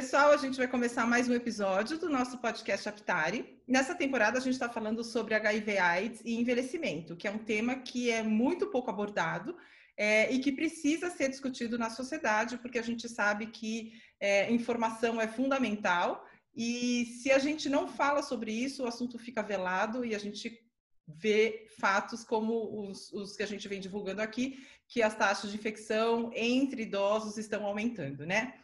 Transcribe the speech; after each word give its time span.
pessoal, 0.00 0.30
a 0.30 0.36
gente 0.36 0.56
vai 0.56 0.68
começar 0.68 1.04
mais 1.04 1.28
um 1.28 1.34
episódio 1.34 1.98
do 1.98 2.08
nosso 2.08 2.38
podcast 2.38 2.88
Aptari. 2.88 3.60
Nessa 3.66 3.96
temporada, 3.96 4.38
a 4.38 4.40
gente 4.40 4.52
está 4.52 4.68
falando 4.68 5.02
sobre 5.02 5.34
HIV/AIDS 5.34 6.22
e 6.24 6.36
envelhecimento, 6.36 7.16
que 7.16 7.26
é 7.26 7.30
um 7.32 7.38
tema 7.38 7.74
que 7.74 8.08
é 8.08 8.22
muito 8.22 8.68
pouco 8.68 8.90
abordado 8.90 9.56
é, 9.96 10.32
e 10.32 10.38
que 10.38 10.52
precisa 10.52 11.10
ser 11.10 11.28
discutido 11.28 11.76
na 11.76 11.90
sociedade, 11.90 12.58
porque 12.58 12.78
a 12.78 12.82
gente 12.82 13.08
sabe 13.08 13.48
que 13.48 13.92
é, 14.20 14.48
informação 14.52 15.20
é 15.20 15.26
fundamental 15.26 16.24
e 16.54 17.06
se 17.20 17.32
a 17.32 17.40
gente 17.40 17.68
não 17.68 17.88
fala 17.88 18.22
sobre 18.22 18.52
isso, 18.52 18.84
o 18.84 18.86
assunto 18.86 19.18
fica 19.18 19.42
velado 19.42 20.04
e 20.04 20.14
a 20.14 20.18
gente 20.20 20.64
vê 21.08 21.66
fatos 21.76 22.22
como 22.22 22.88
os, 22.88 23.12
os, 23.12 23.34
que 23.34 23.42
a 23.42 23.48
gente 23.48 23.66
vem 23.66 23.80
divulgando 23.80 24.22
aqui, 24.22 24.64
que 24.86 25.02
as 25.02 25.16
taxas 25.16 25.50
de 25.50 25.56
infecção 25.56 26.30
entre 26.36 26.82
idosos 26.82 27.36
estão 27.36 27.66
aumentando, 27.66 28.24
né? 28.24 28.54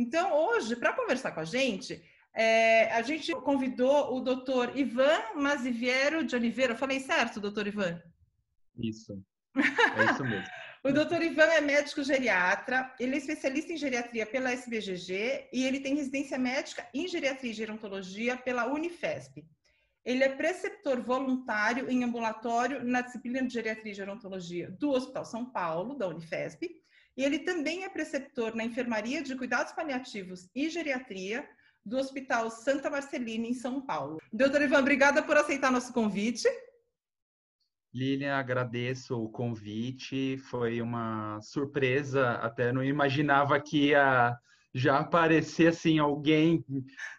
Então, 0.00 0.32
hoje, 0.32 0.74
para 0.76 0.94
conversar 0.94 1.30
com 1.32 1.40
a 1.40 1.44
gente, 1.44 2.02
é, 2.34 2.90
a 2.92 3.02
gente 3.02 3.30
convidou 3.32 4.16
o 4.16 4.20
doutor 4.22 4.74
Ivan 4.74 5.20
Maziviero 5.34 6.24
de 6.24 6.34
Oliveira. 6.34 6.72
Eu 6.72 6.78
falei 6.78 7.00
certo, 7.00 7.38
doutor 7.38 7.66
Ivan? 7.66 8.02
Isso. 8.78 9.22
É 9.54 10.04
isso 10.10 10.24
mesmo. 10.24 10.48
o 10.82 10.90
doutor 10.90 11.20
Ivan 11.20 11.50
é 11.52 11.60
médico 11.60 12.02
geriatra, 12.02 12.94
ele 12.98 13.14
é 13.14 13.18
especialista 13.18 13.74
em 13.74 13.76
geriatria 13.76 14.24
pela 14.24 14.52
SBGG 14.52 15.50
e 15.52 15.66
ele 15.66 15.80
tem 15.80 15.94
residência 15.94 16.38
médica 16.38 16.88
em 16.94 17.06
geriatria 17.06 17.50
e 17.50 17.54
gerontologia 17.54 18.38
pela 18.38 18.72
Unifesp. 18.72 19.44
Ele 20.02 20.24
é 20.24 20.30
preceptor 20.30 21.02
voluntário 21.02 21.90
em 21.90 22.04
ambulatório 22.04 22.82
na 22.82 23.02
disciplina 23.02 23.46
de 23.46 23.52
geriatria 23.52 23.92
e 23.92 23.94
gerontologia 23.94 24.70
do 24.70 24.92
Hospital 24.92 25.26
São 25.26 25.44
Paulo, 25.44 25.94
da 25.94 26.08
Unifesp, 26.08 26.80
e 27.20 27.24
ele 27.24 27.40
também 27.40 27.84
é 27.84 27.88
preceptor 27.90 28.56
na 28.56 28.64
enfermaria 28.64 29.22
de 29.22 29.36
cuidados 29.36 29.74
paliativos 29.74 30.48
e 30.54 30.70
geriatria 30.70 31.46
do 31.84 31.98
Hospital 31.98 32.50
Santa 32.50 32.88
Marcelina, 32.88 33.46
em 33.46 33.52
São 33.52 33.78
Paulo. 33.82 34.16
Doutor 34.32 34.62
Ivan, 34.62 34.78
obrigada 34.78 35.22
por 35.22 35.36
aceitar 35.36 35.70
nosso 35.70 35.92
convite. 35.92 36.48
Lilian, 37.92 38.36
agradeço 38.36 39.22
o 39.22 39.28
convite. 39.28 40.38
Foi 40.38 40.80
uma 40.80 41.38
surpresa, 41.42 42.30
até 42.36 42.72
não 42.72 42.82
imaginava 42.82 43.60
que 43.60 43.88
ia 43.88 44.34
já 44.74 45.00
aparecer 45.00 45.66
assim 45.66 45.98
alguém 45.98 46.64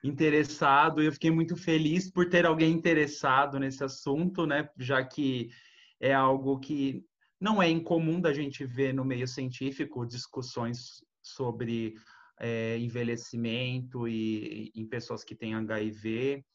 interessado. 0.04 1.04
Eu 1.04 1.12
fiquei 1.12 1.30
muito 1.30 1.56
feliz 1.56 2.10
por 2.10 2.28
ter 2.28 2.48
alguém 2.48 2.72
interessado 2.72 3.60
nesse 3.60 3.84
assunto, 3.84 4.48
né? 4.48 4.68
Já 4.80 5.06
que 5.06 5.52
é 6.00 6.12
algo 6.12 6.60
que 6.60 7.06
não 7.42 7.62
é 7.62 7.68
incomum 7.68 8.22
da 8.22 8.32
gente 8.32 8.64
ver 8.64 8.94
no 8.94 9.04
meio 9.04 9.28
científico 9.28 10.06
discussões 10.06 11.04
sobre 11.24 11.96
é, 12.40 12.78
envelhecimento 12.78 14.08
e 14.08 14.72
em 14.76 14.88
pessoas 14.88 15.24
que 15.24 15.36
têm 15.36 15.56
HIV. 15.56 16.46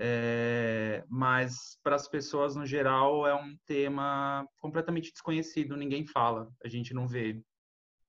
É, 0.00 1.04
mas 1.08 1.78
para 1.82 1.94
as 1.94 2.08
pessoas 2.08 2.56
no 2.56 2.66
geral 2.66 3.26
é 3.26 3.34
um 3.34 3.54
tema 3.64 4.44
completamente 4.58 5.12
desconhecido, 5.12 5.76
ninguém 5.76 6.04
fala, 6.04 6.50
a 6.64 6.68
gente 6.68 6.92
não 6.92 7.06
vê 7.06 7.40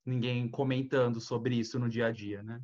ninguém 0.03 0.49
comentando 0.49 1.19
sobre 1.19 1.55
isso 1.55 1.77
no 1.77 1.89
dia 1.89 2.07
a 2.07 2.11
dia, 2.11 2.41
né? 2.41 2.59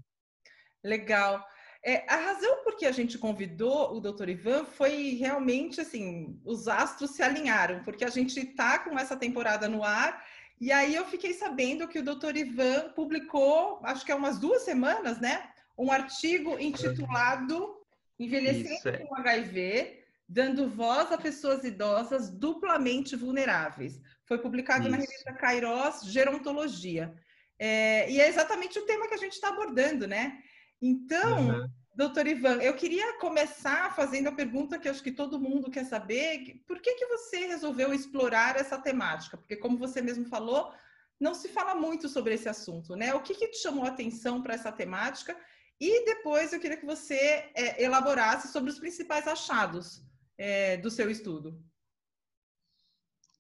Legal. 0.84 1.46
É, 1.84 2.06
a 2.08 2.16
razão 2.16 2.64
por 2.64 2.76
que 2.78 2.86
a 2.86 2.92
gente 2.92 3.18
convidou 3.18 3.96
o 3.96 4.00
Dr. 4.00 4.30
Ivan 4.30 4.66
foi 4.66 5.16
realmente 5.20 5.82
assim, 5.82 6.40
os 6.46 6.68
astros 6.68 7.12
se 7.12 7.24
alinharam, 7.24 7.84
porque 7.84 8.06
a 8.06 8.10
gente 8.10 8.40
está 8.40 8.78
com 8.80 9.00
essa 9.00 9.18
temporada 9.18 9.68
no 9.68 9.84
ar 9.84 10.24
e 10.60 10.72
aí 10.72 10.94
eu 10.94 11.06
fiquei 11.08 11.34
sabendo 11.34 11.88
que 11.88 11.98
o 11.98 12.04
Dr. 12.04 12.36
Ivan 12.36 12.90
publicou, 12.96 13.80
acho 13.84 14.06
que 14.06 14.12
há 14.12 14.16
umas 14.16 14.38
duas 14.38 14.62
semanas, 14.62 15.20
né, 15.20 15.50
um 15.76 15.92
artigo 15.92 16.60
intitulado 16.60 17.82
Envelhecendo 18.22 18.90
é. 18.90 18.98
com 19.00 19.16
HIV, 19.16 20.04
dando 20.30 20.70
voz 20.70 21.12
a 21.12 21.18
pessoas 21.18 21.64
idosas 21.64 22.30
duplamente 22.30 23.16
vulneráveis. 23.16 24.00
Foi 24.26 24.38
publicado 24.38 24.84
Isso. 24.84 24.92
na 24.92 24.98
revista 24.98 25.34
Kairos 25.34 26.04
Gerontologia. 26.04 27.12
É, 27.58 28.10
e 28.12 28.22
é 28.22 28.28
exatamente 28.28 28.78
o 28.78 28.86
tema 28.86 29.08
que 29.08 29.16
a 29.16 29.18
gente 29.18 29.34
está 29.34 29.50
abordando, 29.50 30.08
né? 30.08 30.38
Então, 30.82 31.50
uhum. 31.50 31.68
doutor 31.96 32.26
Ivan, 32.26 32.56
eu 32.56 32.74
queria 32.76 33.18
começar 33.20 33.96
fazendo 33.96 34.30
a 34.30 34.32
pergunta 34.32 34.80
que 34.80 34.90
acho 34.90 35.04
que 35.04 35.12
todo 35.12 35.40
mundo 35.40 35.70
quer 35.70 35.86
saber: 35.86 36.64
por 36.68 36.80
que, 36.82 36.96
que 36.96 37.06
você 37.06 37.46
resolveu 37.46 37.94
explorar 37.94 38.56
essa 38.56 38.80
temática? 38.80 39.38
Porque, 39.38 39.56
como 39.56 39.78
você 39.78 40.02
mesmo 40.02 40.26
falou, 40.26 40.74
não 41.20 41.36
se 41.36 41.50
fala 41.50 41.76
muito 41.76 42.10
sobre 42.10 42.34
esse 42.34 42.50
assunto, 42.50 42.96
né? 42.96 43.14
O 43.14 43.22
que, 43.22 43.36
que 43.36 43.50
te 43.50 43.58
chamou 43.58 43.86
a 43.86 43.90
atenção 43.90 44.42
para 44.42 44.56
essa 44.56 44.72
temática? 44.72 45.38
E 45.80 46.06
depois 46.06 46.52
eu 46.52 46.60
queria 46.60 46.78
que 46.78 46.86
você 46.86 47.16
é, 47.56 47.84
elaborasse 47.84 48.52
sobre 48.52 48.72
os 48.72 48.80
principais 48.80 49.28
achados 49.28 50.04
é, 50.38 50.78
do 50.78 50.90
seu 50.90 51.10
estudo. 51.10 51.64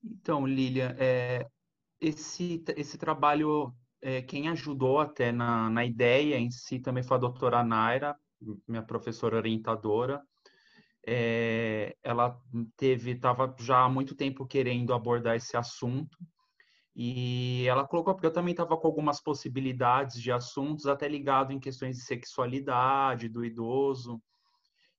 Então, 0.03 0.45
Lília, 0.45 0.95
é, 0.99 1.47
esse, 1.99 2.63
esse 2.75 2.97
trabalho 2.97 3.75
é, 4.01 4.21
quem 4.21 4.49
ajudou 4.49 4.99
até 4.99 5.31
na, 5.31 5.69
na 5.69 5.85
ideia 5.85 6.37
em 6.37 6.49
si 6.49 6.79
também 6.79 7.03
foi 7.03 7.17
a 7.17 7.19
doutora 7.19 7.63
Naira, 7.63 8.15
minha 8.67 8.81
professora 8.81 9.37
orientadora. 9.37 10.21
É, 11.05 11.95
ela 12.03 12.39
teve, 12.75 13.11
estava 13.11 13.55
já 13.59 13.83
há 13.83 13.89
muito 13.89 14.15
tempo 14.15 14.45
querendo 14.45 14.93
abordar 14.93 15.35
esse 15.35 15.57
assunto 15.57 16.17
e 16.95 17.65
ela 17.67 17.87
colocou 17.87 18.13
porque 18.13 18.27
eu 18.27 18.33
também 18.33 18.51
estava 18.51 18.77
com 18.77 18.85
algumas 18.85 19.21
possibilidades 19.21 20.21
de 20.21 20.31
assuntos 20.31 20.85
até 20.85 21.07
ligado 21.07 21.53
em 21.53 21.59
questões 21.59 21.95
de 21.97 22.03
sexualidade 22.03 23.29
do 23.29 23.43
idoso 23.43 24.21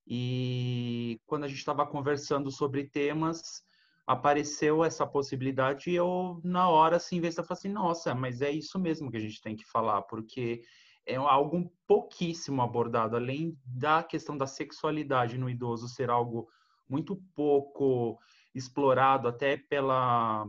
e 0.06 1.20
quando 1.26 1.44
a 1.44 1.48
gente 1.48 1.58
estava 1.58 1.86
conversando 1.86 2.50
sobre 2.50 2.88
temas 2.88 3.62
apareceu 4.06 4.84
essa 4.84 5.06
possibilidade 5.06 5.90
e 5.90 5.94
eu, 5.94 6.40
na 6.42 6.68
hora, 6.68 6.96
assim, 6.96 7.20
vez 7.20 7.36
eu 7.36 7.44
falei 7.44 7.58
assim, 7.58 7.68
nossa, 7.68 8.14
mas 8.14 8.42
é 8.42 8.50
isso 8.50 8.78
mesmo 8.78 9.10
que 9.10 9.16
a 9.16 9.20
gente 9.20 9.40
tem 9.40 9.54
que 9.54 9.64
falar, 9.64 10.02
porque 10.02 10.62
é 11.06 11.16
algo 11.16 11.72
pouquíssimo 11.86 12.62
abordado, 12.62 13.16
além 13.16 13.56
da 13.64 14.02
questão 14.02 14.36
da 14.36 14.46
sexualidade 14.46 15.38
no 15.38 15.48
idoso 15.48 15.88
ser 15.88 16.10
algo 16.10 16.48
muito 16.88 17.16
pouco 17.34 18.18
explorado 18.54 19.28
até 19.28 19.56
pela, 19.56 20.46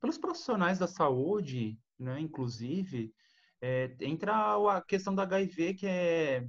pelos 0.00 0.18
profissionais 0.18 0.78
da 0.78 0.86
saúde, 0.86 1.78
né, 1.98 2.20
inclusive, 2.20 3.12
é, 3.60 3.94
entra 4.00 4.56
a 4.56 4.80
questão 4.82 5.14
da 5.14 5.24
HIV, 5.24 5.74
que 5.74 5.86
é 5.86 6.46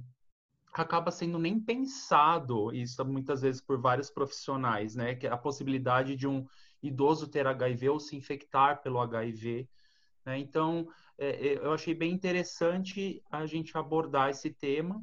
acaba 0.72 1.10
sendo 1.10 1.38
nem 1.38 1.58
pensado 1.58 2.72
isso 2.74 3.04
muitas 3.04 3.42
vezes 3.42 3.60
por 3.60 3.80
vários 3.80 4.10
profissionais, 4.10 4.94
né? 4.94 5.14
Que 5.14 5.26
é 5.26 5.30
a 5.30 5.36
possibilidade 5.36 6.16
de 6.16 6.26
um 6.26 6.46
idoso 6.82 7.28
ter 7.28 7.46
HIV 7.46 7.88
ou 7.88 8.00
se 8.00 8.16
infectar 8.16 8.82
pelo 8.82 9.00
HIV. 9.00 9.68
Né? 10.24 10.38
Então, 10.38 10.88
é, 11.18 11.28
é, 11.28 11.58
eu 11.58 11.72
achei 11.72 11.94
bem 11.94 12.12
interessante 12.12 13.22
a 13.30 13.44
gente 13.46 13.76
abordar 13.76 14.30
esse 14.30 14.50
tema. 14.50 15.02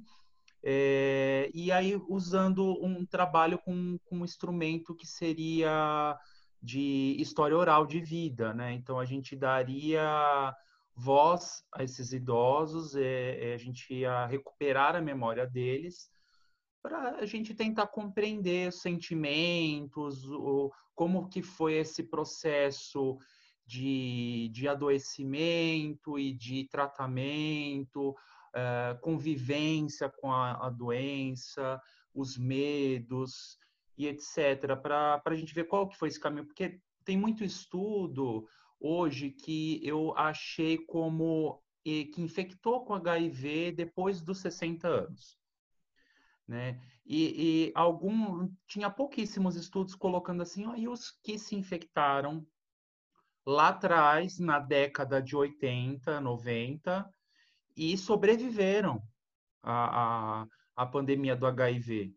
É, 0.63 1.51
e 1.53 1.71
aí, 1.71 1.95
usando 2.07 2.83
um 2.83 3.05
trabalho 3.05 3.59
com, 3.59 3.97
com 4.05 4.17
um 4.17 4.25
instrumento 4.25 4.95
que 4.95 5.05
seria 5.05 6.17
de 6.61 7.15
história 7.19 7.55
oral 7.55 7.85
de 7.85 7.99
vida, 7.99 8.53
né? 8.53 8.73
Então, 8.73 8.99
a 8.99 9.05
gente 9.05 9.35
daria 9.35 10.55
voz 10.97 11.63
a 11.71 11.83
esses 11.83 12.11
idosos, 12.11 12.95
é, 12.95 13.51
é, 13.51 13.53
a 13.53 13.57
gente 13.57 13.93
ia 13.93 14.25
recuperar 14.25 14.95
a 14.95 15.01
memória 15.01 15.45
deles 15.45 16.09
para 16.81 17.17
a 17.17 17.25
gente 17.25 17.53
tentar 17.53 17.85
compreender 17.87 18.69
os 18.69 18.81
sentimentos, 18.81 20.25
o, 20.25 20.71
como 20.95 21.29
que 21.29 21.43
foi 21.43 21.75
esse 21.75 22.01
processo 22.01 23.19
de, 23.63 24.49
de 24.51 24.67
adoecimento 24.67 26.17
e 26.17 26.33
de 26.33 26.67
tratamento, 26.67 28.15
é, 28.55 28.97
convivência 28.99 30.09
com 30.09 30.31
a, 30.31 30.65
a, 30.65 30.69
doença, 30.71 31.79
os 32.11 32.37
medos 32.37 33.59
e 33.95 34.07
etc., 34.07 34.75
para 34.81 35.21
a 35.23 35.35
gente 35.35 35.53
ver 35.53 35.65
qual 35.65 35.87
que 35.87 35.97
foi 35.97 36.07
esse 36.07 36.19
caminho, 36.19 36.45
porque 36.45 36.79
tem 37.05 37.17
muito 37.17 37.43
estudo 37.43 38.47
hoje 38.79 39.31
que 39.31 39.79
eu 39.83 40.15
achei 40.17 40.77
como 40.77 41.61
que 41.83 42.21
infectou 42.21 42.83
com 42.83 42.93
HIV 42.95 43.71
depois 43.71 44.21
dos 44.21 44.39
60 44.39 44.87
anos. 44.87 45.37
Né? 46.45 46.81
E, 47.05 47.67
e 47.67 47.71
algum 47.75 48.49
tinha 48.67 48.89
pouquíssimos 48.89 49.55
estudos 49.55 49.95
colocando 49.95 50.41
assim, 50.41 50.65
ó, 50.65 50.75
e 50.75 50.87
os 50.87 51.11
que 51.23 51.39
se 51.39 51.55
infectaram 51.55 52.45
lá 53.45 53.69
atrás, 53.69 54.39
na 54.39 54.59
década 54.59 55.21
de 55.21 55.35
80, 55.35 56.19
90, 56.19 57.09
e 57.75 57.97
sobreviveram 57.97 59.01
à, 59.63 60.41
à, 60.41 60.47
à 60.75 60.85
pandemia 60.85 61.35
do 61.35 61.45
HIV. 61.45 62.13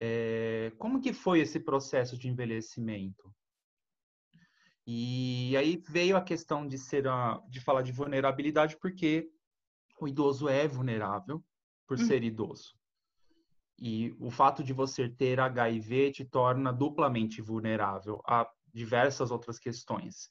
É, 0.00 0.72
como 0.78 1.00
que 1.00 1.12
foi 1.12 1.40
esse 1.40 1.58
processo 1.58 2.18
de 2.18 2.28
envelhecimento? 2.28 3.34
E 4.90 5.54
aí 5.54 5.82
veio 5.86 6.16
a 6.16 6.22
questão 6.22 6.66
de 6.66 6.78
ser 6.78 7.06
a, 7.06 7.38
de 7.50 7.60
falar 7.60 7.82
de 7.82 7.92
vulnerabilidade 7.92 8.74
porque 8.78 9.30
o 10.00 10.08
idoso 10.08 10.48
é 10.48 10.66
vulnerável, 10.66 11.44
por 11.86 11.98
ser 11.98 12.24
idoso. 12.24 12.74
E 13.78 14.16
o 14.18 14.30
fato 14.30 14.64
de 14.64 14.72
você 14.72 15.06
ter 15.06 15.38
HIV 15.40 16.12
te 16.12 16.24
torna 16.24 16.72
duplamente 16.72 17.42
vulnerável 17.42 18.22
a 18.26 18.50
diversas 18.72 19.30
outras 19.30 19.58
questões 19.58 20.30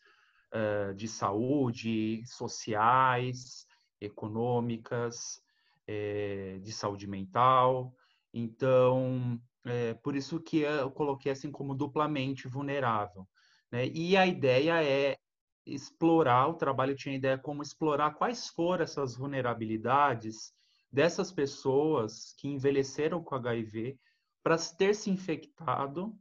uh, 0.52 0.92
de 0.96 1.08
saúde, 1.08 2.24
sociais, 2.26 3.68
econômicas, 4.02 5.40
é, 5.86 6.58
de 6.64 6.72
saúde 6.72 7.06
mental. 7.06 7.94
Então, 8.34 9.40
é 9.64 9.94
por 9.94 10.16
isso 10.16 10.40
que 10.40 10.62
eu 10.62 10.90
coloquei 10.90 11.32
assim 11.32 11.52
como 11.52 11.76
duplamente 11.76 12.48
vulnerável. 12.48 13.28
Né? 13.72 13.88
E 13.88 14.16
a 14.16 14.26
ideia 14.26 14.84
é 14.84 15.18
explorar, 15.66 16.48
o 16.48 16.54
trabalho 16.54 16.96
tinha 16.96 17.14
a 17.14 17.18
ideia 17.18 17.38
como 17.38 17.62
explorar 17.62 18.12
quais 18.12 18.48
foram 18.48 18.84
essas 18.84 19.18
vulnerabilidades 19.18 20.54
dessas 20.92 21.32
pessoas 21.32 22.34
que 22.38 22.48
envelheceram 22.48 23.22
com 23.22 23.36
HIV 23.36 24.00
para 24.42 24.58
ter 24.58 24.96
se 24.96 25.10
infectado 25.10 26.18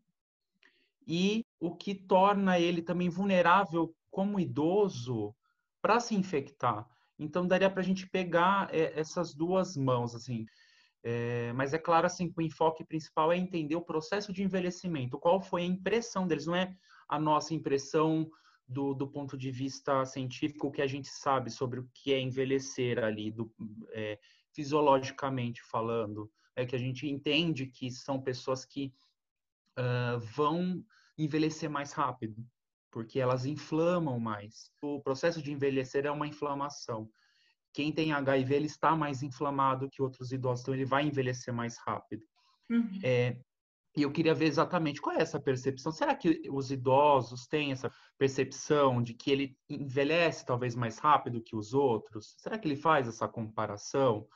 e 1.07 1.45
o 1.61 1.75
que 1.77 1.95
torna 1.95 2.59
ele 2.59 2.83
também 2.83 3.09
vulnerável 3.09 3.95
como 4.11 4.41
idoso 4.41 5.35
para 5.81 6.01
se 6.01 6.17
infectar. 6.17 6.85
Então 7.19 7.47
daria 7.47 7.71
para 7.71 7.81
a 7.81 7.85
gente 7.85 8.09
pegar 8.09 8.69
é, 8.75 8.99
essas 8.99 9.33
duas 9.33 9.77
mãos 9.77 10.15
assim. 10.15 10.45
É, 11.05 11.53
mas 11.53 11.73
é 11.73 11.79
claro 11.79 12.07
assim 12.07 12.29
que 12.29 12.39
o 12.41 12.43
enfoque 12.43 12.85
principal 12.85 13.33
é 13.33 13.37
entender 13.37 13.77
o 13.77 13.85
processo 13.85 14.33
de 14.33 14.43
envelhecimento. 14.43 15.19
Qual 15.19 15.41
foi 15.41 15.63
a 15.63 15.67
impressão 15.67 16.27
deles? 16.27 16.47
Não 16.47 16.57
é 16.57 16.75
a 17.09 17.19
nossa 17.19 17.55
impressão 17.55 18.31
do, 18.69 18.95
do 18.95 19.07
ponto 19.07 19.37
de 19.37 19.51
vista 19.51 20.05
científico 20.05 20.73
que 20.73 20.83
a 20.83 20.87
gente 20.87 21.09
sabe 21.09 21.51
sobre 21.51 21.81
o 21.81 21.89
que 21.95 22.13
é 22.13 22.21
envelhecer 22.21 23.03
ali, 23.03 23.31
do, 23.31 23.53
é, 23.91 24.19
fisiologicamente 24.53 25.63
falando, 25.63 26.31
é 26.57 26.65
que 26.65 26.75
a 26.75 26.79
gente 26.79 27.07
entende 27.07 27.67
que 27.67 27.91
são 27.91 28.21
pessoas 28.21 28.65
que 28.65 28.93
uh, 29.79 30.19
vão 30.19 30.85
envelhecer 31.19 31.71
mais 31.71 31.93
rápido, 31.93 32.45
porque 32.91 33.21
elas 33.21 33.45
inflamam 33.45 34.19
mais. 34.19 34.71
O 34.83 35.01
processo 35.01 35.43
de 35.43 35.53
envelhecer 35.53 36.07
é 36.07 36.11
uma 36.11 36.27
inflamação. 36.27 37.09
Quem 37.73 37.93
tem 37.93 38.13
HIV 38.13 38.55
ele 38.55 38.67
está 38.67 38.97
mais 38.97 39.23
inflamado 39.23 39.91
que 39.91 40.01
outros 40.01 40.33
idosos, 40.33 40.63
então 40.63 40.75
ele 40.75 40.87
vai 40.87 41.07
envelhecer 41.07 41.53
mais 41.53 41.77
rápido. 41.77 42.23
Uhum. 42.71 42.99
É, 43.03 43.39
e 43.97 44.03
eu 44.03 44.13
queria 44.13 44.35
ver 44.35 44.47
exatamente 44.47 45.01
qual 45.01 45.17
é 45.17 45.23
essa 45.23 45.41
percepção. 45.41 45.91
Será 45.91 46.15
que 46.15 46.43
os 46.51 46.71
idosos 46.71 47.47
têm 47.47 47.73
essa 47.73 47.91
percepção 48.19 49.03
de 49.03 49.15
que 49.15 49.31
ele 49.31 49.57
envelhece 49.71 50.45
talvez 50.45 50.75
mais 50.77 50.99
rápido 50.99 51.43
que 51.43 51.57
os 51.57 51.73
outros? 51.73 52.35
Será 52.37 52.59
que 52.59 52.69
ele 52.69 52.77
faz 52.77 53.09
essa 53.09 53.27
comparação? 53.27 54.27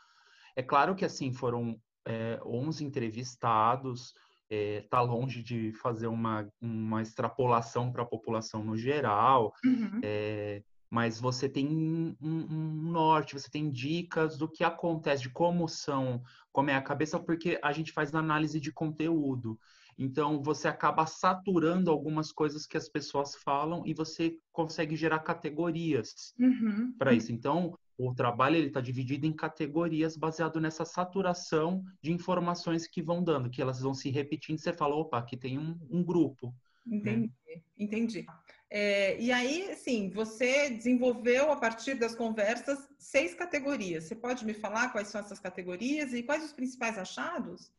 É 0.57 0.63
claro 0.63 0.95
que 0.95 1.05
assim 1.05 1.33
foram 1.33 1.79
é, 2.07 2.41
11 2.45 2.85
entrevistados, 2.85 4.15
está 4.49 4.57
é, 4.57 4.81
tá 4.81 5.01
longe 5.03 5.43
de 5.43 5.73
fazer 5.75 6.07
uma, 6.07 6.51
uma 6.61 7.03
extrapolação 7.03 7.93
para 7.93 8.03
a 8.03 8.07
população 8.07 8.65
no 8.65 8.77
geral, 8.77 9.53
uhum. 9.63 10.01
é, 10.03 10.63
mas 10.91 11.21
você 11.21 11.49
tem 11.49 11.69
um, 11.69 12.17
um, 12.21 12.91
norte, 12.91 13.35
você 13.35 13.49
tem 13.49 13.71
dicas 13.71 14.37
do 14.37 14.49
que 14.49 14.65
acontece, 14.65 15.23
de 15.23 15.31
como 15.31 15.69
são, 15.69 16.21
como 16.53 16.69
é 16.69 16.75
a 16.75 16.83
cabeça, 16.83 17.19
porque 17.19 17.59
a 17.63 17.73
gente 17.73 17.93
faz 17.93 18.13
análise 18.13 18.59
de 18.59 18.73
conteúdo. 18.73 19.59
Então, 19.97 20.43
você 20.43 20.67
acaba 20.67 21.07
saturando 21.07 21.91
algumas 21.91 22.33
coisas 22.33 22.67
que 22.67 22.77
as 22.77 22.89
pessoas 22.89 23.37
falam 23.37 23.83
e 23.87 23.95
você 23.95 24.37
consegue 24.51 24.97
gerar 24.97 25.21
categorias 25.21 26.35
uhum. 26.41 26.93
para 26.99 27.13
isso. 27.13 27.31
Então, 27.31 27.79
o 27.99 28.15
trabalho 28.15 28.57
ele 28.57 28.69
está 28.69 28.81
dividido 28.81 29.27
em 29.27 29.33
categorias 29.33 30.17
baseado 30.17 30.59
nessa 30.59 30.87
saturação 30.87 31.85
de 32.03 32.11
informações 32.13 32.89
que 32.89 33.03
vão 33.03 33.23
dando, 33.23 33.51
que 33.51 33.61
elas 33.61 33.81
vão 33.81 33.93
se 33.93 34.11
repetindo. 34.11 34.59
Você 34.59 34.73
fala, 34.73 34.97
opa, 34.97 35.19
aqui 35.19 35.37
tem 35.37 35.59
um, 35.59 35.79
um 35.91 36.03
grupo. 36.03 36.55
Entendi, 36.87 37.31
né? 37.47 37.63
entendi. 37.79 38.27
É, 38.73 39.21
e 39.21 39.33
aí, 39.33 39.75
sim, 39.75 40.11
você 40.11 40.71
desenvolveu 40.71 41.51
a 41.51 41.57
partir 41.57 41.95
das 41.95 42.15
conversas 42.15 42.89
seis 42.97 43.35
categorias. 43.35 44.05
Você 44.05 44.15
pode 44.15 44.45
me 44.47 44.55
falar 44.55 44.91
quais 44.91 45.09
são 45.09 45.21
essas 45.21 45.41
categorias 45.41 46.13
e 46.13 46.23
quais 46.23 46.45
os 46.45 46.53
principais 46.53 46.97
achados? 46.97 47.73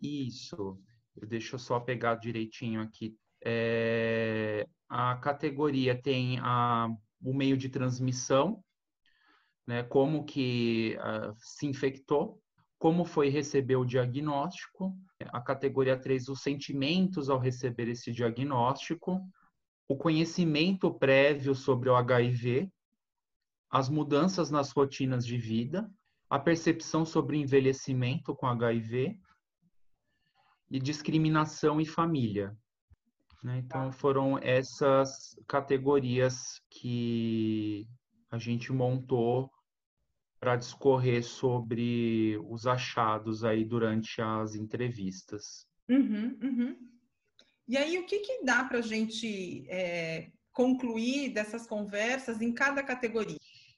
Isso. 0.00 0.78
Deixa 1.26 1.56
eu 1.56 1.58
só 1.58 1.80
pegar 1.80 2.14
direitinho 2.14 2.80
aqui. 2.80 3.16
É, 3.44 4.68
a 4.88 5.16
categoria 5.16 6.00
tem 6.00 6.38
a, 6.38 6.88
o 7.20 7.34
meio 7.34 7.56
de 7.56 7.68
transmissão, 7.68 8.62
né, 9.66 9.82
como 9.82 10.24
que 10.24 10.96
uh, 10.98 11.34
se 11.36 11.66
infectou, 11.66 12.40
como 12.78 13.04
foi 13.04 13.28
receber 13.28 13.76
o 13.76 13.84
diagnóstico, 13.84 14.96
a 15.26 15.40
categoria 15.40 15.98
3, 15.98 16.28
os 16.28 16.42
sentimentos 16.42 17.28
ao 17.28 17.38
receber 17.38 17.88
esse 17.88 18.12
diagnóstico, 18.12 19.20
o 19.88 19.96
conhecimento 19.96 20.92
prévio 20.92 21.54
sobre 21.54 21.88
o 21.88 21.96
HIV, 21.96 22.70
as 23.70 23.88
mudanças 23.88 24.50
nas 24.50 24.70
rotinas 24.70 25.26
de 25.26 25.38
vida, 25.38 25.90
a 26.28 26.38
percepção 26.38 27.06
sobre 27.06 27.38
envelhecimento 27.38 28.34
com 28.36 28.46
HIV 28.46 29.18
e 30.70 30.78
discriminação 30.78 31.80
e 31.80 31.86
família. 31.86 32.54
Né? 33.42 33.58
Então, 33.58 33.90
foram 33.90 34.38
essas 34.38 35.34
categorias 35.46 36.60
que 36.68 37.88
a 38.30 38.36
gente 38.36 38.70
montou 38.72 39.50
para 40.38 40.56
discorrer 40.56 41.24
sobre 41.24 42.38
os 42.48 42.66
achados 42.66 43.42
aí 43.42 43.64
durante 43.64 44.20
as 44.20 44.54
entrevistas. 44.54 45.66
Uhum, 45.88 46.38
uhum. 46.42 46.97
E 47.68 47.76
aí, 47.76 47.98
o 47.98 48.06
que, 48.06 48.20
que 48.20 48.44
dá 48.44 48.64
para 48.64 48.78
a 48.78 48.82
gente 48.82 49.66
é, 49.68 50.30
concluir 50.52 51.28
dessas 51.34 51.66
conversas 51.66 52.40
em 52.40 52.52
cada 52.52 52.82
categoria? 52.82 53.36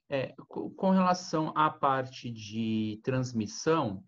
É, 0.08 0.34
com 0.48 0.90
relação 0.90 1.52
à 1.56 1.68
parte 1.68 2.30
de 2.30 3.00
transmissão, 3.02 4.02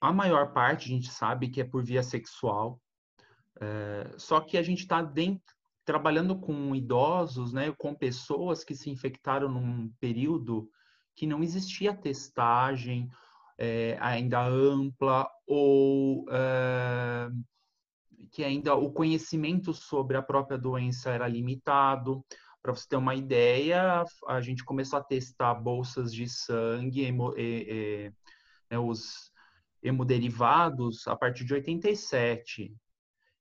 a 0.00 0.12
maior 0.12 0.52
parte 0.52 0.86
a 0.86 0.94
gente 0.94 1.10
sabe 1.10 1.48
que 1.48 1.60
é 1.60 1.64
por 1.64 1.82
via 1.82 2.02
sexual, 2.02 2.80
é, 3.60 4.10
só 4.16 4.40
que 4.40 4.56
a 4.56 4.62
gente 4.62 4.80
está 4.80 5.02
trabalhando 5.84 6.38
com 6.38 6.74
idosos, 6.74 7.52
né, 7.52 7.72
com 7.78 7.94
pessoas 7.94 8.62
que 8.62 8.74
se 8.74 8.90
infectaram 8.90 9.48
num 9.48 9.90
período 9.98 10.70
que 11.16 11.26
não 11.26 11.42
existia 11.42 11.96
testagem 11.96 13.10
é, 13.56 13.96
ainda 14.00 14.46
ampla 14.46 15.28
ou 15.46 16.26
é, 16.30 17.28
que 18.30 18.44
ainda 18.44 18.74
o 18.74 18.92
conhecimento 18.92 19.72
sobre 19.72 20.16
a 20.16 20.22
própria 20.22 20.58
doença 20.58 21.10
era 21.10 21.26
limitado. 21.26 22.24
Para 22.62 22.74
você 22.74 22.88
ter 22.88 22.96
uma 22.96 23.14
ideia, 23.14 24.04
a 24.26 24.40
gente 24.40 24.64
começou 24.64 24.98
a 24.98 25.04
testar 25.04 25.54
bolsas 25.54 26.12
de 26.12 26.28
sangue, 26.28 27.04
emo, 27.04 27.34
é, 27.36 28.12
né, 28.70 28.78
os 28.78 29.32
hemoderivados, 29.82 31.06
a 31.06 31.16
partir 31.16 31.44
de 31.44 31.54
87. 31.54 32.74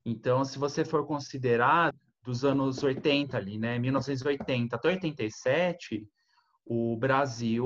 Então, 0.06 0.46
se 0.46 0.58
você 0.58 0.86
for 0.86 1.06
considerar 1.06 1.94
dos 2.24 2.46
anos 2.46 2.84
80 2.84 3.38
ali, 3.38 3.58
né, 3.58 3.80
1980 3.80 4.76
até 4.76 4.90
87, 4.90 6.08
o 6.66 6.98
Brasil 6.98 7.66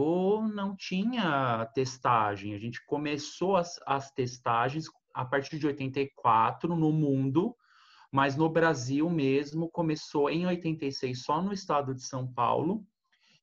não 0.53 0.75
tinha 0.75 1.65
testagem. 1.73 2.53
A 2.53 2.59
gente 2.59 2.83
começou 2.85 3.57
as, 3.57 3.79
as 3.85 4.11
testagens 4.11 4.87
a 5.13 5.25
partir 5.25 5.57
de 5.59 5.67
84 5.67 6.75
no 6.75 6.91
mundo, 6.91 7.55
mas 8.11 8.35
no 8.35 8.49
Brasil 8.49 9.09
mesmo 9.09 9.69
começou 9.69 10.29
em 10.29 10.45
86 10.45 11.23
só 11.23 11.41
no 11.41 11.53
estado 11.53 11.95
de 11.95 12.03
São 12.03 12.27
Paulo 12.27 12.85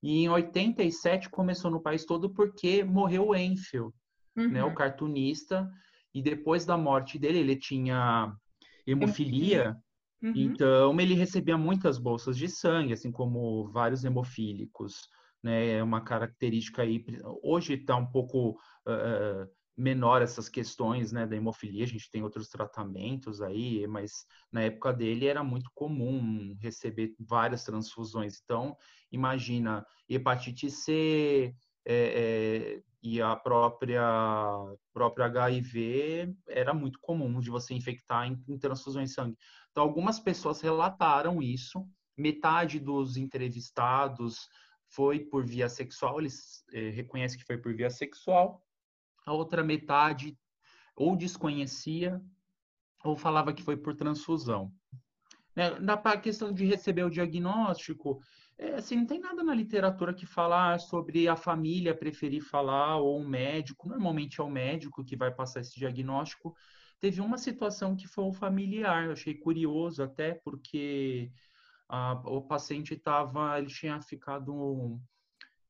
e 0.03 0.25
em 0.25 0.29
87 0.29 1.29
começou 1.31 1.71
no 1.71 1.81
país 1.81 2.05
todo 2.05 2.31
porque 2.31 2.85
morreu 2.85 3.29
o 3.29 3.35
Enfield, 3.35 3.93
uhum. 4.37 4.49
né, 4.49 4.63
o 4.63 4.69
uhum. 4.69 4.75
cartunista, 4.75 5.69
e 6.15 6.23
depois 6.23 6.65
da 6.65 6.77
morte 6.77 7.19
dele 7.19 7.39
ele 7.39 7.57
tinha 7.57 8.33
hemofilia, 8.87 9.77
uhum. 10.23 10.33
então 10.35 11.01
ele 11.01 11.15
recebia 11.15 11.59
muitas 11.59 11.99
bolsas 11.99 12.37
de 12.37 12.49
sangue, 12.49 12.93
assim 12.93 13.11
como 13.11 13.69
vários 13.71 14.05
hemofílicos 14.05 15.09
né? 15.43 15.77
É 15.77 15.83
uma 15.83 16.01
característica 16.01 16.83
aí. 16.83 17.05
Hoje 17.43 17.75
está 17.75 17.97
um 17.97 18.07
pouco 18.07 18.51
uh, 18.87 19.49
menor 19.79 20.21
essas 20.21 20.49
questões, 20.49 21.13
né, 21.13 21.25
da 21.25 21.37
hemofilia. 21.37 21.85
A 21.85 21.89
gente 21.89 22.11
tem 22.11 22.23
outros 22.23 22.49
tratamentos 22.49 23.41
aí, 23.41 23.87
mas 23.87 24.27
na 24.51 24.63
época 24.63 24.93
dele 24.93 25.27
era 25.27 25.45
muito 25.45 25.71
comum 25.73 26.57
receber 26.61 27.15
várias 27.21 27.63
transfusões. 27.63 28.41
Então, 28.43 28.77
imagina 29.13 29.87
hepatite 30.09 30.69
C 30.69 31.55
é, 31.85 31.95
é, 31.95 32.83
e 33.01 33.23
a 33.23 33.37
própria 33.37 34.03
própria 34.93 35.27
HIV 35.27 36.35
era 36.49 36.75
muito 36.75 36.99
comum 37.01 37.39
de 37.39 37.49
você 37.49 37.73
infectar 37.73 38.27
em, 38.27 38.43
em 38.49 38.59
transfusões 38.59 39.11
de 39.11 39.15
sangue. 39.15 39.39
Então, 39.71 39.85
algumas 39.85 40.19
pessoas 40.19 40.61
relataram 40.61 41.41
isso. 41.41 41.87
Metade 42.17 42.81
dos 42.81 43.17
entrevistados 43.17 44.49
foi 44.91 45.21
por 45.21 45.47
via 45.47 45.69
sexual, 45.69 46.19
eles 46.19 46.65
eh, 46.73 46.91
reconhecem 46.91 47.39
que 47.39 47.45
foi 47.45 47.59
por 47.59 47.75
via 47.75 47.91
sexual, 47.91 48.61
a 49.29 49.33
outra 49.33 49.63
metade 49.63 50.37
ou 50.97 51.15
desconhecia 51.15 52.21
ou 53.05 53.17
falava 53.17 53.53
que 53.53 53.63
foi 53.63 53.77
por 53.77 53.95
transfusão. 53.95 54.73
Né? 55.55 55.79
Na 55.79 55.97
questão 56.17 56.53
de 56.53 56.65
receber 56.65 57.05
o 57.05 57.11
diagnóstico, 57.11 58.21
é, 58.57 58.75
assim, 58.75 58.97
não 58.97 59.07
tem 59.07 59.21
nada 59.21 59.43
na 59.45 59.55
literatura 59.55 60.15
que 60.15 60.27
fala 60.27 60.79
sobre 60.79 61.29
a 61.29 61.37
família 61.37 61.95
preferir 61.95 62.43
falar 62.43 62.97
ou 62.97 63.21
um 63.21 63.29
médico. 63.29 63.89
Normalmente 63.89 64.41
é 64.41 64.45
o 64.45 64.51
médico 64.51 65.05
que 65.05 65.17
vai 65.17 65.31
passar 65.31 65.61
esse 65.61 65.79
diagnóstico. 65.79 66.57
Teve 66.99 67.21
uma 67.21 67.39
situação 67.39 67.95
que 67.95 68.09
foi 68.09 68.25
o 68.25 68.33
familiar, 68.33 69.05
eu 69.05 69.13
achei 69.13 69.35
curioso 69.35 70.03
até 70.03 70.35
porque 70.35 71.31
a, 71.89 72.15
o 72.25 72.43
paciente 72.43 72.95
estava, 72.95 73.59
ele 73.59 73.69
tinha 73.69 74.01
ficado 74.01 74.99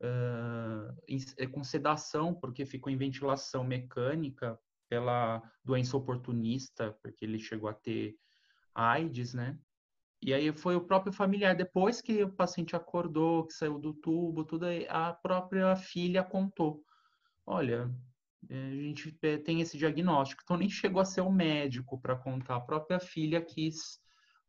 uh, 0.03 1.51
com 1.51 1.65
sedação 1.65 2.35
porque 2.35 2.65
ficou 2.67 2.93
em 2.93 2.97
ventilação 2.97 3.65
mecânica 3.65 4.59
pela 4.89 5.43
doença 5.65 5.97
oportunista, 5.97 6.93
porque 7.03 7.25
ele 7.25 7.39
chegou 7.39 7.69
a 7.69 7.75
ter 7.75 8.17
AIDS, 8.75 9.35
né? 9.35 9.59
E 10.21 10.35
aí 10.35 10.53
foi 10.53 10.75
o 10.75 10.81
próprio 10.81 11.13
familiar, 11.13 11.55
depois 11.55 12.01
que 12.01 12.25
o 12.25 12.33
paciente 12.33 12.75
acordou, 12.75 13.47
que 13.47 13.53
saiu 13.53 13.79
do 13.79 13.93
tubo, 13.93 14.45
tudo 14.45 14.67
aí, 14.67 14.87
a 14.89 15.13
própria 15.13 15.77
filha 15.77 16.25
contou. 16.25 16.85
Olha, 17.47 17.89
eh, 18.49 18.69
a 18.69 18.83
gente 18.83 19.17
eh, 19.23 19.39
tem 19.39 19.61
esse 19.61 19.79
diagnóstico, 19.79 20.43
então 20.43 20.57
nem 20.57 20.69
chegou 20.69 21.01
a 21.01 21.05
ser 21.05 21.21
o 21.21 21.31
médico 21.31 22.01
para 22.01 22.17
contar, 22.17 22.57
a 22.57 22.61
própria 22.61 22.99
filha 22.99 23.41
quis 23.41 24.01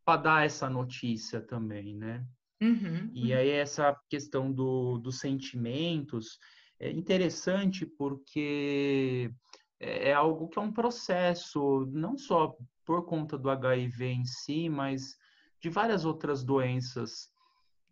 para 0.04 0.22
dar 0.22 0.46
essa 0.46 0.68
notícia 0.70 1.40
também, 1.40 1.96
né? 1.96 2.26
Uhum, 2.62 3.10
e 3.14 3.32
uhum. 3.32 3.40
aí 3.40 3.50
essa 3.52 3.96
questão 4.10 4.52
do, 4.52 4.98
dos 4.98 5.20
sentimentos 5.20 6.38
é 6.80 6.92
interessante 6.92 7.86
porque 7.86 9.32
é, 9.80 10.10
é 10.10 10.14
algo 10.14 10.50
que 10.50 10.60
é 10.60 10.62
um 10.62 10.72
processo, 10.72 11.86
não 11.92 12.18
só 12.18 12.56
por 12.86 13.06
conta 13.06 13.38
do 13.38 13.50
HIV 13.50 14.06
em 14.06 14.26
si, 14.26 14.70
mas 14.70 15.16
de 15.62 15.70
várias 15.70 16.06
outras 16.06 16.44
doenças 16.44 17.30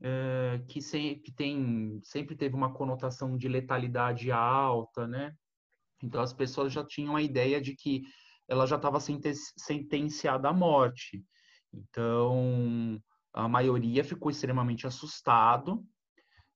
é, 0.01 0.61
que 0.67 0.81
sempre 0.81 1.31
tem 1.33 1.99
sempre 2.03 2.35
teve 2.35 2.55
uma 2.55 2.73
conotação 2.73 3.37
de 3.37 3.47
letalidade 3.47 4.31
alta, 4.31 5.07
né? 5.07 5.33
Então 6.03 6.21
as 6.21 6.33
pessoas 6.33 6.71
já 6.71 6.83
tinham 6.83 7.15
a 7.15 7.21
ideia 7.21 7.59
de 7.59 7.75
que 7.75 8.03
ela 8.47 8.65
já 8.65 8.75
estava 8.75 8.99
sentenciada 8.99 10.49
à 10.49 10.53
morte. 10.53 11.23
Então 11.73 13.01
a 13.33 13.47
maioria 13.47 14.03
ficou 14.03 14.31
extremamente 14.31 14.87
assustado, 14.87 15.85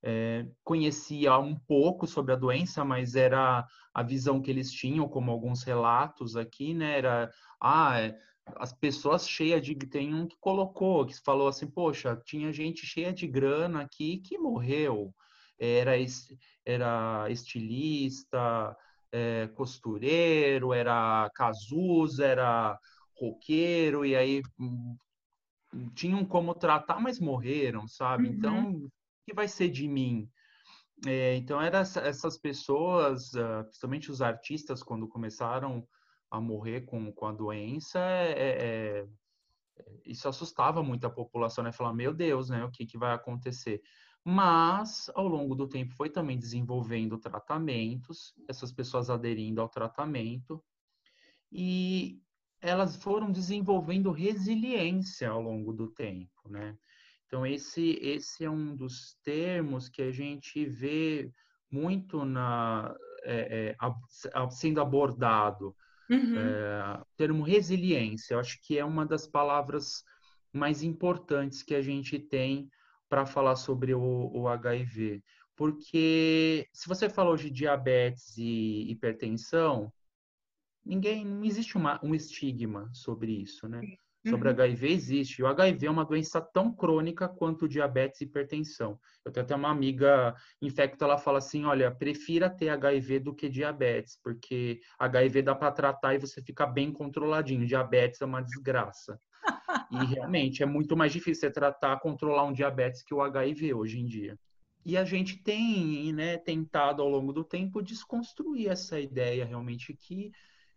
é, 0.02 0.46
conhecia 0.64 1.38
um 1.38 1.54
pouco 1.54 2.06
sobre 2.06 2.32
a 2.32 2.36
doença, 2.36 2.84
mas 2.84 3.14
era 3.14 3.64
a 3.94 4.02
visão 4.02 4.42
que 4.42 4.50
eles 4.50 4.72
tinham, 4.72 5.08
como 5.08 5.30
alguns 5.30 5.62
relatos 5.62 6.36
aqui, 6.36 6.74
né? 6.74 6.98
Era 6.98 7.30
ah, 7.60 8.00
é, 8.00 8.18
as 8.56 8.72
pessoas 8.72 9.28
cheias 9.28 9.62
de. 9.62 9.76
Tem 9.76 10.12
um 10.12 10.26
que 10.26 10.36
colocou, 10.40 11.06
que 11.06 11.14
falou 11.22 11.46
assim: 11.46 11.68
Poxa, 11.68 12.20
tinha 12.24 12.52
gente 12.52 12.84
cheia 12.84 13.12
de 13.12 13.26
grana 13.28 13.82
aqui 13.82 14.18
que 14.18 14.36
morreu. 14.36 15.14
Era, 15.58 15.92
era 16.66 17.30
estilista, 17.30 18.76
é, 19.12 19.46
costureiro, 19.54 20.72
era 20.72 21.30
casusa, 21.34 22.26
era 22.26 22.78
roqueiro, 23.16 24.04
e 24.04 24.16
aí 24.16 24.42
hum, 24.58 24.96
tinham 25.94 26.24
como 26.24 26.54
tratar, 26.54 27.00
mas 27.00 27.18
morreram, 27.18 27.86
sabe? 27.86 28.28
Uhum. 28.28 28.34
Então, 28.34 28.70
o 28.72 28.90
que 29.26 29.34
vai 29.34 29.48
ser 29.48 29.68
de 29.68 29.88
mim? 29.88 30.28
É, 31.06 31.34
então, 31.36 31.60
eram 31.60 31.80
essas 31.80 32.38
pessoas, 32.38 33.34
ah, 33.34 33.64
principalmente 33.64 34.10
os 34.10 34.22
artistas, 34.22 34.82
quando 34.82 35.08
começaram 35.08 35.86
a 36.30 36.40
morrer 36.40 36.82
com, 36.82 37.12
com 37.12 37.26
a 37.26 37.32
doença, 37.32 37.98
é, 37.98 38.32
é, 38.32 38.98
é, 39.00 39.06
isso 40.06 40.28
assustava 40.28 40.82
muito 40.82 41.06
a 41.06 41.10
população, 41.10 41.64
né? 41.64 41.72
Falar, 41.72 41.92
meu 41.92 42.14
Deus, 42.14 42.50
né? 42.50 42.64
O 42.64 42.70
que, 42.70 42.86
que 42.86 42.98
vai 42.98 43.12
acontecer? 43.12 43.82
Mas, 44.24 45.10
ao 45.14 45.26
longo 45.26 45.54
do 45.54 45.68
tempo, 45.68 45.94
foi 45.94 46.08
também 46.08 46.38
desenvolvendo 46.38 47.18
tratamentos, 47.18 48.32
essas 48.48 48.72
pessoas 48.72 49.10
aderindo 49.10 49.60
ao 49.60 49.68
tratamento, 49.68 50.62
e 51.50 52.22
elas 52.62 52.96
foram 52.96 53.30
desenvolvendo 53.30 54.10
resiliência 54.10 55.28
ao 55.28 55.42
longo 55.42 55.72
do 55.72 55.88
tempo, 55.88 56.48
né? 56.48 56.76
Então, 57.26 57.46
esse, 57.46 57.98
esse 58.00 58.44
é 58.44 58.50
um 58.50 58.76
dos 58.76 59.16
termos 59.24 59.88
que 59.88 60.02
a 60.02 60.12
gente 60.12 60.64
vê 60.64 61.30
muito 61.70 62.24
na, 62.24 62.94
é, 63.24 63.74
é, 63.74 64.50
sendo 64.50 64.80
abordado 64.80 65.74
Uhum. 66.12 66.36
É, 66.36 67.00
termo 67.16 67.42
resiliência, 67.42 68.34
eu 68.34 68.38
acho 68.38 68.60
que 68.62 68.78
é 68.78 68.84
uma 68.84 69.06
das 69.06 69.26
palavras 69.26 70.04
mais 70.52 70.82
importantes 70.82 71.62
que 71.62 71.74
a 71.74 71.80
gente 71.80 72.18
tem 72.18 72.68
para 73.08 73.24
falar 73.24 73.56
sobre 73.56 73.94
o, 73.94 74.30
o, 74.30 74.46
HIV. 74.46 75.22
Porque 75.56 76.68
se 76.72 76.86
você 76.86 77.08
fala 77.08 77.30
hoje 77.30 77.48
de 77.48 77.56
diabetes 77.56 78.36
e 78.36 78.90
hipertensão, 78.90 79.90
ninguém, 80.84 81.24
não 81.24 81.44
existe 81.44 81.76
uma, 81.76 82.00
um 82.02 82.14
estigma 82.14 82.90
sobre 82.92 83.32
isso, 83.32 83.68
né? 83.68 83.80
sobre 84.28 84.48
uhum. 84.48 84.54
HIV 84.54 84.88
existe. 84.92 85.42
O 85.42 85.46
HIV 85.46 85.86
é 85.86 85.90
uma 85.90 86.04
doença 86.04 86.40
tão 86.40 86.72
crônica 86.72 87.28
quanto 87.28 87.68
diabetes 87.68 88.20
e 88.20 88.24
hipertensão. 88.24 88.98
Eu 89.24 89.32
tenho 89.32 89.44
até 89.44 89.54
uma 89.54 89.70
amiga 89.70 90.34
infecta, 90.60 91.04
ela 91.04 91.18
fala 91.18 91.38
assim, 91.38 91.64
olha, 91.64 91.90
prefira 91.90 92.48
ter 92.48 92.68
HIV 92.68 93.18
do 93.20 93.34
que 93.34 93.48
diabetes, 93.48 94.18
porque 94.22 94.80
HIV 94.98 95.42
dá 95.42 95.54
para 95.54 95.72
tratar 95.72 96.14
e 96.14 96.18
você 96.18 96.40
fica 96.40 96.66
bem 96.66 96.92
controladinho. 96.92 97.66
Diabetes 97.66 98.20
é 98.20 98.24
uma 98.24 98.42
desgraça. 98.42 99.20
E 99.90 100.04
realmente 100.04 100.62
é 100.62 100.66
muito 100.66 100.96
mais 100.96 101.12
difícil 101.12 101.40
você 101.40 101.50
tratar, 101.50 101.98
controlar 101.98 102.44
um 102.44 102.52
diabetes 102.52 103.02
que 103.02 103.12
o 103.12 103.20
HIV 103.20 103.74
hoje 103.74 103.98
em 103.98 104.06
dia. 104.06 104.38
E 104.84 104.96
a 104.96 105.04
gente 105.04 105.42
tem 105.42 106.12
né, 106.12 106.38
tentado 106.38 107.02
ao 107.02 107.08
longo 107.08 107.32
do 107.32 107.44
tempo 107.44 107.82
desconstruir 107.82 108.68
essa 108.68 108.98
ideia 108.98 109.44
realmente 109.44 109.94
que 109.94 110.32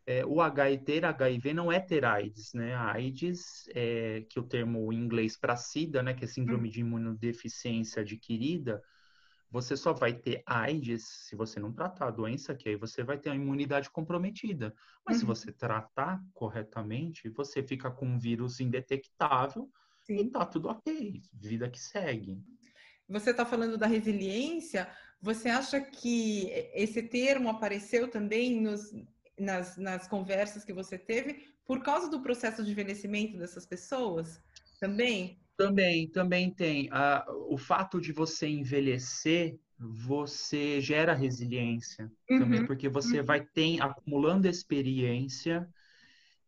é, 0.07 0.25
o 0.25 0.39
HIV, 0.39 1.03
HIV 1.03 1.53
não 1.53 1.71
é 1.71 1.79
ter 1.79 2.05
AIDS, 2.05 2.53
né? 2.53 2.75
A 2.75 2.93
AIDS, 2.93 3.67
é, 3.73 4.21
que 4.29 4.39
o 4.39 4.43
termo 4.43 4.93
em 4.93 4.97
inglês 4.97 5.35
para 5.35 5.55
SIDA, 5.55 6.03
né, 6.03 6.13
que 6.13 6.25
é 6.25 6.27
síndrome 6.27 6.69
de 6.69 6.81
imunodeficiência 6.81 8.03
adquirida, 8.03 8.83
você 9.49 9.75
só 9.75 9.93
vai 9.93 10.13
ter 10.13 10.43
AIDS 10.45 11.03
se 11.27 11.35
você 11.35 11.59
não 11.59 11.71
tratar 11.71 12.07
a 12.07 12.11
doença, 12.11 12.53
que 12.53 12.69
aí 12.69 12.75
você 12.75 13.03
vai 13.03 13.17
ter 13.17 13.29
a 13.31 13.35
imunidade 13.35 13.89
comprometida. 13.89 14.75
Mas 15.07 15.17
uhum. 15.17 15.21
se 15.21 15.25
você 15.25 15.51
tratar 15.51 16.21
corretamente, 16.33 17.29
você 17.29 17.63
fica 17.63 17.89
com 17.89 18.05
um 18.05 18.19
vírus 18.19 18.59
indetectável 18.59 19.69
Sim. 20.03 20.17
e 20.17 20.29
tá 20.29 20.45
tudo 20.45 20.67
ok, 20.67 21.21
vida 21.33 21.69
que 21.69 21.79
segue. 21.79 22.37
Você 23.07 23.31
está 23.31 23.45
falando 23.45 23.77
da 23.77 23.87
resiliência. 23.87 24.89
Você 25.21 25.49
acha 25.49 25.79
que 25.79 26.49
esse 26.73 27.01
termo 27.01 27.49
apareceu 27.49 28.09
também 28.09 28.59
nos, 28.59 28.91
nas, 29.37 29.77
nas 29.77 30.07
conversas 30.07 30.63
que 30.63 30.73
você 30.73 30.97
teve 30.97 31.53
por 31.65 31.81
causa 31.81 32.09
do 32.09 32.21
processo 32.21 32.63
de 32.63 32.71
envelhecimento 32.71 33.37
dessas 33.37 33.65
pessoas 33.65 34.41
também? 34.79 35.39
Também, 35.57 36.07
também 36.09 36.51
tem. 36.51 36.89
Ah, 36.91 37.25
o 37.47 37.57
fato 37.57 37.99
de 37.99 38.11
você 38.11 38.47
envelhecer, 38.47 39.57
você 39.79 40.81
gera 40.81 41.13
resiliência 41.13 42.11
uhum, 42.29 42.39
também, 42.39 42.65
porque 42.65 42.89
você 42.89 43.19
uhum. 43.19 43.25
vai 43.25 43.41
ter, 43.41 43.81
acumulando 43.81 44.47
experiência 44.47 45.67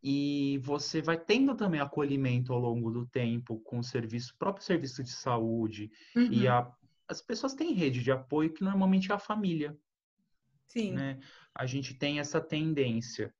e 0.03 0.59
você 0.61 1.01
vai 1.01 1.17
tendo 1.17 1.55
também 1.55 1.79
acolhimento 1.79 2.53
ao 2.53 2.59
longo 2.59 2.91
do 2.91 3.05
tempo 3.05 3.59
com 3.61 3.79
o 3.79 3.83
serviço, 3.83 4.35
próprio 4.37 4.65
serviço 4.65 5.03
de 5.03 5.11
saúde 5.11 5.91
uhum. 6.15 6.31
e 6.31 6.47
a, 6.47 6.69
as 7.07 7.21
pessoas 7.21 7.53
têm 7.53 7.73
rede 7.73 8.03
de 8.03 8.11
apoio 8.11 8.53
que 8.53 8.63
normalmente 8.63 9.11
é 9.11 9.15
a 9.15 9.19
família. 9.19 9.75
Sim. 10.67 10.93
Né? 10.93 11.17
A 11.57 11.65
gente 11.65 11.93
tem 11.95 12.19
essa 12.19 12.39
tendência. 12.39 13.33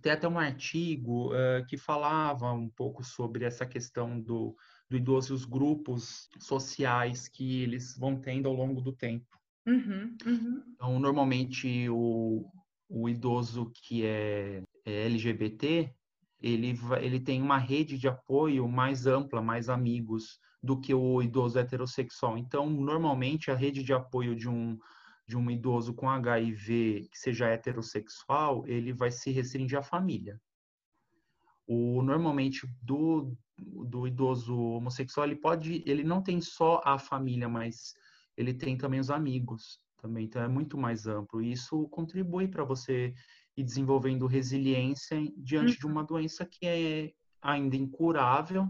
Tem 0.00 0.12
até 0.12 0.26
um 0.26 0.38
artigo 0.38 1.30
uh, 1.32 1.64
que 1.68 1.76
falava 1.76 2.50
um 2.52 2.70
pouco 2.70 3.04
sobre 3.04 3.44
essa 3.44 3.66
questão 3.66 4.18
do, 4.18 4.56
do 4.88 4.96
idoso 4.96 5.32
e 5.32 5.36
os 5.36 5.44
grupos 5.44 6.28
sociais 6.38 7.28
que 7.28 7.62
eles 7.62 7.96
vão 7.98 8.18
tendo 8.18 8.48
ao 8.48 8.54
longo 8.54 8.80
do 8.80 8.92
tempo. 8.92 9.26
Uhum, 9.66 10.16
uhum. 10.26 10.62
Então, 10.74 10.98
normalmente, 10.98 11.86
o, 11.90 12.50
o 12.88 13.08
idoso 13.10 13.70
que 13.74 14.06
é, 14.06 14.62
é 14.86 15.04
LGBT, 15.04 15.92
ele, 16.40 16.78
ele 17.02 17.20
tem 17.20 17.42
uma 17.42 17.58
rede 17.58 17.98
de 17.98 18.08
apoio 18.08 18.66
mais 18.66 19.06
ampla, 19.06 19.42
mais 19.42 19.68
amigos 19.68 20.40
do 20.62 20.80
que 20.80 20.94
o 20.94 21.22
idoso 21.22 21.58
heterossexual. 21.58 22.38
Então, 22.38 22.70
normalmente, 22.70 23.50
a 23.50 23.54
rede 23.54 23.82
de 23.82 23.92
apoio 23.92 24.34
de 24.34 24.48
um 24.48 24.78
de 25.30 25.36
um 25.36 25.48
idoso 25.48 25.94
com 25.94 26.10
HIV 26.10 27.08
que 27.08 27.16
seja 27.16 27.46
heterossexual, 27.46 28.66
ele 28.66 28.92
vai 28.92 29.12
se 29.12 29.30
restringir 29.30 29.78
à 29.78 29.82
família. 29.82 30.40
O 31.68 32.02
normalmente 32.02 32.66
do, 32.82 33.32
do 33.56 34.08
idoso 34.08 34.58
homossexual, 34.58 35.26
ele 35.26 35.36
pode, 35.36 35.84
ele 35.86 36.02
não 36.02 36.20
tem 36.20 36.40
só 36.40 36.82
a 36.84 36.98
família, 36.98 37.48
mas 37.48 37.94
ele 38.36 38.52
tem 38.52 38.76
também 38.76 38.98
os 38.98 39.08
amigos. 39.08 39.78
também, 40.02 40.24
então 40.24 40.42
é 40.42 40.48
muito 40.48 40.76
mais 40.76 41.06
amplo. 41.06 41.40
E 41.40 41.52
isso 41.52 41.88
contribui 41.90 42.48
para 42.48 42.64
você 42.64 43.14
ir 43.56 43.62
desenvolvendo 43.62 44.26
resiliência 44.26 45.16
diante 45.36 45.78
de 45.78 45.86
uhum. 45.86 45.92
uma 45.92 46.02
doença 46.02 46.44
que 46.44 46.66
é 46.66 47.12
ainda 47.40 47.76
incurável 47.76 48.68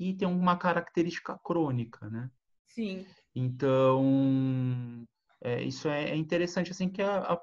e 0.00 0.14
tem 0.14 0.26
uma 0.26 0.56
característica 0.56 1.38
crônica, 1.44 2.10
né? 2.10 2.28
Sim. 2.66 3.06
Então, 3.34 5.06
é, 5.46 5.62
isso 5.62 5.88
é, 5.88 6.10
é, 6.10 6.16
interessante, 6.16 6.72
assim, 6.72 6.88
que 6.88 7.00
a, 7.00 7.18
a, 7.18 7.40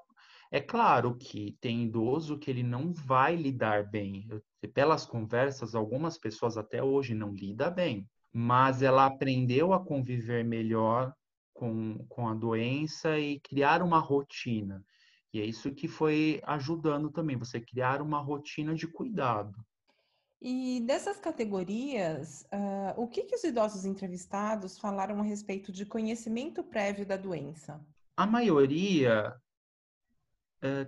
é 0.51 0.59
claro 0.59 1.15
que 1.15 1.57
tem 1.61 1.83
idoso 1.83 2.37
que 2.37 2.51
ele 2.51 2.61
não 2.61 2.91
vai 2.91 3.33
lidar 3.33 3.89
bem. 3.89 4.27
Eu, 4.29 4.43
pelas 4.73 5.05
conversas, 5.05 5.73
algumas 5.73 6.17
pessoas 6.17 6.57
até 6.57 6.83
hoje 6.83 7.15
não 7.15 7.33
lidam 7.33 7.71
bem, 7.73 8.09
mas 8.33 8.81
ela 8.81 9.05
aprendeu 9.05 9.71
a 9.71 9.79
conviver 9.79 10.43
melhor 10.43 11.13
com, 11.53 12.05
com 12.09 12.27
a 12.27 12.33
doença 12.33 13.17
e 13.17 13.39
criar 13.39 13.81
uma 13.81 13.99
rotina. 13.99 14.83
E 15.33 15.39
é 15.39 15.45
isso 15.45 15.73
que 15.73 15.87
foi 15.87 16.41
ajudando 16.43 17.09
também, 17.09 17.37
você 17.37 17.61
criar 17.61 18.01
uma 18.01 18.19
rotina 18.19 18.75
de 18.75 18.85
cuidado. 18.85 19.55
E 20.41 20.81
dessas 20.81 21.17
categorias, 21.19 22.41
uh, 22.51 23.01
o 23.01 23.07
que, 23.07 23.23
que 23.23 23.33
os 23.33 23.45
idosos 23.45 23.85
entrevistados 23.85 24.77
falaram 24.77 25.21
a 25.21 25.23
respeito 25.23 25.71
de 25.71 25.85
conhecimento 25.85 26.61
prévio 26.61 27.05
da 27.05 27.15
doença? 27.15 27.79
A 28.15 28.25
maioria 28.25 29.33
é, 30.61 30.87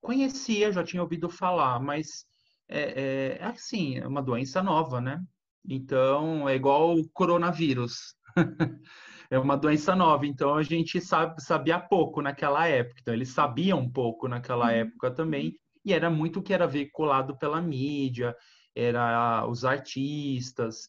conhecia, 0.00 0.72
já 0.72 0.84
tinha 0.84 1.02
ouvido 1.02 1.28
falar, 1.28 1.80
mas 1.80 2.26
é, 2.68 2.80
é, 2.80 3.38
é 3.40 3.44
assim, 3.44 3.98
é 3.98 4.06
uma 4.06 4.22
doença 4.22 4.62
nova, 4.62 5.00
né? 5.00 5.22
Então, 5.66 6.48
é 6.48 6.54
igual 6.54 6.96
o 6.96 7.08
coronavírus. 7.10 8.14
é 9.30 9.38
uma 9.38 9.56
doença 9.56 9.96
nova, 9.96 10.26
então 10.26 10.54
a 10.54 10.62
gente 10.62 11.00
sabe, 11.00 11.42
sabia 11.42 11.78
pouco 11.78 12.20
naquela 12.20 12.66
época. 12.66 13.00
Então, 13.00 13.14
eles 13.14 13.30
sabiam 13.30 13.78
um 13.78 13.90
pouco 13.90 14.28
naquela 14.28 14.66
uhum. 14.66 14.72
época 14.72 15.10
também, 15.10 15.58
e 15.84 15.92
era 15.92 16.10
muito 16.10 16.40
o 16.40 16.42
que 16.42 16.52
era 16.52 16.66
veiculado 16.66 17.36
pela 17.38 17.60
mídia 17.60 18.36
era 18.74 19.46
os 19.46 19.64
artistas, 19.64 20.88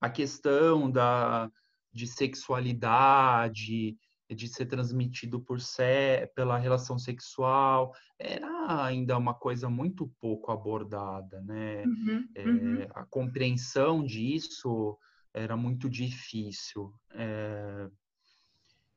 a 0.00 0.10
questão 0.10 0.90
da, 0.90 1.48
de 1.92 2.06
sexualidade, 2.06 3.96
de 4.34 4.48
ser 4.48 4.66
transmitido 4.66 5.40
por 5.40 5.60
se, 5.60 6.26
pela 6.34 6.58
relação 6.58 6.98
sexual, 6.98 7.94
era 8.18 8.84
ainda 8.84 9.16
uma 9.16 9.34
coisa 9.34 9.68
muito 9.68 10.06
pouco 10.20 10.50
abordada, 10.52 11.40
né? 11.42 11.84
Uhum, 11.84 12.28
é, 12.34 12.44
uhum. 12.44 12.86
A 12.94 13.04
compreensão 13.04 14.04
disso 14.04 14.98
era 15.34 15.56
muito 15.56 15.88
difícil. 15.88 16.94
É, 17.12 17.88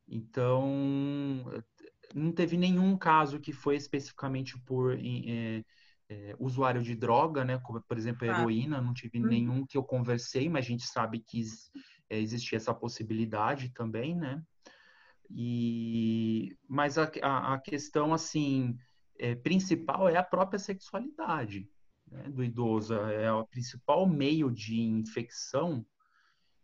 então, 0.07 1.43
não 2.13 2.31
teve 2.31 2.57
nenhum 2.57 2.97
caso 2.97 3.39
que 3.39 3.51
foi 3.51 3.75
especificamente 3.75 4.57
por 4.59 4.97
é, 4.97 5.63
é, 6.09 6.35
usuário 6.39 6.83
de 6.83 6.95
droga, 6.95 7.43
né? 7.43 7.57
Como, 7.59 7.81
por 7.81 7.97
exemplo, 7.97 8.29
a 8.29 8.39
heroína, 8.39 8.81
não 8.81 8.93
tive 8.93 9.19
uhum. 9.19 9.27
nenhum 9.27 9.65
que 9.65 9.77
eu 9.77 9.83
conversei, 9.83 10.47
mas 10.49 10.65
a 10.65 10.67
gente 10.67 10.85
sabe 10.85 11.19
que 11.19 11.43
é, 12.09 12.19
existia 12.19 12.57
essa 12.57 12.73
possibilidade 12.73 13.69
também, 13.69 14.15
né? 14.15 14.41
E, 15.29 16.55
mas 16.67 16.97
a, 16.97 17.11
a, 17.21 17.53
a 17.53 17.59
questão, 17.59 18.13
assim, 18.13 18.77
é, 19.17 19.35
principal 19.35 20.07
é 20.09 20.17
a 20.17 20.23
própria 20.23 20.59
sexualidade 20.59 21.69
né, 22.07 22.23
do 22.29 22.43
idoso. 22.43 22.93
É 22.93 23.31
o 23.31 23.45
principal 23.45 24.07
meio 24.07 24.51
de 24.51 24.81
infecção 24.81 25.85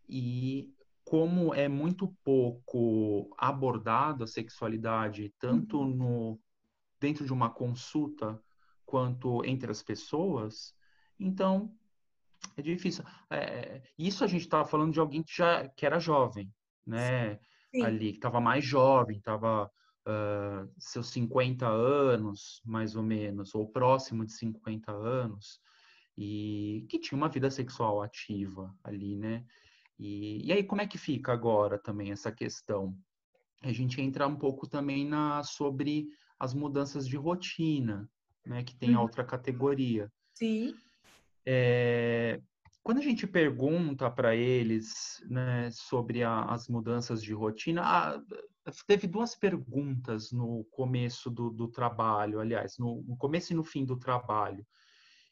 e 0.08 0.74
como 1.04 1.54
é 1.54 1.68
muito 1.68 2.16
pouco 2.24 3.34
abordado 3.38 4.24
a 4.24 4.28
sexualidade, 4.28 5.34
tanto 5.40 5.80
uhum. 5.80 5.96
no 5.96 6.40
dentro 7.00 7.26
de 7.26 7.34
uma 7.34 7.50
consulta 7.50 8.40
quanto 8.86 9.44
entre 9.44 9.72
as 9.72 9.82
pessoas, 9.82 10.76
então 11.20 11.76
é 12.56 12.62
difícil. 12.62 13.04
É, 13.30 13.82
isso 13.98 14.24
a 14.24 14.28
gente 14.28 14.42
estava 14.42 14.66
falando 14.66 14.94
de 14.94 15.00
alguém 15.00 15.24
que 15.24 15.36
já 15.36 15.68
que 15.70 15.86
era 15.86 16.00
jovem, 16.00 16.54
né? 16.86 17.36
Sim. 17.36 17.40
Ali, 17.82 18.12
que 18.12 18.18
estava 18.18 18.42
mais 18.42 18.66
jovem, 18.66 19.18
estava 19.18 19.66
uh, 19.66 20.70
seus 20.78 21.10
50 21.10 21.68
anos, 21.68 22.62
mais 22.66 22.96
ou 22.96 23.04
menos, 23.04 23.56
ou 23.56 23.68
próximo 23.68 24.26
de 24.26 24.34
50 24.34 24.92
anos, 24.92 25.60
e 26.18 26.86
que 26.90 27.00
tinha 27.00 27.18
uma 27.18 27.30
vida 27.30 27.50
sexual 27.50 28.02
ativa 28.02 28.76
ali, 28.84 29.16
né? 29.16 29.46
E, 29.98 30.46
e 30.48 30.52
aí, 30.52 30.64
como 30.64 30.82
é 30.82 30.88
que 30.88 30.98
fica 30.98 31.32
agora 31.32 31.78
também 31.78 32.12
essa 32.12 32.32
questão? 32.32 32.98
A 33.62 33.72
gente 33.72 34.02
entra 34.02 34.28
um 34.28 34.36
pouco 34.36 34.68
também 34.68 35.06
na 35.06 35.44
sobre 35.44 36.08
as 36.40 36.54
mudanças 36.54 37.08
de 37.08 37.16
rotina, 37.16 38.10
né, 38.44 38.64
que 38.64 38.76
tem 38.76 38.96
a 38.96 38.98
uhum. 38.98 39.04
outra 39.04 39.24
categoria. 39.24 40.12
Sim. 40.34 40.74
É, 41.46 42.42
quando 42.84 42.98
a 42.98 43.02
gente 43.02 43.28
pergunta 43.28 44.10
para 44.10 44.36
eles 44.36 45.24
né, 45.30 45.70
sobre 45.72 46.24
a, 46.24 46.46
as 46.46 46.68
mudanças 46.68 47.22
de 47.22 47.34
rotina, 47.34 47.84
a, 47.84 48.22
teve 48.88 49.08
duas 49.08 49.36
perguntas 49.36 50.32
no 50.32 50.66
começo 50.72 51.30
do, 51.30 51.52
do 51.52 51.68
trabalho, 51.68 52.40
aliás, 52.40 52.78
no, 52.80 53.04
no, 53.04 53.16
começo 53.18 53.54
e 53.54 53.56
no 53.56 53.64
fim 53.64 53.86
do 53.86 53.98
trabalho, 53.98 54.66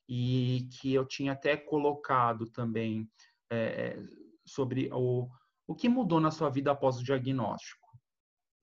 e 0.07 0.67
que 0.73 0.93
eu 0.93 1.05
tinha 1.05 1.31
até 1.33 1.57
colocado 1.57 2.45
também 2.47 3.09
é, 3.51 3.97
sobre 4.45 4.89
o, 4.91 5.27
o 5.67 5.75
que 5.75 5.89
mudou 5.89 6.19
na 6.19 6.31
sua 6.31 6.49
vida 6.49 6.71
após 6.71 6.97
o 6.97 7.03
diagnóstico. 7.03 7.87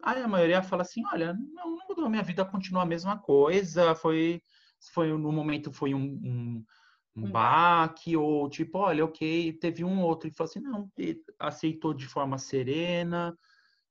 Aí 0.03 0.23
a 0.23 0.29
maioria 0.29 0.63
fala 0.63 0.83
assim, 0.83 1.03
olha, 1.13 1.35
não, 1.35 1.77
não 1.77 1.89
mudou, 1.89 2.09
minha 2.09 2.23
vida 2.23 2.45
continua 2.45 2.83
a 2.83 2.87
mesma 2.87 3.19
coisa, 3.19 3.95
foi, 3.95 4.41
foi 4.93 5.09
no 5.09 5.33
momento 5.33 5.73
foi 5.73 5.95
um, 5.95 6.21
um, 6.23 6.65
um 7.17 7.31
baque, 7.31 8.17
ou 8.17 8.49
tipo, 8.49 8.79
olha, 8.79 9.05
ok, 9.05 9.55
teve 9.55 9.83
um 9.83 10.03
outro 10.03 10.31
que 10.31 10.37
falou 10.37 10.51
assim, 10.51 10.61
não, 10.61 10.91
aceitou 11.39 11.95
de 11.95 12.07
forma 12.07 12.37
serena, 12.37 13.37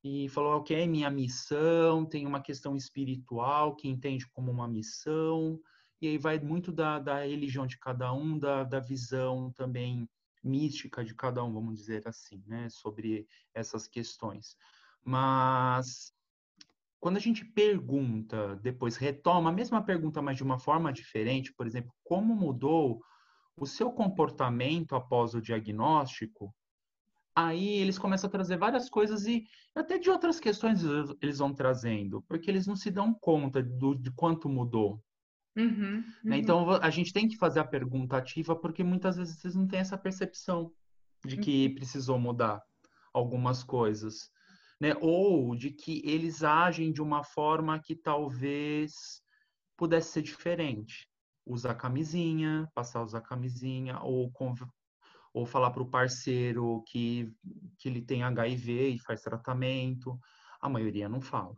e 0.04 0.28
falou, 0.28 0.58
ok, 0.58 0.80
é 0.80 0.86
minha 0.86 1.10
missão, 1.10 2.06
tem 2.06 2.24
uma 2.24 2.40
questão 2.40 2.76
espiritual 2.76 3.74
que 3.74 3.88
entende 3.88 4.28
como 4.28 4.52
uma 4.52 4.68
missão, 4.68 5.58
e 6.00 6.06
aí 6.06 6.18
vai 6.18 6.38
muito 6.38 6.70
da, 6.70 7.00
da 7.00 7.24
religião 7.24 7.66
de 7.66 7.78
cada 7.78 8.12
um, 8.12 8.38
da, 8.38 8.62
da 8.62 8.78
visão 8.78 9.50
também 9.52 10.08
mística 10.44 11.04
de 11.04 11.12
cada 11.12 11.42
um, 11.42 11.52
vamos 11.52 11.76
dizer 11.76 12.06
assim, 12.06 12.40
né, 12.46 12.68
sobre 12.70 13.26
essas 13.52 13.88
questões. 13.88 14.56
Mas 15.04 16.12
quando 17.00 17.16
a 17.16 17.20
gente 17.20 17.44
pergunta, 17.44 18.56
depois 18.62 18.96
retoma 18.96 19.50
a 19.50 19.52
mesma 19.52 19.82
pergunta, 19.82 20.22
mas 20.22 20.36
de 20.36 20.44
uma 20.44 20.58
forma 20.58 20.92
diferente, 20.92 21.52
por 21.52 21.66
exemplo, 21.66 21.92
como 22.04 22.34
mudou 22.36 23.02
o 23.58 23.66
seu 23.66 23.90
comportamento 23.90 24.94
após 24.94 25.34
o 25.34 25.40
diagnóstico, 25.40 26.54
aí 27.34 27.78
eles 27.78 27.98
começam 27.98 28.28
a 28.28 28.30
trazer 28.30 28.56
várias 28.56 28.88
coisas 28.88 29.26
e 29.26 29.46
até 29.74 29.98
de 29.98 30.10
outras 30.10 30.40
questões 30.40 30.82
eles 31.20 31.38
vão 31.38 31.54
trazendo, 31.54 32.22
porque 32.28 32.50
eles 32.50 32.66
não 32.66 32.76
se 32.76 32.90
dão 32.90 33.14
conta 33.14 33.62
do, 33.62 33.94
de 33.94 34.10
quanto 34.12 34.48
mudou. 34.48 35.02
Uhum, 35.56 36.04
né? 36.22 36.36
uhum. 36.36 36.40
Então 36.42 36.70
a 36.70 36.90
gente 36.90 37.12
tem 37.12 37.28
que 37.28 37.36
fazer 37.36 37.60
a 37.60 37.64
pergunta 37.64 38.16
ativa, 38.16 38.54
porque 38.54 38.84
muitas 38.84 39.16
vezes 39.16 39.38
vocês 39.38 39.54
não 39.54 39.66
têm 39.66 39.80
essa 39.80 39.96
percepção 39.96 40.70
de 41.24 41.36
que 41.38 41.68
uhum. 41.68 41.74
precisou 41.74 42.18
mudar 42.18 42.62
algumas 43.12 43.64
coisas 43.64 44.30
né? 44.80 44.94
Ou 45.00 45.54
de 45.56 45.70
que 45.70 46.02
eles 46.04 46.42
agem 46.42 46.92
de 46.92 47.02
uma 47.02 47.24
forma 47.24 47.80
que 47.80 47.94
talvez 47.94 49.22
pudesse 49.76 50.12
ser 50.12 50.22
diferente. 50.22 51.08
Usar 51.46 51.74
camisinha, 51.76 52.68
passar 52.74 53.00
a 53.00 53.04
usar 53.04 53.20
camisinha, 53.22 54.00
ou, 54.00 54.32
ou 55.32 55.46
falar 55.46 55.70
para 55.70 55.82
o 55.82 55.90
parceiro 55.90 56.82
que, 56.86 57.32
que 57.78 57.88
ele 57.88 58.02
tem 58.02 58.22
HIV 58.22 58.90
e 58.90 58.98
faz 58.98 59.22
tratamento. 59.22 60.18
A 60.60 60.68
maioria 60.68 61.08
não 61.08 61.20
fala. 61.20 61.56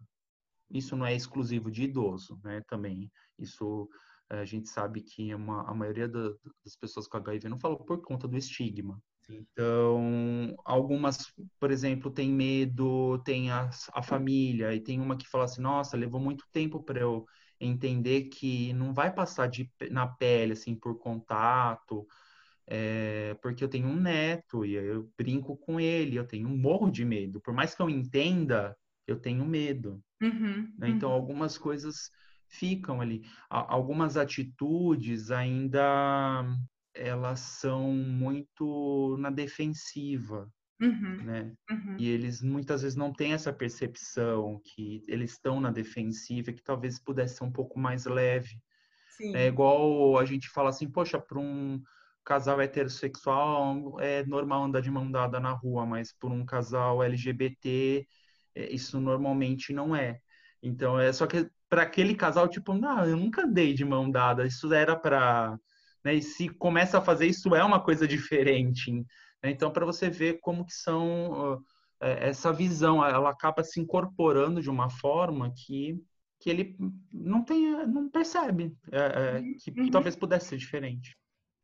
Isso 0.70 0.96
não 0.96 1.07
é 1.07 1.14
exclusivo 1.14 1.70
de 1.70 1.85
idoso, 1.85 2.38
né? 2.44 2.62
Também 2.68 3.11
isso 3.38 3.88
a 4.31 4.44
gente 4.44 4.68
sabe 4.68 5.01
que 5.01 5.35
uma, 5.35 5.62
a 5.68 5.74
maioria 5.74 6.07
da, 6.07 6.29
das 6.64 6.77
pessoas 6.79 7.09
com 7.09 7.16
HIV 7.16 7.48
não 7.48 7.59
falam 7.59 7.79
por 7.79 8.03
conta 8.03 8.29
do 8.29 8.37
estigma. 8.37 9.01
Então, 9.31 10.55
algumas, 10.64 11.33
por 11.61 11.70
exemplo, 11.70 12.11
tem 12.11 12.31
medo, 12.33 13.18
tem 13.24 13.51
a, 13.51 13.70
a 13.92 14.03
família, 14.03 14.74
e 14.74 14.81
tem 14.81 15.01
uma 15.01 15.16
que 15.16 15.29
fala 15.29 15.44
assim: 15.44 15.61
nossa, 15.62 15.96
levou 15.96 16.20
muito 16.20 16.44
tempo 16.53 16.83
para 16.83 17.01
eu 17.01 17.27
entender 17.61 18.25
que 18.25 18.73
não 18.73 18.92
vai 18.92 19.12
passar 19.12 19.49
de, 19.49 19.71
na 19.90 20.07
pele, 20.07 20.53
assim, 20.53 20.75
por 20.75 20.99
contato, 20.99 22.07
é, 22.66 23.35
porque 23.42 23.64
eu 23.64 23.68
tenho 23.68 23.88
um 23.88 23.99
neto 23.99 24.64
e 24.64 24.75
eu 24.75 25.11
brinco 25.16 25.57
com 25.57 25.81
ele, 25.81 26.16
eu 26.16 26.27
tenho 26.27 26.49
um 26.49 26.57
morro 26.57 26.90
de 26.90 27.05
medo. 27.05 27.40
Por 27.40 27.55
mais 27.55 27.75
que 27.75 27.83
eu 27.83 27.88
entenda, 27.88 28.77
eu 29.07 29.18
tenho 29.18 29.44
medo. 29.44 30.03
Uhum, 30.21 30.73
né? 30.79 30.90
Então, 30.90 31.11
uhum. 31.11 31.14
algumas 31.14 31.57
coisas 31.57 32.11
ficam 32.47 33.01
ali. 33.01 33.23
Algumas 33.49 34.16
atitudes 34.16 35.31
ainda 35.31 36.44
elas 36.94 37.40
são 37.40 37.92
muito 37.92 39.16
na 39.18 39.31
defensiva, 39.31 40.51
uhum, 40.81 41.25
né? 41.25 41.53
Uhum. 41.71 41.97
E 41.99 42.09
eles 42.09 42.43
muitas 42.43 42.83
vezes 42.83 42.97
não 42.97 43.12
têm 43.12 43.33
essa 43.33 43.53
percepção 43.53 44.61
que 44.64 45.03
eles 45.07 45.33
estão 45.33 45.61
na 45.61 45.71
defensiva, 45.71 46.53
que 46.53 46.62
talvez 46.62 46.99
pudesse 46.99 47.37
ser 47.37 47.45
um 47.45 47.53
pouco 47.53 47.79
mais 47.79 48.07
leve. 48.07 48.61
Sim. 49.17 49.35
É 49.35 49.47
igual 49.47 50.19
a 50.19 50.25
gente 50.25 50.49
fala 50.49 50.71
assim, 50.71 50.88
poxa, 50.88 51.19
para 51.19 51.38
um 51.38 51.81
casal 52.25 52.61
heterossexual 52.61 53.99
é 54.01 54.25
normal 54.27 54.64
andar 54.64 54.81
de 54.81 54.91
mão 54.91 55.11
dada 55.11 55.41
na 55.41 55.53
rua, 55.53 55.87
mas 55.87 56.12
por 56.12 56.31
um 56.31 56.45
casal 56.45 57.03
LGBT 57.03 58.07
é, 58.55 58.73
isso 58.73 59.01
normalmente 59.01 59.73
não 59.73 59.97
é. 59.97 60.21
Então 60.62 60.99
é 60.99 61.12
só 61.12 61.27
que 61.27 61.49
para 61.69 61.83
aquele 61.83 62.14
casal 62.14 62.49
tipo, 62.49 62.75
não, 62.75 63.05
eu 63.05 63.17
nunca 63.17 63.43
andei 63.43 63.73
de 63.73 63.85
mão 63.85 64.11
dada, 64.11 64.47
isso 64.47 64.73
era 64.73 64.95
para 64.95 65.59
né? 66.05 66.14
E 66.14 66.23
se 66.23 66.49
começa 66.49 66.99
a 66.99 67.03
fazer 67.03 67.27
isso, 67.27 67.55
é 67.55 67.62
uma 67.62 67.81
coisa 67.81 68.07
diferente. 68.09 69.05
Né? 69.42 69.51
Então, 69.51 69.70
para 69.70 69.87
você 69.87 70.09
ver 70.11 70.40
como 70.40 70.64
que 70.64 70.74
são 70.74 71.55
uh, 71.57 71.64
essa 72.01 72.53
visão, 72.53 73.05
ela 73.05 73.31
acaba 73.31 73.62
se 73.64 73.81
incorporando 73.81 74.62
de 74.62 74.70
uma 74.70 74.90
forma 74.90 75.53
que 75.55 76.01
que 76.40 76.48
ele 76.48 76.77
não 77.12 77.42
tem, 77.42 77.87
não 77.87 78.09
percebe 78.09 78.77
é, 78.92 78.98
é, 78.98 79.42
que 79.59 79.72
uhum. 79.72 79.90
talvez 79.90 80.14
pudesse 80.14 80.51
ser 80.51 80.57
diferente. 80.57 81.16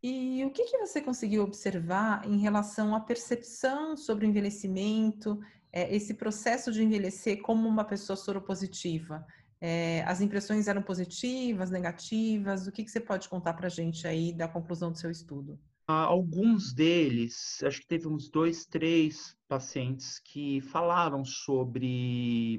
E 0.03 0.45
o 0.45 0.51
que, 0.51 0.65
que 0.65 0.77
você 0.79 1.01
conseguiu 1.01 1.43
observar 1.43 2.27
em 2.27 2.39
relação 2.39 2.95
à 2.95 3.01
percepção 3.01 3.97
sobre 3.97 4.27
o 4.27 4.29
envelhecimento, 4.29 5.41
é, 5.73 5.95
esse 5.95 6.13
processo 6.15 6.71
de 6.71 6.83
envelhecer 6.83 7.41
como 7.41 7.67
uma 7.67 7.85
pessoa 7.85 8.17
soropositiva? 8.17 9.25
É, 9.61 10.03
as 10.07 10.21
impressões 10.21 10.69
eram 10.69 10.83
positivas, 10.83 11.71
negativas? 11.71 12.67
O 12.67 12.73
que, 12.73 12.85
que 12.85 12.91
você 12.91 13.01
pode 13.01 13.29
contar 13.31 13.55
para 13.55 13.69
a 13.69 13.71
gente 13.71 14.07
aí 14.07 14.31
da 14.31 14.47
conclusão 14.47 14.91
do 14.93 14.99
seu 14.99 15.11
estudo? 15.11 15.59
Alguns 15.87 16.73
deles, 16.73 17.63
acho 17.63 17.81
que 17.81 17.87
teve 17.87 18.09
uns 18.09 18.31
dois, 18.31 18.65
três 18.65 19.37
pacientes 19.47 20.19
que 20.19 20.63
falaram 20.63 21.25
sobre 21.25 22.59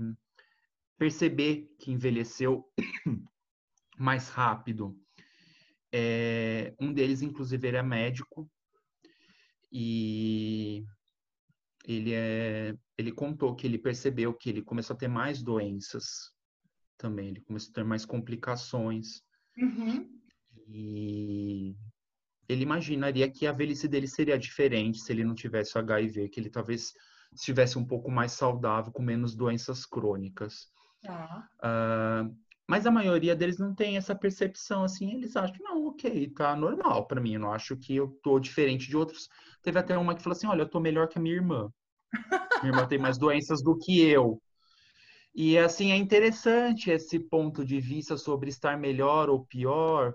perceber 0.97 1.67
que 1.79 1.91
envelheceu 1.91 2.63
mais 3.97 4.29
rápido. 4.29 4.95
É, 5.91 6.75
um 6.79 6.93
deles, 6.93 7.23
inclusive, 7.23 7.67
ele 7.67 7.77
é 7.77 7.83
médico 7.83 8.49
e 9.71 10.85
ele, 11.87 12.13
é, 12.13 12.77
ele 12.97 13.11
contou 13.11 13.55
que 13.55 13.65
ele 13.65 13.79
percebeu 13.79 14.33
que 14.33 14.49
ele 14.49 14.61
começou 14.61 14.93
a 14.93 14.97
ter 14.97 15.07
mais 15.07 15.41
doenças 15.41 16.31
também. 16.97 17.29
Ele 17.29 17.41
começou 17.41 17.71
a 17.71 17.73
ter 17.73 17.83
mais 17.83 18.05
complicações. 18.05 19.23
Uhum. 19.57 20.09
E 20.67 21.75
ele 22.47 22.63
imaginaria 22.63 23.29
que 23.29 23.47
a 23.47 23.51
velhice 23.51 23.87
dele 23.87 24.07
seria 24.07 24.37
diferente 24.37 24.99
se 24.99 25.11
ele 25.11 25.23
não 25.23 25.35
tivesse 25.35 25.77
HIV, 25.77 26.29
que 26.29 26.39
ele 26.39 26.49
talvez 26.49 26.93
estivesse 27.33 27.77
um 27.77 27.85
pouco 27.85 28.09
mais 28.09 28.31
saudável, 28.31 28.91
com 28.91 29.01
menos 29.01 29.35
doenças 29.35 29.85
crônicas. 29.85 30.67
Tá. 31.01 31.47
Uh, 31.57 32.35
mas 32.67 32.85
a 32.85 32.91
maioria 32.91 33.35
deles 33.35 33.57
não 33.59 33.75
tem 33.75 33.97
essa 33.97 34.15
percepção 34.15 34.83
assim, 34.83 35.13
eles 35.13 35.35
acham, 35.35 35.55
não, 35.59 35.87
ok, 35.87 36.29
tá 36.31 36.55
normal 36.55 37.05
para 37.05 37.21
mim, 37.21 37.35
eu 37.35 37.39
não 37.39 37.53
acho 37.53 37.77
que 37.77 37.95
eu 37.95 38.07
tô 38.23 38.39
diferente 38.39 38.87
de 38.87 38.97
outros. 38.97 39.29
Teve 39.61 39.77
até 39.77 39.97
uma 39.97 40.15
que 40.15 40.23
falou 40.23 40.35
assim, 40.35 40.47
olha, 40.47 40.63
eu 40.63 40.69
tô 40.69 40.79
melhor 40.79 41.07
que 41.07 41.19
a 41.19 41.21
minha 41.21 41.35
irmã. 41.35 41.69
minha 42.63 42.73
irmã 42.73 42.87
tem 42.87 42.97
mais 42.97 43.17
doenças 43.17 43.61
do 43.61 43.77
que 43.77 44.01
eu. 44.01 44.41
E 45.33 45.57
assim 45.57 45.91
é 45.91 45.97
interessante 45.97 46.89
esse 46.89 47.19
ponto 47.19 47.63
de 47.65 47.79
vista 47.79 48.17
sobre 48.17 48.49
estar 48.49 48.77
melhor 48.77 49.29
ou 49.29 49.45
pior, 49.45 50.13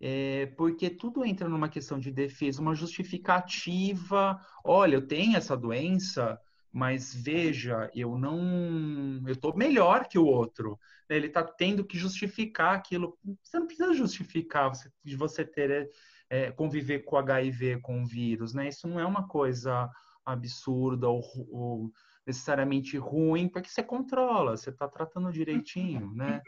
é, 0.00 0.46
porque 0.56 0.90
tudo 0.90 1.24
entra 1.24 1.48
numa 1.48 1.68
questão 1.68 1.98
de 1.98 2.10
defesa, 2.10 2.60
uma 2.60 2.74
justificativa. 2.74 4.40
Olha, 4.64 4.96
eu 4.96 5.06
tenho 5.06 5.36
essa 5.36 5.56
doença, 5.56 6.38
mas 6.72 7.14
veja, 7.14 7.90
eu 7.94 8.18
não, 8.18 9.22
eu 9.26 9.32
estou 9.32 9.56
melhor 9.56 10.06
que 10.08 10.18
o 10.18 10.26
outro. 10.26 10.78
Ele 11.08 11.28
está 11.28 11.42
tendo 11.42 11.84
que 11.84 11.98
justificar 11.98 12.74
aquilo. 12.74 13.16
Você 13.42 13.58
não 13.58 13.66
precisa 13.66 13.94
justificar 13.94 14.68
você, 14.68 14.90
de 15.04 15.16
você 15.16 15.44
ter 15.44 15.90
é, 16.28 16.50
conviver 16.50 17.00
com 17.00 17.16
HIV, 17.16 17.80
com 17.80 18.02
o 18.02 18.06
vírus, 18.06 18.52
né? 18.52 18.68
Isso 18.68 18.86
não 18.88 18.98
é 19.00 19.06
uma 19.06 19.26
coisa 19.26 19.88
absurda 20.24 21.08
ou, 21.08 21.22
ou 21.48 21.92
necessariamente 22.26 22.98
ruim, 22.98 23.48
porque 23.48 23.68
você 23.68 23.82
controla, 23.82 24.56
você 24.56 24.70
está 24.70 24.88
tratando 24.88 25.32
direitinho, 25.32 26.12
né? 26.12 26.42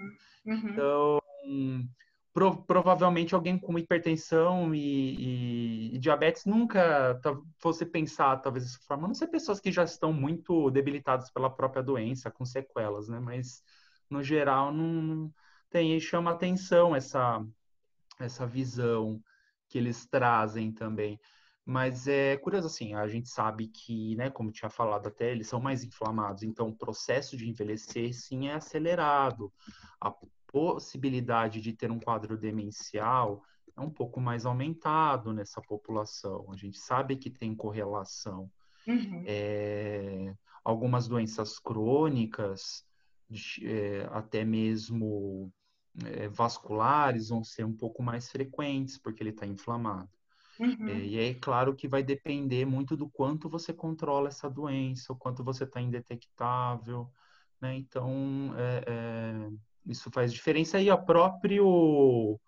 Uhum. 0.45 0.55
uhum. 0.55 0.69
Então, 0.69 1.21
pro, 2.33 2.63
provavelmente 2.65 3.35
alguém 3.35 3.59
com 3.59 3.79
hipertensão 3.79 4.75
e, 4.75 5.91
e, 5.91 5.95
e 5.97 5.99
diabetes 5.99 6.45
nunca 6.45 7.19
tá, 7.23 7.37
fosse 7.59 7.85
pensar, 7.87 8.37
talvez, 8.39 8.65
dessa 8.65 8.79
forma. 8.87 9.09
Não 9.09 9.15
ser 9.15 9.29
pessoas 9.29 9.61
que 9.61 9.73
já 9.73 9.85
estão 9.85 10.13
muito 10.13 10.71
debilitadas 10.71 11.31
pela 11.31 11.51
própria 11.51 11.83
doença, 11.83 12.31
com 12.31 12.45
sequelas, 12.45 13.09
né? 13.09 13.19
Mas, 13.21 13.63
no 14.11 14.23
geral, 14.23 14.73
não, 14.73 14.87
não 14.87 15.35
tem. 15.71 15.97
E 15.97 16.01
chama 16.01 16.31
atenção 16.31 16.95
essa, 16.95 17.45
essa 18.21 18.47
visão 18.47 19.23
que 19.69 19.79
eles 19.79 20.07
trazem 20.07 20.73
também. 20.73 21.21
Mas 21.65 22.09
é 22.09 22.35
curioso 22.39 22.67
assim, 22.67 22.95
a 22.95 23.07
gente 23.09 23.29
sabe 23.29 23.69
que, 23.69 24.17
né, 24.17 24.31
como 24.31 24.51
tinha 24.51 24.71
falado 24.71 25.07
até, 25.07 25.31
eles 25.31 25.49
são 25.49 25.61
mais 25.61 25.85
inflamados, 25.85 26.43
então 26.43 26.69
o 26.69 26.75
processo 26.75 27.37
de 27.37 27.47
envelhecer 27.47 28.15
sim 28.15 28.49
é 28.49 28.55
acelerado. 28.55 29.53
A 30.01 30.11
possibilidade 30.49 31.61
de 31.61 31.73
ter 31.73 31.91
um 31.91 32.01
quadro 32.01 32.37
demencial 32.37 33.43
é 33.77 33.81
um 33.81 33.91
pouco 33.91 34.21
mais 34.21 34.45
aumentado 34.45 35.33
nessa 35.33 35.61
população. 35.63 36.47
A 36.53 36.57
gente 36.57 36.79
sabe 36.79 37.17
que 37.17 37.31
tem 37.31 37.55
correlação. 37.55 38.51
Uhum. 38.87 39.23
É, 39.27 40.35
algumas 40.65 41.07
doenças 41.07 41.59
crônicas, 41.59 42.85
é, 43.63 44.09
até 44.11 44.45
mesmo 44.45 45.53
é, 46.05 46.29
vasculares, 46.29 47.29
vão 47.29 47.45
ser 47.45 47.65
um 47.65 47.77
pouco 47.77 48.03
mais 48.03 48.31
frequentes, 48.31 48.99
porque 48.99 49.23
ele 49.23 49.31
está 49.31 49.47
inflamado. 49.47 50.11
Uhum. 50.59 50.89
É, 50.89 50.99
e 50.99 51.19
é 51.19 51.35
claro 51.35 51.75
que 51.75 51.87
vai 51.87 52.03
depender 52.03 52.65
muito 52.65 52.97
do 52.97 53.09
quanto 53.09 53.49
você 53.49 53.73
controla 53.73 54.29
essa 54.29 54.51
doença, 54.51 55.13
o 55.13 55.17
quanto 55.17 55.45
você 55.45 55.65
está 55.65 55.81
indetectável, 55.81 57.09
né? 57.61 57.77
Então, 57.77 58.55
é, 58.57 58.85
é, 58.87 59.51
isso 59.89 60.11
faz 60.11 60.33
diferença. 60.33 60.81
E 60.81 60.91
o 60.91 60.99
próprio 60.99 62.39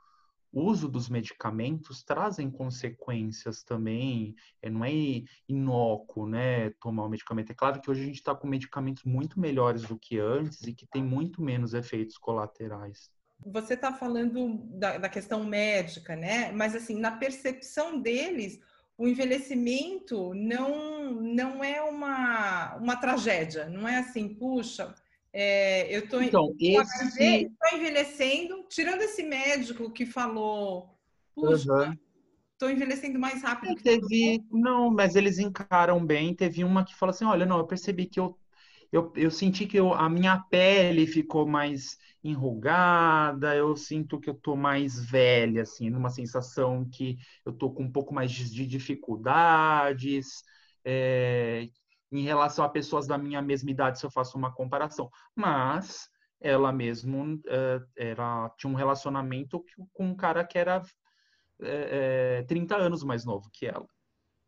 uso 0.52 0.88
dos 0.88 1.08
medicamentos 1.08 2.02
trazem 2.02 2.50
consequências 2.50 3.62
também. 3.62 4.34
É, 4.60 4.68
não 4.68 4.84
é 4.84 4.92
inócuo, 5.48 6.26
né? 6.26 6.70
Tomar 6.80 7.04
o 7.04 7.08
medicamento. 7.08 7.50
É 7.50 7.54
claro 7.54 7.80
que 7.80 7.90
hoje 7.90 8.02
a 8.02 8.06
gente 8.06 8.16
está 8.16 8.34
com 8.34 8.46
medicamentos 8.46 9.04
muito 9.04 9.38
melhores 9.38 9.82
do 9.82 9.98
que 9.98 10.18
antes 10.18 10.62
e 10.62 10.74
que 10.74 10.86
tem 10.86 11.02
muito 11.02 11.42
menos 11.42 11.74
efeitos 11.74 12.18
colaterais. 12.18 13.10
Você 13.46 13.72
está 13.72 13.92
falando 13.92 14.58
da, 14.78 14.98
da, 14.98 15.08
questão 15.08 15.44
médica, 15.44 16.14
né? 16.14 16.52
Mas 16.52 16.74
assim, 16.74 16.98
na 16.98 17.12
percepção 17.12 17.98
deles, 17.98 18.60
o 18.98 19.08
envelhecimento 19.08 20.34
não 20.34 20.90
não 21.10 21.64
é 21.64 21.80
uma, 21.82 22.76
uma 22.76 22.96
tragédia, 22.96 23.68
não 23.68 23.88
é 23.88 23.98
assim, 23.98 24.28
puxa, 24.28 24.94
é, 25.32 25.94
eu 25.94 26.04
estou 26.04 26.22
então, 26.22 26.54
esse... 26.58 27.50
envelhecendo, 27.72 28.64
tirando 28.68 29.02
esse 29.02 29.22
médico 29.22 29.90
que 29.90 30.04
falou, 30.04 30.98
puxa, 31.34 31.96
estou 32.52 32.68
uhum. 32.68 32.74
envelhecendo 32.74 33.18
mais 33.18 33.42
rápido. 33.42 33.72
É, 33.72 33.82
teve, 33.82 34.42
não, 34.50 34.90
mas 34.90 35.14
eles 35.14 35.38
encaram 35.38 36.04
bem. 36.04 36.34
Teve 36.34 36.64
uma 36.64 36.84
que 36.84 36.96
falou 36.96 37.10
assim, 37.10 37.24
olha, 37.24 37.46
não, 37.46 37.58
eu 37.58 37.66
percebi 37.66 38.06
que 38.06 38.18
eu 38.18 38.36
eu, 38.92 39.12
eu 39.14 39.30
senti 39.30 39.66
que 39.66 39.76
eu, 39.76 39.94
a 39.94 40.08
minha 40.08 40.38
pele 40.50 41.06
ficou 41.06 41.46
mais 41.46 41.96
enrugada, 42.24 43.54
eu 43.54 43.76
sinto 43.76 44.18
que 44.18 44.28
eu 44.28 44.34
tô 44.34 44.56
mais 44.56 44.98
velha, 45.08 45.62
assim, 45.62 45.88
numa 45.88 46.10
sensação 46.10 46.84
que 46.84 47.16
eu 47.44 47.52
tô 47.52 47.70
com 47.70 47.84
um 47.84 47.92
pouco 47.92 48.12
mais 48.12 48.30
de 48.32 48.66
dificuldades, 48.66 50.42
é, 50.84 51.68
em 52.10 52.22
relação 52.22 52.64
a 52.64 52.68
pessoas 52.68 53.06
da 53.06 53.16
minha 53.16 53.40
mesma 53.40 53.70
idade, 53.70 53.98
se 53.98 54.06
eu 54.06 54.10
faço 54.10 54.36
uma 54.36 54.52
comparação. 54.52 55.10
Mas 55.34 56.08
ela 56.40 56.72
mesmo 56.72 57.40
é, 57.46 57.80
era, 57.96 58.50
tinha 58.58 58.70
um 58.70 58.76
relacionamento 58.76 59.64
com 59.92 60.06
um 60.06 60.16
cara 60.16 60.44
que 60.44 60.58
era 60.58 60.82
é, 61.60 62.38
é, 62.40 62.42
30 62.44 62.76
anos 62.76 63.04
mais 63.04 63.24
novo 63.24 63.50
que 63.52 63.66
ela. 63.66 63.86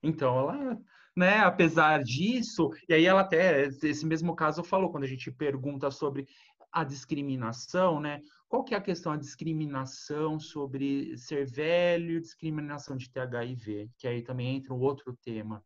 Então, 0.02 0.38
ela 0.38 0.78
né? 1.16 1.38
Apesar 1.40 2.02
disso, 2.02 2.70
e 2.88 2.94
aí 2.94 3.04
ela 3.04 3.20
até, 3.20 3.66
esse 3.66 4.06
mesmo 4.06 4.34
caso 4.34 4.64
falou, 4.64 4.90
quando 4.90 5.04
a 5.04 5.08
gente 5.08 5.30
pergunta 5.30 5.90
sobre 5.90 6.26
a 6.72 6.84
discriminação, 6.84 8.00
né? 8.00 8.20
Qual 8.48 8.64
que 8.64 8.74
é 8.74 8.78
a 8.78 8.82
questão? 8.82 9.12
A 9.12 9.16
discriminação 9.16 10.38
sobre 10.40 11.16
ser 11.16 11.46
velho, 11.46 12.20
discriminação 12.20 12.96
de 12.96 13.10
ter 13.10 13.20
HIV, 13.20 13.90
que 13.98 14.08
aí 14.08 14.22
também 14.22 14.56
entra 14.56 14.74
um 14.74 14.80
outro 14.80 15.16
tema. 15.22 15.62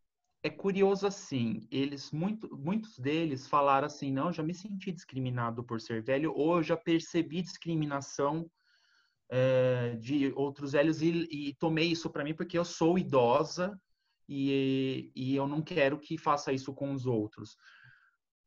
É 0.47 0.49
curioso 0.49 1.05
assim, 1.05 1.67
eles, 1.69 2.09
muito, 2.09 2.47
muitos 2.57 2.97
deles 2.97 3.49
falaram 3.49 3.85
assim, 3.85 4.13
não, 4.13 4.31
já 4.31 4.41
me 4.41 4.53
senti 4.53 4.93
discriminado 4.93 5.61
por 5.61 5.81
ser 5.81 6.01
velho, 6.01 6.31
ou 6.33 6.55
eu 6.55 6.63
já 6.63 6.77
percebi 6.77 7.41
discriminação 7.41 8.49
é, 9.29 9.97
de 9.99 10.31
outros 10.37 10.71
velhos 10.71 11.01
e, 11.01 11.27
e 11.29 11.53
tomei 11.55 11.87
isso 11.87 12.09
para 12.09 12.23
mim 12.23 12.33
porque 12.33 12.57
eu 12.57 12.63
sou 12.63 12.97
idosa 12.97 13.77
e, 14.25 15.11
e 15.13 15.35
eu 15.35 15.45
não 15.49 15.61
quero 15.61 15.99
que 15.99 16.17
faça 16.17 16.53
isso 16.53 16.73
com 16.73 16.93
os 16.93 17.05
outros. 17.05 17.57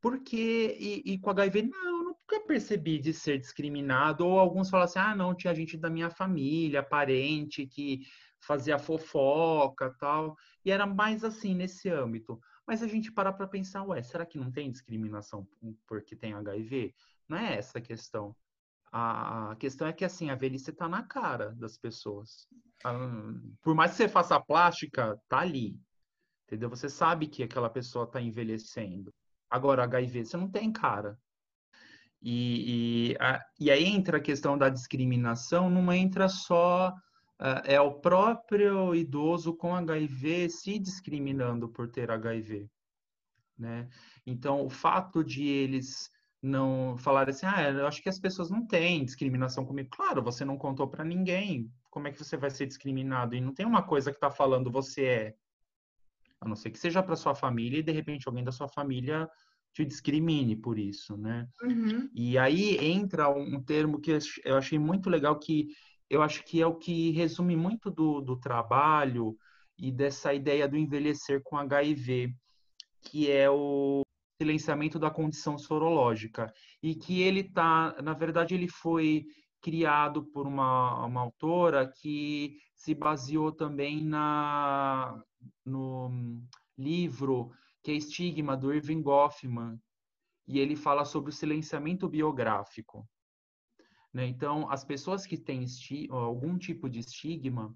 Porque, 0.01 0.79
e, 0.81 1.03
e 1.05 1.19
com 1.19 1.29
HIV, 1.29 1.65
não, 1.65 2.05
nunca 2.05 2.41
percebi 2.47 2.99
de 2.99 3.13
ser 3.13 3.39
discriminado, 3.39 4.27
ou 4.27 4.39
alguns 4.39 4.71
falam 4.71 4.85
assim, 4.85 4.99
ah, 4.99 5.15
não, 5.15 5.35
tinha 5.35 5.55
gente 5.55 5.77
da 5.77 5.91
minha 5.91 6.09
família, 6.09 6.83
parente, 6.83 7.67
que 7.67 8.01
fazia 8.41 8.79
fofoca 8.79 9.95
tal, 9.99 10.37
e 10.65 10.71
era 10.71 10.87
mais 10.87 11.25
assim, 11.25 11.55
nesse 11.55 11.89
âmbito. 11.89 12.41
Mas 12.67 12.83
a 12.83 12.87
gente 12.87 13.13
para 13.13 13.33
para 13.33 13.47
pensar, 13.47 13.83
ué, 13.85 14.03
será 14.03 14.25
que 14.25 14.39
não 14.39 14.51
tem 14.51 14.71
discriminação 14.71 15.47
porque 15.87 16.17
tem 16.17 16.33
HIV? 16.35 16.95
Não 17.29 17.37
é 17.37 17.57
essa 17.57 17.79
a 17.79 17.83
questão. 17.83 18.35
A 18.93 19.55
questão 19.59 19.87
é 19.87 19.93
que, 19.93 20.05
assim, 20.05 20.31
a 20.31 20.35
velhice 20.35 20.71
está 20.71 20.89
na 20.89 21.03
cara 21.05 21.53
das 21.55 21.79
pessoas. 21.79 22.49
Por 23.63 23.75
mais 23.75 23.93
que 23.93 23.99
você 23.99 24.09
faça 24.09 24.41
plástica, 24.41 25.21
tá 25.29 25.39
ali. 25.39 25.81
Entendeu? 26.47 26.69
Você 26.69 26.89
sabe 26.89 27.29
que 27.29 27.45
aquela 27.45 27.71
pessoa 27.71 28.05
está 28.05 28.21
envelhecendo. 28.21 29.15
Agora, 29.49 29.85
HIV, 29.85 30.25
você 30.25 30.37
não 30.37 30.51
tem 30.51 30.73
cara. 30.73 31.17
E, 32.21 33.13
e, 33.13 33.17
a, 33.21 33.41
e 33.59 33.71
aí 33.71 33.85
entra 33.85 34.19
a 34.19 34.23
questão 34.23 34.59
da 34.59 34.69
discriminação, 34.69 35.71
não 35.71 35.93
entra 35.93 36.29
só 36.29 36.93
é 37.65 37.81
o 37.81 37.95
próprio 37.95 38.95
idoso 38.95 39.55
com 39.55 39.75
HIV 39.75 40.51
se 40.51 40.79
discriminando 40.79 41.69
por 41.69 41.89
ter 41.89 42.11
HIV, 42.11 42.69
né? 43.59 43.89
Então, 44.27 44.65
o 44.65 44.71
fato 44.71 45.25
de 45.25 45.47
eles 45.47 46.11
não 46.43 46.97
falarem 46.99 47.33
assim, 47.33 47.47
ah, 47.47 47.71
eu 47.71 47.87
acho 47.87 48.03
que 48.03 48.09
as 48.09 48.19
pessoas 48.19 48.51
não 48.51 48.67
têm 48.67 49.05
discriminação 49.05 49.65
comigo. 49.65 49.91
Claro, 49.91 50.23
você 50.23 50.45
não 50.45 50.57
contou 50.57 50.89
para 50.89 51.05
ninguém. 51.05 51.71
Como 51.91 52.09
é 52.09 52.13
que 52.13 52.19
você 52.19 52.37
vai 52.37 52.51
ser 52.51 52.67
discriminado? 52.67 53.35
E 53.35 53.41
não 53.41 53.53
tem 53.53 53.67
uma 53.67 53.83
coisa 53.83 54.11
que 54.11 54.17
está 54.17 54.31
falando 54.31 54.71
você 54.71 55.05
é. 55.05 55.35
A 56.41 56.49
não 56.49 56.57
ser 56.57 56.71
que 56.71 56.79
seja 56.79 57.03
para 57.03 57.17
sua 57.17 57.35
família 57.35 57.81
e 57.81 57.83
de 57.83 57.93
repente 57.93 58.27
alguém 58.27 58.43
da 58.43 58.53
sua 58.53 58.69
família 58.69 59.29
te 59.75 59.85
discrimine 59.85 60.57
por 60.57 60.79
isso, 60.79 61.17
né? 61.17 61.47
Uhum. 61.63 62.09
E 62.15 62.39
aí 62.39 62.77
entra 62.79 63.29
um 63.29 63.63
termo 63.63 64.01
que 64.01 64.19
eu 64.45 64.57
achei 64.57 64.79
muito 64.79 65.11
legal, 65.11 65.39
que 65.39 65.69
eu 66.11 66.23
acho 66.23 66.45
que 66.45 66.61
é 66.61 66.67
o 66.67 66.75
que 66.75 67.13
resume 67.13 67.57
muito 67.57 67.91
do, 67.91 68.21
do 68.21 68.37
trabalho 68.37 69.37
e 69.79 69.93
dessa 69.93 70.35
ideia 70.35 70.69
do 70.69 70.77
envelhecer 70.77 71.41
com 71.43 71.57
HIV, 71.57 72.35
que 73.03 73.31
é 73.31 73.49
o 73.49 74.03
silenciamento 74.41 74.99
da 74.99 75.11
condição 75.11 75.57
sorológica. 75.57 76.53
E 76.83 76.95
que 76.97 77.23
ele 77.23 77.45
tá, 77.45 77.97
na 78.03 78.13
verdade, 78.13 78.55
ele 78.55 78.69
foi 78.69 79.25
criado 79.63 80.25
por 80.25 80.47
uma, 80.47 81.07
uma 81.07 81.21
autora 81.21 81.87
que 81.87 82.59
se 82.75 82.95
baseou 82.95 83.53
também 83.53 84.03
na, 84.03 85.23
no 85.65 86.43
livro 86.77 87.53
que 87.83 87.93
é 87.93 87.95
Estigma, 87.95 88.57
do 88.57 88.75
Irving 88.75 89.03
Goffman, 89.03 89.81
e 90.47 90.59
ele 90.59 90.77
fala 90.77 91.05
sobre 91.05 91.31
o 91.31 91.33
silenciamento 91.33 92.09
biográfico. 92.09 93.09
Né? 94.13 94.27
Então, 94.27 94.71
as 94.71 94.85
pessoas 94.85 95.27
que 95.27 95.37
têm 95.37 95.65
algum 96.11 96.59
tipo 96.59 96.89
de 96.89 97.01
estigma, 97.01 97.75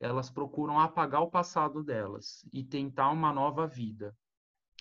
elas 0.00 0.30
procuram 0.30 0.78
apagar 0.78 1.22
o 1.22 1.30
passado 1.30 1.82
delas 1.82 2.46
e 2.52 2.64
tentar 2.64 3.10
uma 3.10 3.32
nova 3.32 3.66
vida. 3.66 4.14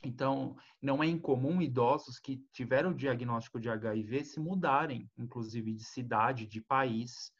Então, 0.03 0.55
não 0.81 1.01
é 1.01 1.07
incomum 1.07 1.61
idosos 1.61 2.19
que 2.19 2.43
tiveram 2.51 2.91
o 2.91 2.95
diagnóstico 2.95 3.59
de 3.59 3.69
HIV 3.69 4.25
se 4.25 4.39
mudarem, 4.39 5.09
inclusive 5.17 5.73
de 5.73 5.83
cidade, 5.83 6.45
de 6.45 6.61
país, 6.61 7.31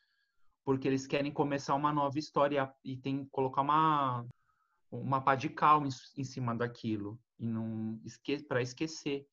porque 0.64 0.88
eles 0.88 1.06
querem 1.06 1.32
começar 1.32 1.76
uma 1.76 1.92
nova 1.92 2.18
história 2.18 2.74
e 2.84 2.96
tem 2.96 3.26
colocar 3.26 3.62
uma, 3.62 4.26
uma 4.90 5.22
pá 5.22 5.36
de 5.36 5.50
cal 5.50 5.86
em, 5.86 5.90
em 6.18 6.24
cima 6.24 6.56
daquilo 6.56 7.20
e 7.38 7.46
não 7.46 8.00
esque 8.06 8.40
para 8.44 8.62
esquecer 8.62 9.28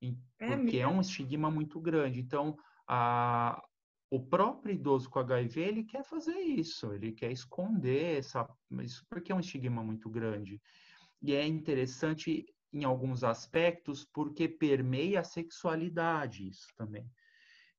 e, 0.00 0.16
é 0.38 0.56
porque 0.56 0.78
é 0.78 0.88
um 0.88 1.00
estigma 1.00 1.50
muito 1.50 1.80
grande 1.80 2.20
então 2.20 2.56
a, 2.86 3.62
o 4.10 4.20
próprio 4.20 4.74
idoso 4.74 5.08
com 5.08 5.18
HIV 5.18 5.60
ele 5.60 5.84
quer 5.84 6.04
fazer 6.04 6.38
isso 6.38 6.92
ele 6.92 7.12
quer 7.12 7.32
esconder 7.32 8.18
essa 8.18 8.48
isso 8.82 9.04
porque 9.08 9.32
é 9.32 9.34
um 9.34 9.40
estigma 9.40 9.82
muito 9.82 10.08
grande. 10.10 10.60
E 11.22 11.34
é 11.34 11.46
interessante 11.46 12.44
em 12.72 12.84
alguns 12.84 13.22
aspectos 13.22 14.04
porque 14.12 14.48
permeia 14.48 15.20
a 15.20 15.24
sexualidade 15.24 16.48
isso 16.48 16.66
também. 16.76 17.08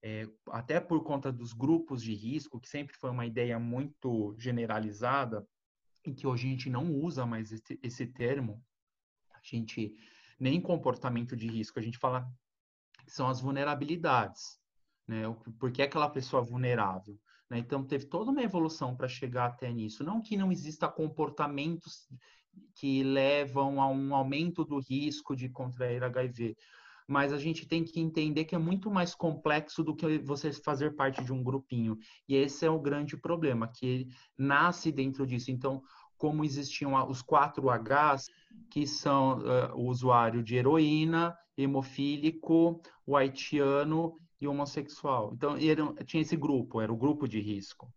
É, 0.02 0.28
até 0.50 0.80
por 0.80 1.02
conta 1.04 1.32
dos 1.32 1.52
grupos 1.52 2.02
de 2.02 2.14
risco 2.14 2.60
que 2.60 2.68
sempre 2.68 2.96
foi 2.96 3.10
uma 3.10 3.26
ideia 3.26 3.58
muito 3.58 4.34
generalizada 4.38 5.46
e 6.04 6.14
que 6.14 6.26
hoje 6.26 6.46
a 6.46 6.50
gente 6.50 6.70
não 6.70 6.92
usa 6.92 7.26
mais 7.26 7.52
esse, 7.52 7.78
esse 7.82 8.06
termo, 8.06 8.62
a 9.32 9.40
gente 9.42 9.94
nem 10.38 10.60
comportamento 10.60 11.36
de 11.36 11.48
risco, 11.48 11.78
a 11.78 11.82
gente 11.82 11.98
fala 11.98 12.28
que 13.04 13.12
são 13.12 13.28
as 13.28 13.40
vulnerabilidades, 13.40 14.60
né? 15.06 15.22
Por 15.58 15.70
que 15.70 15.82
aquela 15.82 16.08
pessoa 16.08 16.42
vulnerável? 16.42 17.18
Né? 17.50 17.58
Então, 17.58 17.84
teve 17.84 18.06
toda 18.06 18.30
uma 18.30 18.42
evolução 18.42 18.96
para 18.96 19.08
chegar 19.08 19.46
até 19.46 19.72
nisso. 19.72 20.04
Não 20.04 20.20
que 20.20 20.36
não 20.36 20.50
exista 20.50 20.88
comportamentos 20.88 22.08
que 22.74 23.02
levam 23.02 23.80
a 23.80 23.88
um 23.88 24.14
aumento 24.14 24.64
do 24.64 24.80
risco 24.80 25.36
de 25.36 25.48
contrair 25.48 26.02
HIV, 26.02 26.56
mas 27.06 27.32
a 27.32 27.38
gente 27.38 27.66
tem 27.66 27.84
que 27.84 28.00
entender 28.00 28.44
que 28.44 28.54
é 28.54 28.58
muito 28.58 28.90
mais 28.90 29.14
complexo 29.14 29.84
do 29.84 29.94
que 29.94 30.18
você 30.18 30.52
fazer 30.52 30.96
parte 30.96 31.22
de 31.22 31.32
um 31.32 31.42
grupinho. 31.42 31.96
E 32.28 32.34
esse 32.34 32.66
é 32.66 32.70
o 32.70 32.80
grande 32.80 33.16
problema, 33.16 33.68
que 33.68 34.08
nasce 34.36 34.90
dentro 34.90 35.26
disso. 35.26 35.50
Então, 35.50 35.82
como 36.16 36.44
existiam 36.44 36.94
os 37.08 37.22
quatro 37.22 37.68
Hs, 37.68 38.26
que 38.70 38.86
são 38.86 39.38
uh, 39.38 39.74
o 39.74 39.86
usuário 39.88 40.42
de 40.42 40.56
heroína, 40.56 41.36
hemofílico, 41.56 42.80
o 43.06 43.16
haitiano 43.16 44.16
e 44.40 44.46
homossexual. 44.46 45.32
Então, 45.34 45.56
era, 45.56 46.04
tinha 46.04 46.20
esse 46.20 46.36
grupo, 46.36 46.80
era 46.80 46.92
o 46.92 46.96
grupo 46.96 47.26
de 47.28 47.40
risco. 47.40 47.92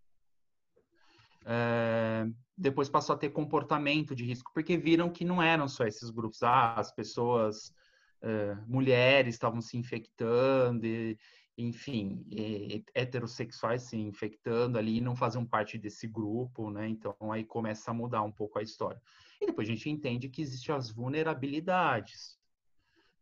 É, 1.46 2.28
depois 2.58 2.90
passou 2.90 3.16
a 3.16 3.18
ter 3.18 3.30
comportamento 3.30 4.16
de 4.16 4.24
risco, 4.24 4.52
porque 4.54 4.78
viram 4.78 5.10
que 5.10 5.26
não 5.26 5.42
eram 5.42 5.68
só 5.68 5.86
esses 5.86 6.10
grupos. 6.10 6.44
Ah, 6.44 6.76
as 6.76 6.92
pessoas 6.92 7.74
uh, 8.22 8.62
mulheres 8.68 9.36
estavam 9.36 9.62
se 9.62 9.78
infectando, 9.78 10.86
e, 10.86 11.18
enfim, 11.58 12.26
e, 12.30 12.84
heterossexuais 12.94 13.84
se 13.84 13.98
infectando 13.98 14.78
ali 14.78 14.98
e 14.98 15.02
não 15.02 15.16
faziam 15.16 15.46
parte 15.46 15.78
desse 15.78 16.08
grupo, 16.08 16.70
né? 16.70 16.88
Então 16.88 17.16
aí 17.32 17.44
começa 17.44 17.92
a 17.92 17.94
mudar 17.94 18.22
um 18.24 18.32
pouco 18.32 18.60
a 18.60 18.64
história. 18.64 19.02
E 19.42 19.46
depois 19.46 19.68
a 19.68 19.72
gente 19.72 19.90
entende 19.90 20.30
que 20.30 20.42
existem 20.42 20.76
as 20.76 20.92
vulnerabilidades, 20.92 22.38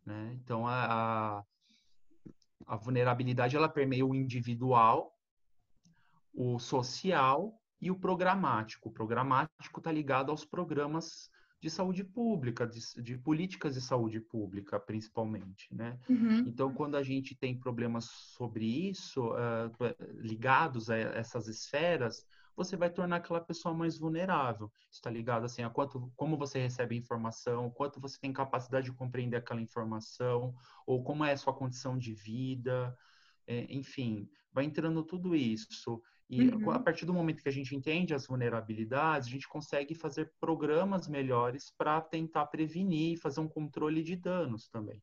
né? 0.06 0.38
Então 0.43 0.67
a, 0.67 0.86
a, 1.39 1.43
a 2.67 2.75
vulnerabilidade 2.75 3.56
ela 3.56 3.69
permeia 3.69 4.06
o 4.06 4.13
individual, 4.13 5.15
o 6.34 6.60
social 6.60 7.60
e 7.82 7.89
o 7.89 7.95
programático. 7.95 8.89
O 8.89 8.91
programático 8.91 9.80
está 9.80 9.91
ligado 9.91 10.30
aos 10.30 10.43
programas 10.43 11.32
de 11.60 11.69
saúde 11.69 12.03
pública, 12.03 12.67
de, 12.67 12.80
de, 13.01 13.17
políticas 13.17 13.73
de 13.73 13.82
saúde 13.82 14.19
pública, 14.19 14.80
principalmente, 14.80 15.73
né? 15.73 15.97
Uhum. 16.08 16.39
Então, 16.39 16.71
quando 16.71 16.95
a 16.95 17.01
gente 17.01 17.36
tem 17.36 17.58
problemas 17.58 18.06
sobre 18.06 18.65
isso, 18.89 19.32
uh, 19.32 19.71
ligados 20.17 20.89
a 20.89 20.97
essas 20.97 21.47
esferas, 21.47 22.27
você 22.58 22.76
vai 22.76 22.89
tornar 22.89 23.17
aquela 23.17 23.39
pessoa 23.39 23.74
mais 23.74 24.00
vulnerável. 24.00 24.72
Está 24.91 25.12
ligado 25.12 25.46
assim 25.46 25.62
a 25.62 25.70
quanto, 25.70 26.12
como 26.15 26.36
você 26.36 26.60
recebe 26.60 26.98
informação, 26.98 27.70
quanto 27.70 28.02
você 28.02 28.20
tem 28.20 28.34
capacidade 28.34 28.88
de 28.88 28.98
compreender 28.98 29.38
aquela 29.38 29.62
informação, 29.62 30.56
ou 30.86 31.04
como 31.04 31.24
é 31.24 31.34
a 31.34 31.38
sua 31.38 31.54
condição 31.54 31.96
de 31.96 32.15
vida, 32.15 32.98
é, 33.46 33.67
enfim, 33.70 34.28
vai 34.52 34.65
entrando 34.65 35.04
tudo 35.04 35.36
isso. 35.36 36.02
E 36.28 36.50
uhum. 36.50 36.72
a 36.72 36.80
partir 36.80 37.06
do 37.06 37.13
momento 37.13 37.43
que 37.43 37.48
a 37.48 37.54
gente 37.54 37.76
entende 37.76 38.13
as 38.13 38.26
vulnerabilidades, 38.26 39.28
a 39.28 39.32
gente 39.32 39.48
consegue 39.48 39.93
fazer 39.93 40.34
programas 40.39 41.08
melhores 41.08 41.72
para 41.78 42.02
tentar 42.02 42.48
prevenir 42.48 43.13
e 43.13 43.17
fazer 43.17 43.39
um 43.39 43.48
controle 43.48 44.02
de 44.02 44.15
danos 44.15 44.67
também. 44.67 45.02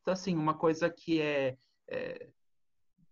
Então, 0.00 0.12
assim, 0.12 0.34
uma 0.34 0.54
coisa 0.54 0.88
que 0.88 1.20
é, 1.20 1.58
é 1.86 2.30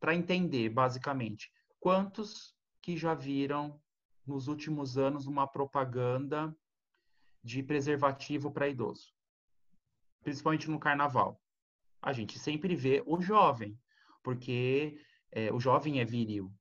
para 0.00 0.14
entender, 0.14 0.70
basicamente, 0.70 1.52
quantos 1.78 2.56
que 2.80 2.96
já 2.96 3.14
viram 3.14 3.80
nos 4.26 4.48
últimos 4.48 4.96
anos 4.96 5.26
uma 5.26 5.46
propaganda 5.46 6.54
de 7.42 7.62
preservativo 7.62 8.50
para 8.50 8.68
idoso? 8.68 9.12
Principalmente 10.22 10.70
no 10.70 10.78
carnaval. 10.78 11.40
A 12.00 12.12
gente 12.12 12.38
sempre 12.38 12.74
vê 12.74 13.02
o 13.06 13.20
jovem, 13.20 13.78
porque 14.22 14.98
é, 15.30 15.52
o 15.52 15.60
jovem 15.60 16.00
é 16.00 16.04
viril, 16.04 16.52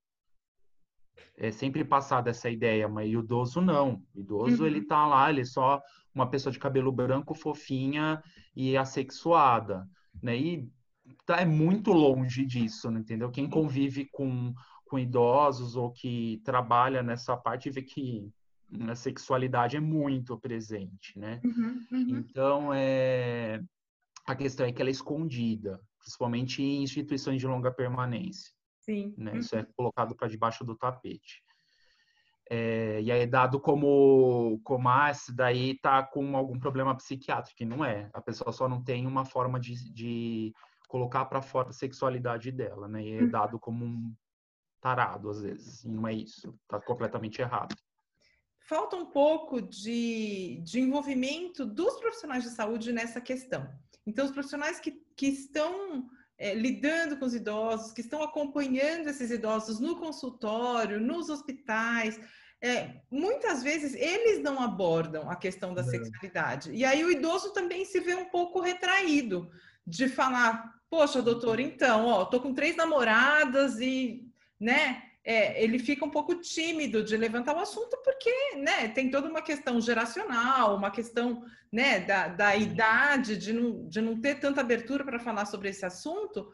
é 1.37 1.51
sempre 1.51 1.83
passada 1.83 2.29
essa 2.29 2.49
ideia, 2.49 2.87
mas 2.87 3.13
o 3.13 3.19
idoso 3.19 3.61
não. 3.61 4.03
O 4.13 4.19
idoso, 4.19 4.61
uhum. 4.61 4.67
ele 4.67 4.85
tá 4.85 5.07
lá, 5.07 5.29
ele 5.29 5.41
é 5.41 5.45
só 5.45 5.81
uma 6.13 6.29
pessoa 6.29 6.51
de 6.51 6.59
cabelo 6.59 6.91
branco, 6.91 7.33
fofinha 7.33 8.21
e 8.55 8.77
assexuada, 8.77 9.87
né? 10.21 10.37
E 10.37 10.69
tá, 11.25 11.37
é 11.37 11.45
muito 11.45 11.91
longe 11.91 12.45
disso, 12.45 12.89
entendeu? 12.91 13.31
Quem 13.31 13.49
convive 13.49 14.07
com, 14.11 14.53
com 14.91 14.99
idosos 14.99 15.77
ou 15.77 15.89
que 15.89 16.41
trabalha 16.43 17.01
nessa 17.01 17.37
parte 17.37 17.69
vê 17.69 17.81
que 17.81 18.29
a 18.89 18.93
sexualidade 18.93 19.77
é 19.77 19.79
muito 19.79 20.37
presente, 20.37 21.17
né? 21.17 21.39
Uhum, 21.45 21.85
uhum. 21.89 22.17
Então, 22.17 22.73
é, 22.73 23.63
a 24.27 24.35
questão 24.35 24.65
é 24.65 24.73
que 24.73 24.81
ela 24.81 24.89
é 24.89 24.91
escondida, 24.91 25.79
principalmente 25.97 26.61
em 26.61 26.83
instituições 26.83 27.39
de 27.39 27.47
longa 27.47 27.71
permanência. 27.71 28.51
Sim. 28.81 29.13
Né? 29.17 29.31
Uhum. 29.31 29.37
Isso 29.37 29.55
é 29.55 29.65
colocado 29.77 30.13
para 30.13 30.27
debaixo 30.27 30.65
do 30.65 30.75
tapete. 30.75 31.41
É, 32.49 33.01
e 33.01 33.09
aí 33.09 33.21
é 33.21 33.25
dado 33.25 33.61
como, 33.61 34.59
como 34.61 34.89
ah, 34.89 35.09
esse 35.09 35.33
daí 35.33 35.79
tá 35.79 36.03
com 36.03 36.35
algum 36.35 36.59
problema 36.59 36.93
psiquiátrico, 36.97 37.63
e 37.63 37.65
não 37.65 37.85
é. 37.85 38.09
A 38.11 38.21
pessoa 38.21 38.51
só 38.51 38.67
não 38.67 38.83
tem 38.83 39.07
uma 39.07 39.23
forma 39.23 39.57
de, 39.57 39.89
de 39.93 40.53
colocar 40.89 41.23
para 41.25 41.41
fora 41.41 41.69
a 41.69 41.73
sexualidade 41.73 42.51
dela, 42.51 42.89
né? 42.89 43.01
E 43.01 43.13
é 43.13 43.21
uhum. 43.21 43.29
dado 43.29 43.57
como 43.57 43.85
um 43.85 44.13
tarado, 44.81 45.29
às 45.29 45.41
vezes. 45.41 45.85
Não 45.85 46.07
é 46.07 46.13
isso. 46.13 46.53
Tá 46.67 46.81
completamente 46.81 47.41
errado 47.41 47.75
falta 48.71 48.95
um 48.95 49.05
pouco 49.05 49.61
de, 49.61 50.61
de 50.63 50.79
envolvimento 50.79 51.65
dos 51.65 51.99
profissionais 51.99 52.45
de 52.45 52.51
saúde 52.51 52.93
nessa 52.93 53.19
questão. 53.19 53.69
Então, 54.07 54.23
os 54.23 54.31
profissionais 54.31 54.79
que, 54.79 54.93
que 55.17 55.27
estão 55.27 56.09
é, 56.37 56.55
lidando 56.55 57.17
com 57.17 57.25
os 57.25 57.35
idosos, 57.35 57.91
que 57.91 57.99
estão 57.99 58.23
acompanhando 58.23 59.09
esses 59.09 59.29
idosos 59.29 59.81
no 59.81 59.99
consultório, 59.99 61.01
nos 61.01 61.29
hospitais, 61.29 62.17
é, 62.61 63.01
muitas 63.11 63.61
vezes 63.61 63.93
eles 63.93 64.41
não 64.41 64.61
abordam 64.61 65.29
a 65.29 65.35
questão 65.35 65.73
da 65.73 65.83
sexualidade. 65.83 66.71
E 66.71 66.85
aí 66.85 67.03
o 67.03 67.11
idoso 67.11 67.51
também 67.51 67.83
se 67.83 67.99
vê 67.99 68.15
um 68.15 68.29
pouco 68.29 68.61
retraído 68.61 69.51
de 69.85 70.07
falar, 70.07 70.75
poxa, 70.89 71.21
doutor, 71.21 71.59
então, 71.59 72.07
ó, 72.07 72.23
tô 72.23 72.39
com 72.39 72.53
três 72.53 72.77
namoradas 72.77 73.81
e, 73.81 74.30
né, 74.61 75.01
é, 75.23 75.63
ele 75.63 75.79
fica 75.79 76.05
um 76.05 76.09
pouco 76.09 76.35
tímido 76.35 77.03
de 77.03 77.17
levantar 77.17 77.55
o 77.55 77.59
assunto 77.59 77.97
porque 78.03 78.55
né, 78.57 78.87
tem 78.87 79.09
toda 79.09 79.27
uma 79.27 79.41
questão 79.41 79.81
geracional, 79.81 80.77
uma 80.77 80.91
questão 80.91 81.43
né, 81.71 81.99
da, 81.99 82.27
da 82.27 82.55
idade, 82.55 83.37
de 83.37 83.51
não, 83.51 83.87
de 83.87 84.01
não 84.01 84.21
ter 84.21 84.39
tanta 84.39 84.61
abertura 84.61 85.03
para 85.03 85.19
falar 85.19 85.45
sobre 85.45 85.69
esse 85.69 85.85
assunto, 85.85 86.51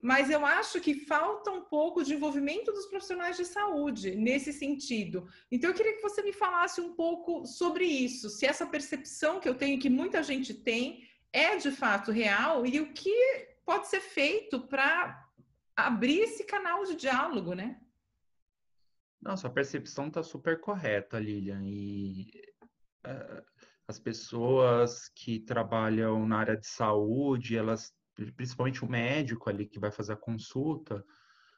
mas 0.00 0.30
eu 0.30 0.46
acho 0.46 0.80
que 0.80 1.06
falta 1.06 1.50
um 1.50 1.62
pouco 1.62 2.04
de 2.04 2.14
envolvimento 2.14 2.72
dos 2.72 2.86
profissionais 2.86 3.36
de 3.36 3.44
saúde 3.44 4.14
nesse 4.14 4.52
sentido. 4.52 5.26
Então, 5.50 5.70
eu 5.70 5.74
queria 5.74 5.94
que 5.94 6.02
você 6.02 6.22
me 6.22 6.32
falasse 6.32 6.80
um 6.80 6.94
pouco 6.94 7.44
sobre 7.44 7.84
isso, 7.84 8.30
se 8.30 8.46
essa 8.46 8.66
percepção 8.66 9.40
que 9.40 9.48
eu 9.48 9.54
tenho, 9.54 9.80
que 9.80 9.90
muita 9.90 10.22
gente 10.22 10.54
tem, 10.54 11.02
é 11.32 11.56
de 11.56 11.70
fato 11.70 12.12
real 12.12 12.64
e 12.64 12.80
o 12.80 12.92
que 12.92 13.12
pode 13.66 13.88
ser 13.88 14.00
feito 14.00 14.60
para 14.60 15.27
abrir 15.78 16.18
esse 16.22 16.42
canal 16.44 16.84
de 16.84 16.96
diálogo, 16.96 17.54
né? 17.54 17.80
Nossa, 19.22 19.46
a 19.46 19.50
percepção 19.50 20.08
está 20.08 20.22
super 20.22 20.60
correta, 20.60 21.20
Lilian. 21.20 21.62
E 21.64 22.30
uh, 23.06 23.42
as 23.86 23.98
pessoas 23.98 25.08
que 25.14 25.38
trabalham 25.40 26.26
na 26.26 26.38
área 26.38 26.56
de 26.56 26.66
saúde, 26.66 27.56
elas, 27.56 27.92
principalmente 28.36 28.84
o 28.84 28.90
médico 28.90 29.48
ali 29.48 29.66
que 29.66 29.78
vai 29.78 29.92
fazer 29.92 30.14
a 30.14 30.16
consulta, 30.16 31.04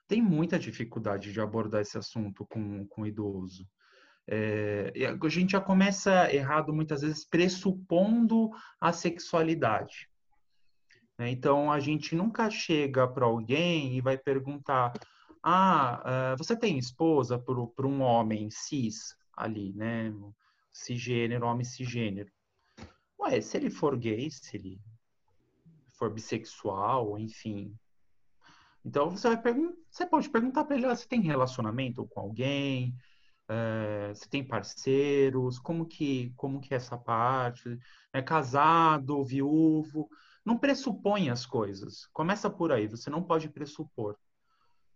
tem 0.06 0.20
muita 0.20 0.58
dificuldade 0.58 1.32
de 1.32 1.40
abordar 1.40 1.80
esse 1.80 1.96
assunto 1.96 2.46
com, 2.46 2.86
com 2.88 3.02
o 3.02 3.06
idoso. 3.06 3.66
É, 4.28 4.92
a 4.98 5.28
gente 5.28 5.52
já 5.52 5.60
começa 5.60 6.32
errado 6.32 6.74
muitas 6.74 7.00
vezes 7.00 7.24
pressupondo 7.24 8.50
a 8.78 8.92
sexualidade. 8.92 10.09
Né? 11.20 11.28
Então 11.28 11.70
a 11.70 11.78
gente 11.78 12.14
nunca 12.14 12.48
chega 12.48 13.06
para 13.06 13.26
alguém 13.26 13.94
e 13.94 14.00
vai 14.00 14.16
perguntar: 14.16 14.90
ah, 15.42 16.32
uh, 16.32 16.38
você 16.38 16.56
tem 16.56 16.78
esposa 16.78 17.38
para 17.38 17.86
um 17.86 18.00
homem 18.00 18.48
cis 18.50 19.14
ali, 19.36 19.74
né? 19.74 20.14
Cisgênero, 20.72 21.44
homem 21.44 21.62
cisgênero. 21.62 22.32
Ué, 23.20 23.38
se 23.42 23.54
ele 23.58 23.68
for 23.68 23.98
gay, 23.98 24.30
se 24.30 24.56
ele 24.56 24.80
for 25.98 26.08
bissexual, 26.08 27.18
enfim. 27.18 27.76
Então 28.82 29.10
você 29.10 29.36
vai 29.36 29.54
você 29.90 30.06
pode 30.06 30.30
perguntar 30.30 30.64
para 30.64 30.74
ele, 30.74 30.86
ah, 30.86 30.96
você 30.96 31.06
tem 31.06 31.20
relacionamento 31.20 32.06
com 32.06 32.20
alguém? 32.20 32.96
Uh, 33.44 34.14
você 34.14 34.26
tem 34.26 34.42
parceiros? 34.42 35.58
Como 35.58 35.84
que, 35.84 36.32
como 36.34 36.62
que 36.62 36.72
é 36.72 36.78
essa 36.78 36.96
parte? 36.96 37.78
É 38.10 38.22
casado, 38.22 39.22
viúvo? 39.22 40.08
Não 40.50 40.58
pressupõe 40.58 41.30
as 41.30 41.46
coisas. 41.46 42.06
Começa 42.12 42.50
por 42.50 42.72
aí. 42.72 42.88
Você 42.88 43.08
não 43.08 43.22
pode 43.22 43.48
pressupor 43.48 44.16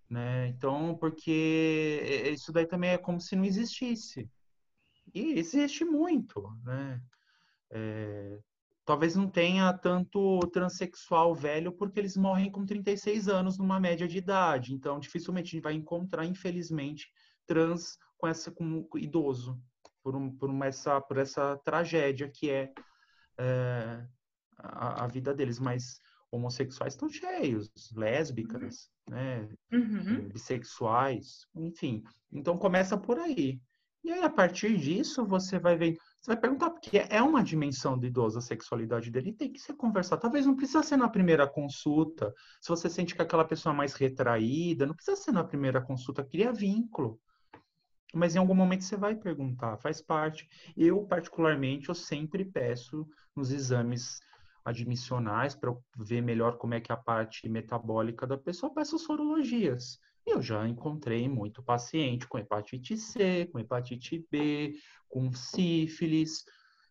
né? 0.08 0.48
Então, 0.48 0.96
porque 0.96 2.30
isso 2.32 2.52
daí 2.52 2.66
também 2.66 2.90
é 2.90 2.98
como 2.98 3.20
se 3.20 3.34
não 3.36 3.44
existisse. 3.44 4.30
E 5.14 5.38
existe 5.38 5.84
muito, 5.84 6.42
né? 6.64 7.00
É, 7.70 8.38
talvez 8.84 9.16
não 9.16 9.28
tenha 9.28 9.72
tanto 9.72 10.40
transexual 10.52 11.34
velho 11.34 11.72
porque 11.72 11.98
eles 11.98 12.16
morrem 12.16 12.50
com 12.50 12.64
36 12.64 13.28
anos 13.28 13.58
numa 13.58 13.80
média 13.80 14.06
de 14.06 14.18
idade. 14.18 14.74
Então, 14.74 15.00
dificilmente 15.00 15.48
a 15.48 15.50
gente 15.52 15.62
vai 15.62 15.74
encontrar, 15.74 16.24
infelizmente, 16.24 17.10
trans 17.46 17.98
com 18.16 18.26
essa 18.26 18.50
com 18.50 18.86
idoso 18.96 19.60
por, 20.02 20.14
um, 20.14 20.30
por 20.30 20.50
uma, 20.50 20.66
essa 20.66 21.00
por 21.00 21.18
essa 21.18 21.56
tragédia 21.64 22.30
que 22.30 22.50
é, 22.50 22.72
é 23.38 24.06
a, 24.64 25.04
a, 25.04 25.06
vida 25.06 25.34
deles. 25.34 25.58
Mas 25.58 26.00
homossexuais 26.30 26.94
estão 26.94 27.08
cheios, 27.08 27.70
lésbicas, 27.94 28.90
né? 29.08 29.48
Uhum. 29.72 30.28
Bissexuais, 30.28 31.46
enfim. 31.54 32.02
Então 32.32 32.58
começa 32.58 32.96
por 32.96 33.18
aí. 33.18 33.60
E 34.04 34.12
aí, 34.12 34.22
a 34.22 34.28
partir 34.28 34.76
disso, 34.76 35.24
você 35.24 35.58
vai 35.58 35.76
ver. 35.76 35.96
Você 36.20 36.28
vai 36.28 36.36
perguntar, 36.36 36.70
porque 36.70 37.06
é 37.08 37.22
uma 37.22 37.42
dimensão 37.42 37.98
do 37.98 38.06
idoso 38.06 38.38
a 38.38 38.42
sexualidade 38.42 39.10
dele, 39.10 39.32
tem 39.32 39.50
que 39.50 39.58
ser 39.58 39.74
conversado. 39.74 40.20
Talvez 40.20 40.44
não 40.44 40.54
precisa 40.54 40.82
ser 40.82 40.98
na 40.98 41.08
primeira 41.08 41.46
consulta. 41.46 42.32
Se 42.60 42.68
você 42.68 42.90
sente 42.90 43.14
que 43.14 43.22
aquela 43.22 43.46
pessoa 43.46 43.72
é 43.72 43.76
mais 43.76 43.94
retraída, 43.94 44.86
não 44.86 44.94
precisa 44.94 45.16
ser 45.16 45.32
na 45.32 45.42
primeira 45.42 45.80
consulta, 45.80 46.22
cria 46.22 46.52
vínculo. 46.52 47.18
Mas 48.14 48.36
em 48.36 48.38
algum 48.38 48.54
momento 48.54 48.84
você 48.84 48.96
vai 48.96 49.14
perguntar, 49.14 49.78
faz 49.78 50.02
parte. 50.02 50.46
Eu, 50.76 51.04
particularmente, 51.06 51.88
eu 51.88 51.94
sempre 51.94 52.44
peço 52.44 53.06
nos 53.34 53.50
exames 53.50 54.20
admissionais 54.64 55.54
para 55.54 55.74
ver 55.98 56.22
melhor 56.22 56.56
como 56.56 56.74
é 56.74 56.80
que 56.80 56.90
é 56.90 56.94
a 56.94 56.98
parte 56.98 57.48
metabólica 57.48 58.26
da 58.26 58.38
pessoa 58.38 58.72
para 58.72 58.82
essas 58.82 59.02
sorologias. 59.02 59.98
Eu 60.26 60.40
já 60.40 60.66
encontrei 60.66 61.28
muito 61.28 61.62
paciente 61.62 62.26
com 62.26 62.38
hepatite 62.38 62.96
C, 62.96 63.46
com 63.52 63.58
hepatite 63.58 64.26
B, 64.30 64.74
com 65.08 65.30
sífilis. 65.32 66.44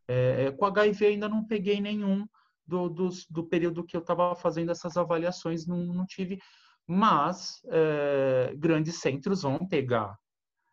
É, 0.08 0.46
é 0.46 0.52
com 0.52 0.66
HIV 0.66 1.06
ainda 1.08 1.28
não 1.28 1.44
peguei 1.44 1.82
nenhum 1.82 2.28
do, 2.66 2.90
do, 2.90 3.10
do 3.30 3.44
período 3.44 3.84
que 3.84 3.98
eu 3.98 4.02
estava 4.02 4.36
fazendo 4.36 4.72
essas 4.72 4.96
avaliações, 4.96 5.66
não, 5.66 5.78
não 5.78 6.06
tive. 6.06 6.40
Mas 6.86 7.62
é, 7.66 8.54
grandes 8.56 9.00
centros 9.00 9.42
vão 9.42 9.66
pegar. 9.68 10.16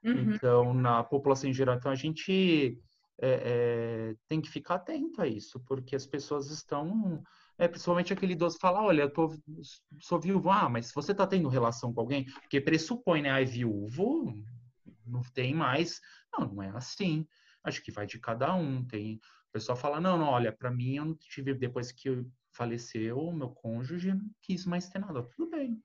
Uhum. 0.05 0.35
Então, 0.35 0.75
na 0.75 1.03
população 1.03 1.49
em 1.49 1.55
geral, 1.55 1.77
então 1.77 1.91
a 1.91 1.97
gente 1.97 2.79
é, 3.23 4.11
é, 4.13 4.17
tem 4.27 4.41
que 4.41 4.51
ficar 4.51 4.77
atento 4.77 5.21
a 5.21 5.27
isso, 5.27 5.61
porque 5.61 5.95
as 5.95 6.07
pessoas 6.07 6.51
estão. 6.51 7.23
É, 7.59 7.69
principalmente 7.69 8.13
aquele 8.13 8.33
idoso 8.33 8.57
fala, 8.59 8.83
olha, 8.83 9.03
eu 9.03 9.13
tô, 9.13 9.37
sou 10.01 10.19
viúvo, 10.19 10.51
ah, 10.51 10.69
mas 10.69 10.91
você 10.93 11.13
está 11.13 11.27
tendo 11.27 11.49
relação 11.49 11.93
com 11.93 12.01
alguém? 12.01 12.25
Porque 12.25 12.59
pressupõe, 12.61 13.21
né? 13.21 13.31
Ah, 13.31 13.45
viúvo, 13.45 14.35
não 15.07 15.21
tem 15.35 15.55
mais. 15.55 16.01
Não, 16.33 16.47
não 16.47 16.63
é 16.63 16.71
assim. 16.71 17.27
Acho 17.63 17.83
que 17.83 17.93
vai 17.93 18.07
de 18.07 18.19
cada 18.19 18.55
um. 18.55 18.83
Tem. 18.87 19.17
O 19.17 19.53
pessoal 19.53 19.77
fala, 19.77 20.01
não, 20.01 20.17
não, 20.17 20.29
olha, 20.29 20.53
para 20.53 20.71
mim 20.71 20.97
eu 20.97 21.05
não 21.05 21.15
tive, 21.15 21.53
depois 21.53 21.93
que 21.93 22.25
faleceu, 22.53 23.31
meu 23.33 23.51
cônjuge 23.51 24.15
não 24.15 24.31
quis 24.41 24.65
mais 24.65 24.89
ter 24.89 24.99
nada. 24.99 25.23
Tudo 25.23 25.51
bem. 25.51 25.83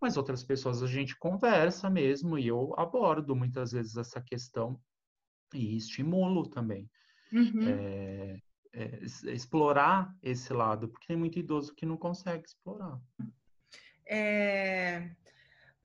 Mas 0.00 0.16
outras 0.16 0.44
pessoas 0.44 0.82
a 0.82 0.86
gente 0.86 1.16
conversa 1.18 1.88
mesmo 1.88 2.38
e 2.38 2.46
eu 2.46 2.74
abordo 2.76 3.34
muitas 3.34 3.72
vezes 3.72 3.96
essa 3.96 4.20
questão 4.20 4.78
e 5.54 5.76
estimulo 5.76 6.48
também. 6.48 6.88
Uhum. 7.32 7.68
É, 7.68 8.40
é, 8.72 9.00
explorar 9.32 10.14
esse 10.22 10.52
lado, 10.52 10.88
porque 10.88 11.06
tem 11.06 11.16
muito 11.16 11.38
idoso 11.38 11.74
que 11.74 11.86
não 11.86 11.96
consegue 11.96 12.44
explorar. 12.46 13.00
É, 14.06 15.10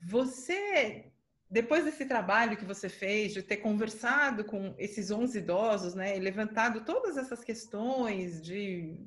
você, 0.01 1.11
depois 1.49 1.85
desse 1.85 2.05
trabalho 2.05 2.57
que 2.57 2.65
você 2.65 2.89
fez, 2.89 3.33
de 3.33 3.41
ter 3.41 3.57
conversado 3.57 4.43
com 4.43 4.75
esses 4.77 5.11
11 5.11 5.37
idosos, 5.37 5.95
né, 5.95 6.17
e 6.17 6.19
levantado 6.19 6.85
todas 6.85 7.17
essas 7.17 7.43
questões 7.43 8.41
de, 8.41 8.97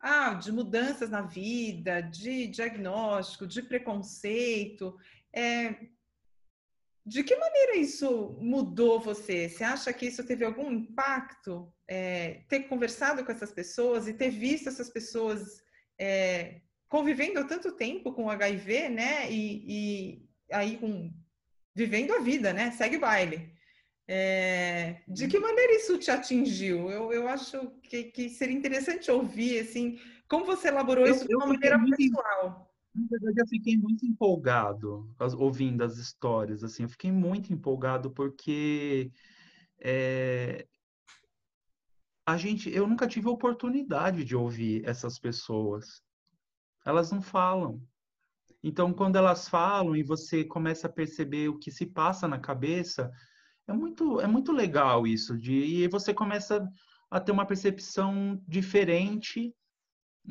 ah, 0.00 0.34
de 0.34 0.52
mudanças 0.52 1.10
na 1.10 1.22
vida, 1.22 2.00
de 2.00 2.46
diagnóstico, 2.46 3.46
de 3.46 3.62
preconceito, 3.62 4.96
é, 5.32 5.74
de 7.04 7.24
que 7.24 7.34
maneira 7.36 7.76
isso 7.76 8.36
mudou 8.40 9.00
você? 9.00 9.48
Você 9.48 9.64
acha 9.64 9.92
que 9.92 10.06
isso 10.06 10.24
teve 10.24 10.44
algum 10.44 10.70
impacto? 10.70 11.72
É, 11.88 12.42
ter 12.48 12.60
conversado 12.64 13.24
com 13.24 13.32
essas 13.32 13.52
pessoas 13.52 14.06
e 14.06 14.12
ter 14.12 14.30
visto 14.30 14.68
essas 14.68 14.90
pessoas 14.90 15.62
é, 15.98 16.60
convivendo 16.88 17.40
há 17.40 17.44
tanto 17.44 17.72
tempo 17.72 18.12
com 18.12 18.30
HIV, 18.30 18.88
né? 18.88 19.30
E, 19.30 19.64
e 19.66 20.28
aí 20.52 20.76
com, 20.76 21.12
vivendo 21.74 22.12
a 22.12 22.20
vida, 22.20 22.52
né? 22.52 22.70
Segue 22.72 22.96
o 22.96 23.00
baile. 23.00 23.52
É, 24.06 25.02
de 25.06 25.28
que 25.28 25.38
maneira 25.38 25.72
isso 25.74 25.96
te 25.96 26.10
atingiu? 26.10 26.90
Eu, 26.90 27.12
eu 27.12 27.28
acho 27.28 27.70
que, 27.84 28.04
que 28.04 28.28
seria 28.28 28.56
interessante 28.56 29.10
ouvir, 29.10 29.60
assim, 29.60 30.00
como 30.28 30.44
você 30.44 30.68
elaborou 30.68 31.06
eu, 31.06 31.14
isso 31.14 31.28
de 31.28 31.34
uma 31.36 31.46
maneira 31.46 31.78
muito, 31.78 31.96
pessoal. 31.96 32.69
Na 33.00 33.06
verdade, 33.08 33.40
eu 33.40 33.46
fiquei 33.46 33.76
muito 33.76 34.04
empolgado 34.04 35.08
ouvindo 35.38 35.82
as 35.82 35.96
histórias, 35.96 36.62
assim, 36.62 36.82
eu 36.82 36.88
fiquei 36.88 37.10
muito 37.10 37.52
empolgado 37.52 38.10
porque 38.10 39.10
é, 39.80 40.66
a 42.26 42.36
gente, 42.36 42.70
eu 42.70 42.86
nunca 42.86 43.08
tive 43.08 43.28
oportunidade 43.28 44.22
de 44.22 44.36
ouvir 44.36 44.86
essas 44.86 45.18
pessoas. 45.18 46.02
Elas 46.84 47.10
não 47.10 47.22
falam. 47.22 47.82
Então, 48.62 48.92
quando 48.92 49.16
elas 49.16 49.48
falam 49.48 49.96
e 49.96 50.02
você 50.02 50.44
começa 50.44 50.86
a 50.86 50.92
perceber 50.92 51.48
o 51.48 51.58
que 51.58 51.70
se 51.70 51.86
passa 51.86 52.28
na 52.28 52.38
cabeça, 52.38 53.10
é 53.66 53.72
muito, 53.72 54.20
é 54.20 54.26
muito 54.26 54.52
legal 54.52 55.06
isso, 55.06 55.38
de, 55.38 55.54
e 55.54 55.88
você 55.88 56.12
começa 56.12 56.68
a 57.10 57.18
ter 57.20 57.32
uma 57.32 57.46
percepção 57.46 58.42
diferente 58.46 59.54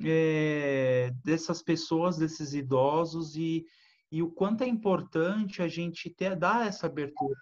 é, 0.03 1.11
dessas 1.23 1.61
pessoas, 1.61 2.17
desses 2.17 2.53
idosos, 2.53 3.35
e, 3.35 3.65
e 4.11 4.21
o 4.21 4.29
quanto 4.29 4.63
é 4.63 4.67
importante 4.67 5.61
a 5.61 5.67
gente 5.67 6.09
ter, 6.09 6.35
dar 6.35 6.67
essa 6.67 6.87
abertura 6.87 7.35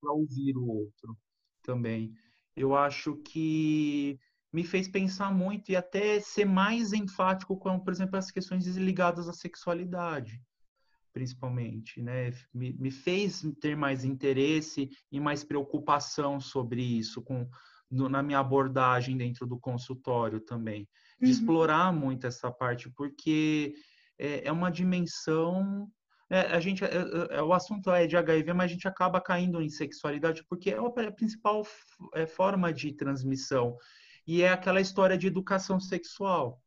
para 0.00 0.12
ouvir 0.12 0.56
o 0.56 0.66
outro 0.66 1.16
também. 1.62 2.12
Eu 2.56 2.74
acho 2.76 3.16
que 3.16 4.18
me 4.52 4.64
fez 4.64 4.86
pensar 4.88 5.32
muito 5.34 5.70
e 5.72 5.76
até 5.76 6.20
ser 6.20 6.44
mais 6.44 6.92
enfático 6.92 7.56
com, 7.56 7.80
por 7.80 7.92
exemplo, 7.92 8.16
as 8.16 8.30
questões 8.30 8.66
ligadas 8.76 9.28
à 9.28 9.32
sexualidade 9.32 10.40
principalmente, 11.14 12.02
né? 12.02 12.32
Me, 12.52 12.72
me, 12.72 12.90
fez 12.90 13.46
ter 13.60 13.76
mais 13.76 14.04
interesse 14.04 14.90
e 15.12 15.20
mais 15.20 15.44
preocupação 15.44 16.40
sobre 16.40 16.82
isso 16.82 17.22
com 17.22 17.48
no, 17.88 18.08
na 18.08 18.20
minha 18.20 18.40
abordagem 18.40 19.16
dentro 19.16 19.46
do 19.46 19.56
consultório 19.56 20.40
também, 20.40 20.88
de 21.24 21.30
uhum. 21.30 21.38
explorar 21.38 21.92
muito 21.92 22.26
essa 22.26 22.50
parte, 22.50 22.90
porque 22.90 23.74
é, 24.18 24.48
é 24.48 24.52
uma 24.52 24.70
dimensão 24.70 25.90
é, 26.30 26.40
a 26.40 26.60
gente 26.60 26.82
é, 26.84 26.88
é, 26.88 27.36
é 27.36 27.42
o 27.42 27.52
assunto 27.52 27.90
é 27.90 28.06
de 28.06 28.16
HIV, 28.16 28.52
mas 28.54 28.70
a 28.70 28.74
gente 28.74 28.88
acaba 28.88 29.20
caindo 29.20 29.60
em 29.60 29.68
sexualidade 29.68 30.44
porque 30.48 30.70
é 30.70 30.78
a 30.78 31.12
principal 31.12 31.66
é, 32.14 32.26
forma 32.26 32.72
de 32.72 32.92
transmissão 32.92 33.76
e 34.26 34.42
é 34.42 34.50
aquela 34.50 34.80
história 34.80 35.18
de 35.18 35.26
educação 35.26 35.78
sexual. 35.78 36.60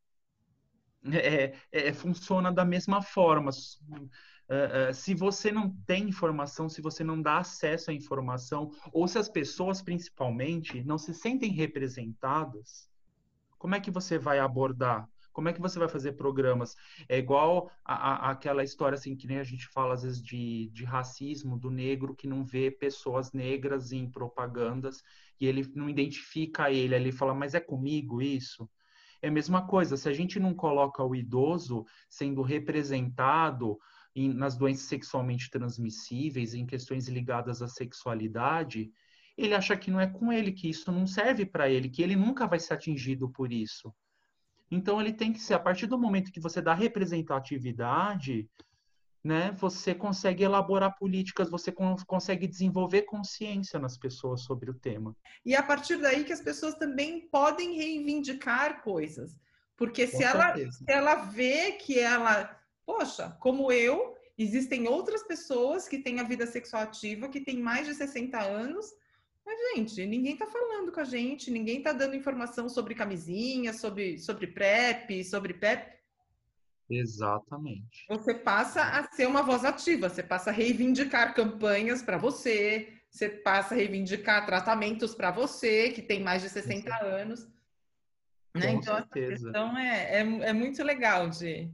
Funciona 1.94 2.52
da 2.52 2.64
mesma 2.64 3.02
forma. 3.02 3.50
Uh, 3.50 4.90
uh, 4.90 4.94
se 4.94 5.14
você 5.14 5.52
não 5.52 5.70
tem 5.86 6.08
informação, 6.08 6.68
se 6.68 6.80
você 6.80 7.04
não 7.04 7.20
dá 7.20 7.38
acesso 7.38 7.90
à 7.90 7.94
informação, 7.94 8.70
ou 8.92 9.06
se 9.06 9.18
as 9.18 9.28
pessoas, 9.28 9.82
principalmente, 9.82 10.82
não 10.84 10.96
se 10.96 11.12
sentem 11.12 11.52
representadas, 11.52 12.87
como 13.58 13.74
é 13.74 13.80
que 13.80 13.90
você 13.90 14.18
vai 14.18 14.38
abordar? 14.38 15.08
Como 15.32 15.48
é 15.48 15.52
que 15.52 15.60
você 15.60 15.78
vai 15.78 15.88
fazer 15.88 16.12
programas? 16.12 16.74
É 17.08 17.16
igual 17.16 17.70
a, 17.84 17.94
a, 17.94 18.30
aquela 18.32 18.64
história 18.64 18.96
assim 18.96 19.14
que 19.14 19.26
nem 19.28 19.38
a 19.38 19.44
gente 19.44 19.68
fala 19.68 19.94
às 19.94 20.02
vezes 20.02 20.20
de, 20.20 20.68
de 20.72 20.84
racismo 20.84 21.56
do 21.56 21.70
negro 21.70 22.14
que 22.16 22.26
não 22.26 22.44
vê 22.44 22.70
pessoas 22.70 23.32
negras 23.32 23.92
em 23.92 24.10
propagandas 24.10 25.00
e 25.40 25.46
ele 25.46 25.70
não 25.76 25.88
identifica 25.88 26.72
ele, 26.72 26.94
ele 26.94 27.12
fala, 27.12 27.34
mas 27.34 27.54
é 27.54 27.60
comigo 27.60 28.20
isso? 28.20 28.68
É 29.22 29.28
a 29.28 29.30
mesma 29.32 29.66
coisa, 29.66 29.96
se 29.96 30.08
a 30.08 30.12
gente 30.12 30.40
não 30.40 30.54
coloca 30.54 31.04
o 31.04 31.14
idoso 31.14 31.84
sendo 32.08 32.42
representado 32.42 33.78
em, 34.14 34.32
nas 34.32 34.56
doenças 34.56 34.86
sexualmente 34.86 35.50
transmissíveis, 35.50 36.54
em 36.54 36.66
questões 36.66 37.08
ligadas 37.08 37.62
à 37.62 37.68
sexualidade, 37.68 38.90
ele 39.38 39.54
acha 39.54 39.76
que 39.76 39.90
não 39.90 40.00
é 40.00 40.06
com 40.06 40.32
ele, 40.32 40.52
que 40.52 40.68
isso 40.68 40.90
não 40.90 41.06
serve 41.06 41.46
para 41.46 41.70
ele, 41.70 41.88
que 41.88 42.02
ele 42.02 42.16
nunca 42.16 42.46
vai 42.46 42.58
ser 42.58 42.74
atingido 42.74 43.30
por 43.30 43.52
isso. 43.52 43.94
Então 44.70 45.00
ele 45.00 45.12
tem 45.12 45.32
que 45.32 45.40
ser, 45.40 45.54
a 45.54 45.58
partir 45.58 45.86
do 45.86 45.98
momento 45.98 46.32
que 46.32 46.40
você 46.40 46.60
dá 46.60 46.74
representatividade, 46.74 48.50
né, 49.24 49.52
você 49.52 49.94
consegue 49.94 50.42
elaborar 50.42 50.96
políticas, 50.98 51.50
você 51.50 51.72
consegue 52.06 52.46
desenvolver 52.46 53.02
consciência 53.02 53.78
nas 53.78 53.96
pessoas 53.96 54.42
sobre 54.42 54.70
o 54.70 54.74
tema. 54.74 55.16
E 55.44 55.54
a 55.54 55.62
partir 55.62 55.96
daí 55.96 56.24
que 56.24 56.32
as 56.32 56.40
pessoas 56.40 56.74
também 56.74 57.28
podem 57.28 57.76
reivindicar 57.76 58.82
coisas. 58.82 59.36
Porque 59.76 60.08
se 60.08 60.24
ela, 60.24 60.56
se 60.56 60.84
ela 60.88 61.14
vê 61.14 61.72
que 61.72 61.98
ela 61.98 62.58
poxa, 62.88 63.36
como 63.38 63.70
eu, 63.70 64.16
existem 64.38 64.88
outras 64.88 65.22
pessoas 65.22 65.86
que 65.86 65.98
têm 65.98 66.20
a 66.20 66.22
vida 66.22 66.46
sexual 66.46 66.82
ativa, 66.82 67.28
que 67.28 67.42
têm 67.42 67.60
mais 67.60 67.86
de 67.86 67.94
60 67.94 68.40
anos, 68.40 68.86
mas, 69.48 69.58
gente, 69.74 70.04
ninguém 70.04 70.34
está 70.34 70.46
falando 70.46 70.92
com 70.92 71.00
a 71.00 71.04
gente, 71.04 71.50
ninguém 71.50 71.78
está 71.78 71.90
dando 71.90 72.14
informação 72.14 72.68
sobre 72.68 72.94
camisinha, 72.94 73.72
sobre, 73.72 74.18
sobre 74.18 74.46
PrEP, 74.46 75.24
sobre 75.24 75.54
PEP. 75.54 75.96
Exatamente. 76.90 78.04
Você 78.10 78.34
passa 78.34 78.82
a 78.82 79.10
ser 79.10 79.26
uma 79.26 79.42
voz 79.42 79.64
ativa, 79.64 80.10
você 80.10 80.22
passa 80.22 80.50
a 80.50 80.52
reivindicar 80.52 81.34
campanhas 81.34 82.02
para 82.02 82.18
você, 82.18 82.92
você 83.10 83.30
passa 83.30 83.72
a 83.72 83.78
reivindicar 83.78 84.44
tratamentos 84.44 85.14
para 85.14 85.30
você, 85.30 85.92
que 85.92 86.02
tem 86.02 86.22
mais 86.22 86.42
de 86.42 86.50
60 86.50 86.94
anos. 87.02 87.48
Né? 88.54 88.72
então, 88.72 88.96
certeza. 88.96 89.32
essa 89.32 89.44
questão 89.44 89.78
é, 89.78 90.14
é, 90.14 90.20
é 90.20 90.52
muito 90.52 90.82
legal 90.82 91.30
de, 91.30 91.70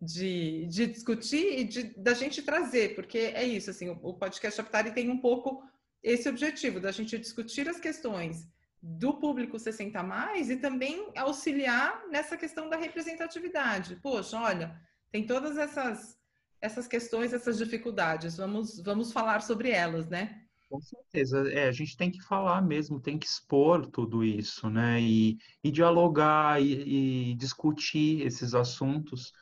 de, 0.00 0.66
de 0.66 0.86
discutir 0.88 1.60
e 1.60 1.64
de, 1.64 1.82
da 1.96 2.14
gente 2.14 2.42
trazer, 2.42 2.96
porque 2.96 3.18
é 3.18 3.44
isso, 3.44 3.70
assim, 3.70 3.90
o, 3.90 3.98
o 4.02 4.14
podcast 4.14 4.60
Aptari 4.60 4.90
tem 4.90 5.08
um 5.08 5.18
pouco 5.18 5.62
esse 6.02 6.28
objetivo, 6.28 6.80
da 6.80 6.90
gente 6.90 7.18
discutir 7.18 7.68
as 7.68 7.78
questões 7.78 8.48
do 8.82 9.14
público 9.14 9.58
60 9.58 10.02
mais 10.02 10.50
e 10.50 10.56
também 10.56 11.12
auxiliar 11.16 12.02
nessa 12.10 12.36
questão 12.36 12.68
da 12.68 12.76
representatividade. 12.76 13.96
Poxa, 14.02 14.40
olha, 14.40 14.80
tem 15.10 15.24
todas 15.26 15.56
essas 15.56 16.20
essas 16.60 16.86
questões, 16.86 17.32
essas 17.32 17.58
dificuldades. 17.58 18.36
Vamos 18.36 18.80
vamos 18.80 19.12
falar 19.12 19.42
sobre 19.42 19.70
elas, 19.70 20.08
né? 20.08 20.42
Com 20.68 20.80
certeza, 20.80 21.52
é, 21.52 21.68
a 21.68 21.72
gente 21.72 21.96
tem 21.96 22.10
que 22.10 22.22
falar 22.22 22.62
mesmo, 22.62 22.98
tem 22.98 23.18
que 23.18 23.26
expor 23.26 23.86
tudo 23.86 24.24
isso, 24.24 24.70
né? 24.70 25.00
E, 25.00 25.38
e 25.62 25.70
dialogar 25.70 26.62
e, 26.62 27.32
e 27.32 27.34
discutir 27.34 28.26
esses 28.26 28.54
assuntos 28.54 29.32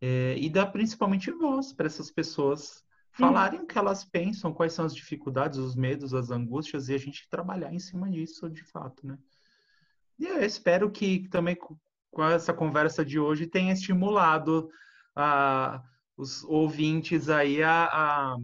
é, 0.00 0.36
e 0.36 0.50
dar 0.50 0.66
principalmente 0.66 1.30
voz 1.30 1.72
para 1.72 1.86
essas 1.86 2.10
pessoas 2.10 2.83
falarem 3.14 3.60
o 3.60 3.66
que 3.66 3.78
elas 3.78 4.04
pensam, 4.04 4.52
quais 4.52 4.72
são 4.72 4.84
as 4.84 4.94
dificuldades, 4.94 5.58
os 5.58 5.76
medos, 5.76 6.12
as 6.12 6.30
angústias, 6.30 6.88
e 6.88 6.94
a 6.94 6.98
gente 6.98 7.28
trabalhar 7.28 7.72
em 7.72 7.78
cima 7.78 8.10
disso 8.10 8.50
de 8.50 8.64
fato, 8.64 9.06
né? 9.06 9.18
E 10.18 10.26
eu 10.26 10.42
espero 10.44 10.90
que 10.90 11.28
também 11.28 11.56
com 11.56 12.24
essa 12.24 12.52
conversa 12.52 13.04
de 13.04 13.18
hoje 13.18 13.46
tenha 13.46 13.72
estimulado 13.72 14.70
a, 15.14 15.82
os 16.16 16.44
ouvintes 16.44 17.28
aí 17.28 17.62
a, 17.62 17.84
a, 17.84 18.36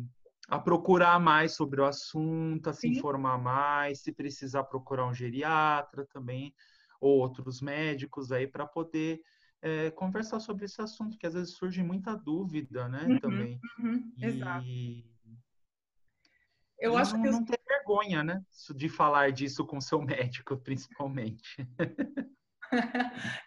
a, 0.49 0.59
procurar 0.59 1.21
mais 1.21 1.55
sobre 1.55 1.81
o 1.81 1.85
assunto, 1.85 2.68
a 2.68 2.73
se 2.73 2.83
Sim. 2.83 2.99
informar 2.99 3.39
mais, 3.39 4.03
se 4.03 4.12
precisar 4.12 4.64
procurar 4.64 5.07
um 5.07 5.14
geriatra 5.14 6.05
também, 6.12 6.53
ou 7.01 7.18
outros 7.18 7.61
médicos 7.61 8.33
aí 8.33 8.47
para 8.47 8.66
poder 8.66 9.21
é, 9.62 9.90
conversar 9.90 10.40
sobre 10.40 10.64
esse 10.64 10.80
assunto, 10.80 11.18
que 11.18 11.26
às 11.26 11.34
vezes 11.34 11.54
surge 11.54 11.82
muita 11.82 12.16
dúvida, 12.16 12.88
né, 12.88 13.04
uhum, 13.06 13.18
também. 13.18 13.61
Uhum, 13.78 14.12
e... 14.16 14.24
Exato. 14.24 14.66
Eu 16.78 16.94
e 16.94 16.96
acho 16.96 17.16
não, 17.16 17.22
que 17.22 17.30
não 17.30 17.44
ter 17.44 17.61
vergonha, 17.66 18.24
né, 18.24 18.42
de 18.74 18.88
falar 18.88 19.32
disso 19.32 19.66
com 19.66 19.80
seu 19.80 20.00
médico, 20.02 20.56
principalmente. 20.56 21.56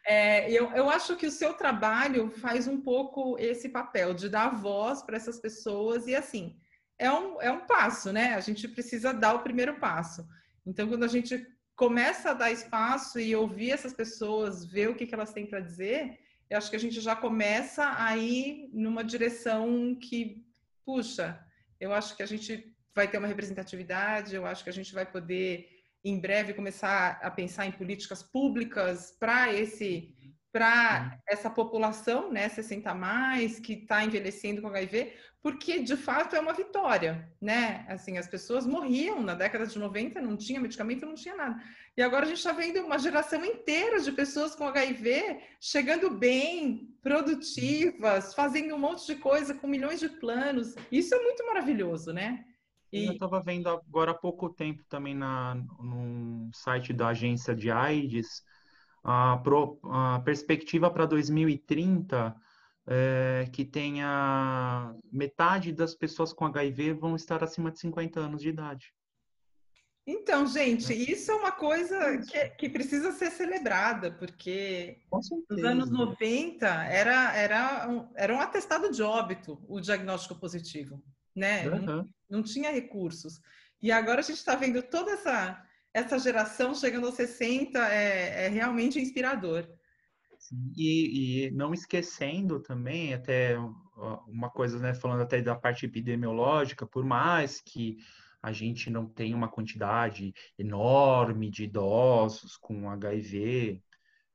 É, 0.05 0.51
eu, 0.51 0.69
eu 0.71 0.89
acho 0.89 1.15
que 1.15 1.25
o 1.25 1.31
seu 1.31 1.53
trabalho 1.53 2.29
faz 2.29 2.67
um 2.67 2.81
pouco 2.81 3.39
esse 3.39 3.69
papel 3.69 4.13
de 4.13 4.27
dar 4.27 4.49
voz 4.49 5.01
para 5.01 5.15
essas 5.15 5.39
pessoas 5.39 6.07
e 6.07 6.13
assim 6.13 6.59
é 6.99 7.11
um, 7.11 7.41
é 7.41 7.51
um 7.51 7.65
passo, 7.65 8.11
né? 8.11 8.33
A 8.35 8.39
gente 8.39 8.67
precisa 8.67 9.13
dar 9.13 9.33
o 9.33 9.43
primeiro 9.43 9.79
passo. 9.79 10.27
Então, 10.65 10.87
quando 10.87 11.03
a 11.03 11.07
gente 11.07 11.45
começa 11.75 12.31
a 12.31 12.33
dar 12.33 12.51
espaço 12.51 13.19
e 13.19 13.35
ouvir 13.35 13.71
essas 13.71 13.93
pessoas, 13.93 14.65
ver 14.65 14.89
o 14.89 14.95
que, 14.95 15.07
que 15.07 15.13
elas 15.13 15.33
têm 15.33 15.45
para 15.45 15.59
dizer, 15.59 16.19
eu 16.49 16.57
acho 16.57 16.69
que 16.69 16.75
a 16.75 16.79
gente 16.79 17.01
já 17.01 17.15
começa 17.15 17.95
a 17.97 18.15
ir 18.15 18.69
numa 18.73 19.03
direção 19.03 19.95
que, 19.95 20.45
puxa, 20.85 21.43
eu 21.79 21.93
acho 21.93 22.15
que 22.15 22.23
a 22.23 22.27
gente 22.27 22.75
vai 22.93 23.07
ter 23.07 23.17
uma 23.17 23.27
representatividade, 23.27 24.35
eu 24.35 24.45
acho 24.45 24.63
que 24.63 24.69
a 24.69 24.73
gente 24.73 24.93
vai 24.93 25.05
poder, 25.05 25.67
em 26.03 26.19
breve, 26.19 26.53
começar 26.53 27.19
a 27.23 27.31
pensar 27.31 27.65
em 27.65 27.71
políticas 27.71 28.21
públicas 28.21 29.15
para 29.19 29.51
esse 29.51 30.13
para 30.51 31.19
essa 31.27 31.49
população, 31.49 32.31
né, 32.31 32.47
60 32.47 32.93
mais, 32.93 33.59
que 33.59 33.73
está 33.73 34.05
envelhecendo 34.05 34.61
com 34.61 34.67
HIV, 34.67 35.11
porque 35.43 35.83
de 35.83 35.97
fato 35.97 36.37
é 36.37 36.39
uma 36.39 36.53
vitória, 36.53 37.29
né? 37.41 37.85
Assim, 37.89 38.17
as 38.17 38.27
pessoas 38.27 38.65
morriam 38.65 39.21
na 39.21 39.35
década 39.35 39.67
de 39.67 39.77
90, 39.77 40.21
não 40.21 40.37
tinha 40.37 40.61
medicamento, 40.61 41.05
não 41.05 41.15
tinha 41.15 41.35
nada. 41.35 41.61
E 41.97 42.01
agora 42.01 42.23
a 42.23 42.27
gente 42.29 42.37
está 42.37 42.53
vendo 42.53 42.79
uma 42.79 42.97
geração 42.97 43.43
inteira 43.43 43.99
de 43.99 44.13
pessoas 44.13 44.55
com 44.55 44.65
HIV 44.65 45.41
chegando 45.59 46.09
bem, 46.09 46.95
produtivas, 47.01 48.33
fazendo 48.33 48.73
um 48.73 48.79
monte 48.79 49.05
de 49.05 49.15
coisa 49.15 49.53
com 49.53 49.67
milhões 49.67 49.99
de 49.99 50.07
planos. 50.07 50.75
Isso 50.89 51.13
é 51.13 51.21
muito 51.21 51.45
maravilhoso, 51.45 52.13
né? 52.13 52.45
E... 52.89 53.07
Eu 53.07 53.13
estava 53.13 53.41
vendo 53.41 53.67
agora 53.67 54.11
há 54.11 54.15
pouco 54.15 54.49
tempo 54.49 54.81
também 54.87 55.13
na, 55.13 55.55
no 55.55 56.49
site 56.53 56.93
da 56.93 57.09
agência 57.09 57.53
de 57.53 57.69
AIDS 57.69 58.43
a, 59.03 59.35
pro, 59.43 59.77
a 59.83 60.21
perspectiva 60.23 60.89
para 60.89 61.05
2030 61.05 62.33
é, 62.87 63.47
que 63.51 63.63
tenha 63.63 64.95
metade 65.11 65.71
das 65.71 65.95
pessoas 65.95 66.33
com 66.33 66.45
HIV 66.45 66.93
vão 66.93 67.15
estar 67.15 67.43
acima 67.43 67.71
de 67.71 67.79
50 67.79 68.19
anos 68.19 68.41
de 68.41 68.49
idade. 68.49 68.93
Então, 70.05 70.45
gente, 70.45 70.89
né? 70.89 70.95
isso 70.95 71.31
é 71.31 71.35
uma 71.35 71.51
coisa 71.51 72.17
que, 72.17 72.49
que 72.49 72.69
precisa 72.69 73.13
ser 73.13 73.31
celebrada, 73.31 74.11
porque 74.11 74.99
nos 75.49 75.63
anos 75.63 75.89
90 75.89 76.67
era, 76.67 77.33
era, 77.33 77.89
um, 77.89 78.09
era 78.15 78.35
um 78.35 78.39
atestado 78.39 78.91
de 78.91 79.01
óbito 79.01 79.63
o 79.65 79.79
diagnóstico 79.79 80.35
positivo, 80.35 81.01
né? 81.33 81.69
Uhum. 81.69 81.81
Não, 81.81 82.09
não 82.29 82.43
tinha 82.43 82.69
recursos. 82.69 83.39
E 83.81 83.93
agora 83.93 84.19
a 84.19 84.23
gente 84.23 84.37
está 84.37 84.55
vendo 84.55 84.83
toda 84.83 85.11
essa, 85.11 85.65
essa 85.93 86.19
geração 86.19 86.75
chegando 86.75 87.07
aos 87.07 87.15
60, 87.15 87.79
é, 87.79 88.45
é 88.45 88.47
realmente 88.49 88.99
inspirador. 88.99 89.65
E, 90.75 91.45
e, 91.47 91.51
não 91.51 91.73
esquecendo 91.73 92.59
também, 92.59 93.13
até 93.13 93.57
uma 94.27 94.49
coisa, 94.49 94.79
né, 94.79 94.93
falando 94.93 95.21
até 95.21 95.41
da 95.41 95.55
parte 95.55 95.85
epidemiológica, 95.85 96.85
por 96.85 97.05
mais 97.05 97.61
que 97.61 97.97
a 98.41 98.51
gente 98.51 98.89
não 98.89 99.05
tenha 99.05 99.35
uma 99.35 99.47
quantidade 99.47 100.33
enorme 100.57 101.49
de 101.49 101.63
idosos 101.63 102.57
com 102.57 102.89
HIV, 102.89 103.81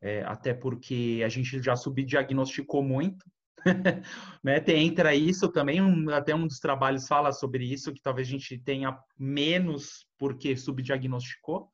é, 0.01 0.23
até 0.23 0.55
porque 0.55 1.23
a 1.25 1.29
gente 1.29 1.63
já 1.63 1.77
subdiagnosticou 1.77 2.83
muito, 2.83 3.27
né? 4.43 4.61
Tem, 4.61 4.87
entra 4.87 5.15
isso 5.15 5.49
também, 5.49 5.83
um, 5.83 6.09
até 6.11 6.35
um 6.35 6.47
dos 6.47 6.59
trabalhos 6.59 7.07
fala 7.07 7.33
sobre 7.33 7.65
isso, 7.65 7.93
que 7.93 8.01
talvez 8.01 8.29
a 8.29 8.31
gente 8.31 8.59
tenha 8.59 8.99
menos 9.19 10.07
porque 10.17 10.57
subdiagnosticou, 10.57 11.69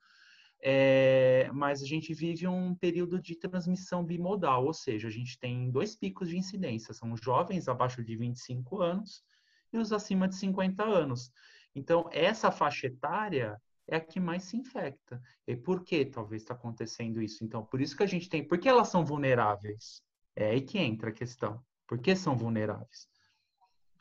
é, 0.66 1.50
mas 1.52 1.82
a 1.82 1.86
gente 1.86 2.14
vive 2.14 2.48
um 2.48 2.74
período 2.74 3.20
de 3.20 3.36
transmissão 3.36 4.02
bimodal, 4.02 4.64
ou 4.64 4.72
seja, 4.72 5.08
a 5.08 5.10
gente 5.10 5.38
tem 5.38 5.70
dois 5.70 5.94
picos 5.94 6.30
de 6.30 6.38
incidência, 6.38 6.94
são 6.94 7.12
os 7.12 7.20
jovens 7.20 7.68
abaixo 7.68 8.02
de 8.02 8.16
25 8.16 8.80
anos 8.80 9.22
e 9.70 9.76
os 9.76 9.92
acima 9.92 10.26
de 10.26 10.36
50 10.36 10.82
anos. 10.82 11.30
Então, 11.74 12.08
essa 12.10 12.50
faixa 12.50 12.86
etária 12.86 13.60
é 13.86 13.96
a 13.96 14.00
que 14.00 14.18
mais 14.18 14.44
se 14.44 14.56
infecta. 14.56 15.20
E 15.46 15.54
por 15.54 15.84
que 15.84 16.06
talvez 16.06 16.40
está 16.40 16.54
acontecendo 16.54 17.20
isso? 17.20 17.44
Então, 17.44 17.62
por 17.62 17.82
isso 17.82 17.94
que 17.94 18.02
a 18.02 18.06
gente 18.06 18.30
tem. 18.30 18.42
Por 18.42 18.56
que 18.56 18.66
elas 18.66 18.88
são 18.88 19.04
vulneráveis? 19.04 20.02
É 20.34 20.50
aí 20.50 20.62
que 20.62 20.78
entra 20.78 21.10
a 21.10 21.12
questão. 21.12 21.60
Por 21.86 21.98
que 21.98 22.16
são 22.16 22.38
vulneráveis? 22.38 23.06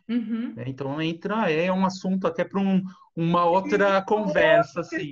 Uhum. 0.07 0.53
É, 0.55 0.70
então 0.70 1.01
entra, 1.01 1.51
é 1.51 1.70
um 1.72 1.86
assunto 1.86 2.26
até 2.26 2.45
para 2.45 2.61
um, 2.61 2.82
uma 3.14 3.43
outra 3.43 4.01
conversa. 4.01 4.80
Assim. 4.80 5.11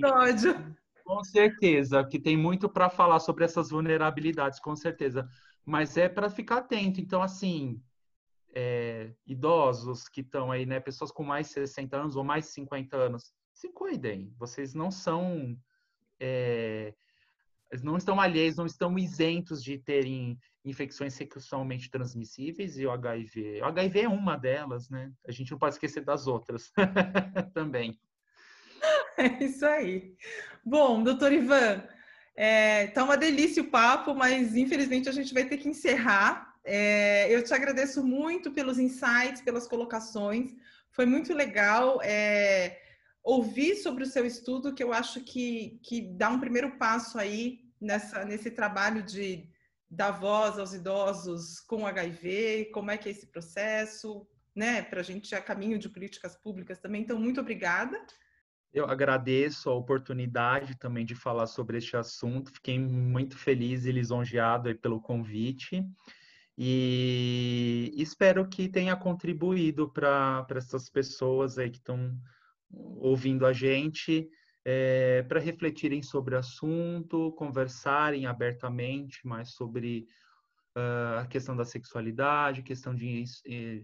Com 1.04 1.22
certeza, 1.24 2.04
que 2.04 2.18
tem 2.18 2.36
muito 2.36 2.68
para 2.68 2.88
falar 2.88 3.20
sobre 3.20 3.44
essas 3.44 3.70
vulnerabilidades, 3.70 4.60
com 4.60 4.74
certeza. 4.76 5.28
Mas 5.64 5.96
é 5.96 6.08
para 6.08 6.30
ficar 6.30 6.58
atento. 6.58 7.00
Então, 7.00 7.22
assim, 7.22 7.80
é, 8.54 9.12
idosos 9.26 10.08
que 10.08 10.20
estão 10.20 10.50
aí, 10.50 10.66
né, 10.66 10.80
pessoas 10.80 11.10
com 11.10 11.22
mais 11.22 11.48
de 11.48 11.54
60 11.54 11.96
anos 11.96 12.16
ou 12.16 12.24
mais 12.24 12.44
de 12.44 12.50
50 12.52 12.96
anos, 12.96 13.32
se 13.52 13.68
cuidem. 13.72 14.32
Vocês 14.38 14.74
não 14.74 14.90
são. 14.90 15.56
É, 16.20 16.94
não 17.82 17.96
estão 17.96 18.20
alheios, 18.20 18.56
não 18.56 18.66
estão 18.66 18.98
isentos 18.98 19.62
de 19.62 19.78
terem 19.78 20.38
infecções 20.64 21.14
sexualmente 21.14 21.90
transmissíveis 21.90 22.78
e 22.78 22.86
o 22.86 22.90
HIV. 22.90 23.62
O 23.62 23.64
HIV 23.64 24.00
é 24.00 24.08
uma 24.08 24.36
delas, 24.36 24.88
né? 24.90 25.10
A 25.26 25.32
gente 25.32 25.50
não 25.50 25.58
pode 25.58 25.74
esquecer 25.74 26.04
das 26.04 26.26
outras 26.26 26.70
também. 27.54 27.98
É 29.40 29.44
isso 29.44 29.64
aí. 29.66 30.14
Bom, 30.64 31.02
doutor 31.02 31.32
Ivan, 31.32 31.82
é, 32.34 32.86
tá 32.88 33.04
uma 33.04 33.16
delícia 33.16 33.62
o 33.62 33.70
papo, 33.70 34.14
mas 34.14 34.56
infelizmente 34.56 35.08
a 35.08 35.12
gente 35.12 35.34
vai 35.34 35.44
ter 35.44 35.58
que 35.58 35.68
encerrar. 35.68 36.54
É, 36.64 37.32
eu 37.34 37.42
te 37.42 37.52
agradeço 37.52 38.04
muito 38.04 38.52
pelos 38.52 38.78
insights, 38.78 39.42
pelas 39.42 39.66
colocações. 39.66 40.52
Foi 40.90 41.04
muito 41.04 41.34
legal 41.34 42.00
é, 42.02 42.78
ouvir 43.22 43.76
sobre 43.76 44.04
o 44.04 44.06
seu 44.06 44.24
estudo, 44.24 44.74
que 44.74 44.82
eu 44.82 44.92
acho 44.92 45.20
que, 45.20 45.80
que 45.82 46.00
dá 46.00 46.30
um 46.30 46.40
primeiro 46.40 46.76
passo 46.78 47.18
aí 47.18 47.60
nessa, 47.80 48.24
nesse 48.24 48.50
trabalho 48.50 49.02
de 49.02 49.48
dar 49.90 50.12
voz 50.12 50.58
aos 50.58 50.72
idosos 50.72 51.60
com 51.60 51.86
HIV, 51.86 52.70
como 52.72 52.90
é 52.90 52.96
que 52.96 53.08
é 53.08 53.12
esse 53.12 53.26
processo, 53.26 54.26
né, 54.54 54.82
para 54.82 55.00
a 55.00 55.02
gente 55.02 55.34
a 55.34 55.40
caminho 55.40 55.78
de 55.78 55.88
políticas 55.88 56.34
públicas 56.36 56.78
também. 56.78 57.02
Então, 57.02 57.18
muito 57.18 57.40
obrigada. 57.40 58.00
Eu 58.72 58.86
agradeço 58.86 59.68
a 59.68 59.74
oportunidade 59.74 60.76
também 60.78 61.04
de 61.04 61.14
falar 61.14 61.46
sobre 61.46 61.76
este 61.78 61.96
assunto. 61.96 62.52
Fiquei 62.52 62.78
muito 62.78 63.36
feliz 63.36 63.84
e 63.84 63.92
lisonjeado 63.92 64.74
pelo 64.78 65.00
convite 65.00 65.84
e 66.56 67.92
espero 67.96 68.48
que 68.48 68.68
tenha 68.68 68.96
contribuído 68.96 69.90
para 69.90 70.46
essas 70.56 70.88
pessoas 70.88 71.58
aí 71.58 71.70
que 71.70 71.78
estão 71.78 72.16
ouvindo 72.70 73.46
a 73.46 73.52
gente 73.52 74.28
é, 74.64 75.22
para 75.22 75.40
refletirem 75.40 76.02
sobre 76.02 76.34
o 76.34 76.38
assunto, 76.38 77.32
conversarem 77.32 78.26
abertamente 78.26 79.26
mais 79.26 79.50
sobre 79.50 80.06
uh, 80.76 81.20
a 81.20 81.26
questão 81.26 81.56
da 81.56 81.64
sexualidade, 81.64 82.62
questão 82.62 82.94
de, 82.94 83.24
eh, 83.46 83.82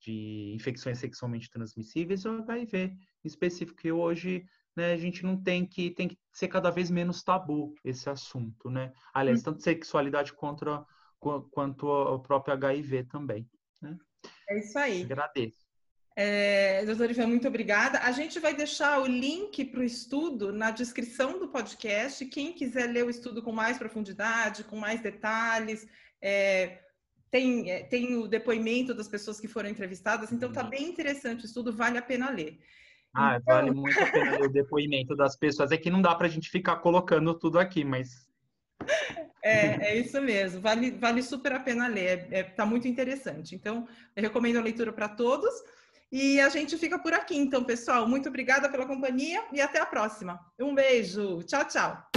de 0.00 0.52
infecções 0.54 0.98
sexualmente 0.98 1.50
transmissíveis 1.50 2.24
e 2.24 2.28
o 2.28 2.42
HIV 2.42 2.78
em 2.78 2.98
específico, 3.28 3.80
que 3.80 3.92
hoje 3.92 4.44
né, 4.76 4.92
a 4.92 4.96
gente 4.96 5.22
não 5.24 5.40
tem 5.40 5.66
que 5.66 5.90
tem 5.90 6.08
que 6.08 6.18
ser 6.32 6.48
cada 6.48 6.70
vez 6.70 6.90
menos 6.90 7.22
tabu 7.22 7.74
esse 7.84 8.08
assunto, 8.08 8.70
né? 8.70 8.92
Aliás, 9.12 9.40
hum. 9.40 9.44
tanto 9.44 9.62
sexualidade 9.62 10.32
contra, 10.32 10.84
quanto 11.50 11.86
o 11.86 12.18
próprio 12.20 12.54
HIV 12.54 13.04
também. 13.04 13.48
Né? 13.80 13.96
É 14.48 14.58
isso 14.58 14.78
aí. 14.78 15.02
Agradeço. 15.02 15.70
É, 16.16 16.84
doutora 16.84 17.12
Ivan, 17.12 17.28
muito 17.28 17.48
obrigada. 17.48 18.00
A 18.00 18.12
gente 18.12 18.38
vai 18.38 18.54
deixar 18.54 19.00
o 19.00 19.06
link 19.06 19.64
para 19.64 19.80
o 19.80 19.84
estudo 19.84 20.52
na 20.52 20.70
descrição 20.70 21.38
do 21.38 21.48
podcast. 21.48 22.24
Quem 22.26 22.52
quiser 22.52 22.88
ler 22.88 23.04
o 23.04 23.10
estudo 23.10 23.42
com 23.42 23.52
mais 23.52 23.78
profundidade, 23.78 24.64
com 24.64 24.76
mais 24.76 25.00
detalhes, 25.00 25.86
é, 26.20 26.78
tem, 27.30 27.70
é, 27.70 27.82
tem 27.84 28.16
o 28.16 28.26
depoimento 28.26 28.94
das 28.94 29.08
pessoas 29.08 29.40
que 29.40 29.48
foram 29.48 29.68
entrevistadas, 29.68 30.32
então 30.32 30.48
está 30.48 30.62
bem 30.62 30.88
interessante 30.88 31.44
o 31.44 31.46
estudo, 31.46 31.72
vale 31.72 31.98
a 31.98 32.02
pena 32.02 32.30
ler. 32.30 32.58
Ah, 33.14 33.36
então... 33.36 33.54
vale 33.54 33.70
muito 33.70 34.00
a 34.00 34.06
pena 34.06 34.32
ler 34.32 34.42
o 34.42 34.52
depoimento 34.52 35.16
das 35.16 35.36
pessoas. 35.36 35.72
É 35.72 35.76
que 35.76 35.90
não 35.90 36.02
dá 36.02 36.14
para 36.14 36.26
a 36.26 36.30
gente 36.30 36.50
ficar 36.50 36.76
colocando 36.76 37.34
tudo 37.34 37.58
aqui, 37.58 37.84
mas. 37.84 38.28
É, 39.42 39.92
é 39.92 39.96
isso 39.96 40.20
mesmo, 40.20 40.60
vale, 40.60 40.90
vale 40.90 41.22
super 41.22 41.52
a 41.52 41.60
pena 41.60 41.86
ler, 41.86 42.24
está 42.24 42.36
é, 42.36 42.42
tá 42.42 42.66
muito 42.66 42.86
interessante. 42.86 43.54
Então, 43.54 43.88
eu 44.14 44.22
recomendo 44.22 44.58
a 44.58 44.62
leitura 44.62 44.92
para 44.92 45.08
todos. 45.08 45.50
E 46.12 46.38
a 46.40 46.50
gente 46.50 46.76
fica 46.76 46.98
por 46.98 47.14
aqui, 47.14 47.38
então, 47.38 47.64
pessoal. 47.64 48.06
Muito 48.06 48.28
obrigada 48.28 48.68
pela 48.68 48.86
companhia 48.86 49.42
e 49.50 49.60
até 49.60 49.80
a 49.80 49.86
próxima. 49.86 50.38
Um 50.60 50.74
beijo. 50.74 51.42
Tchau, 51.44 51.64
tchau. 51.66 52.10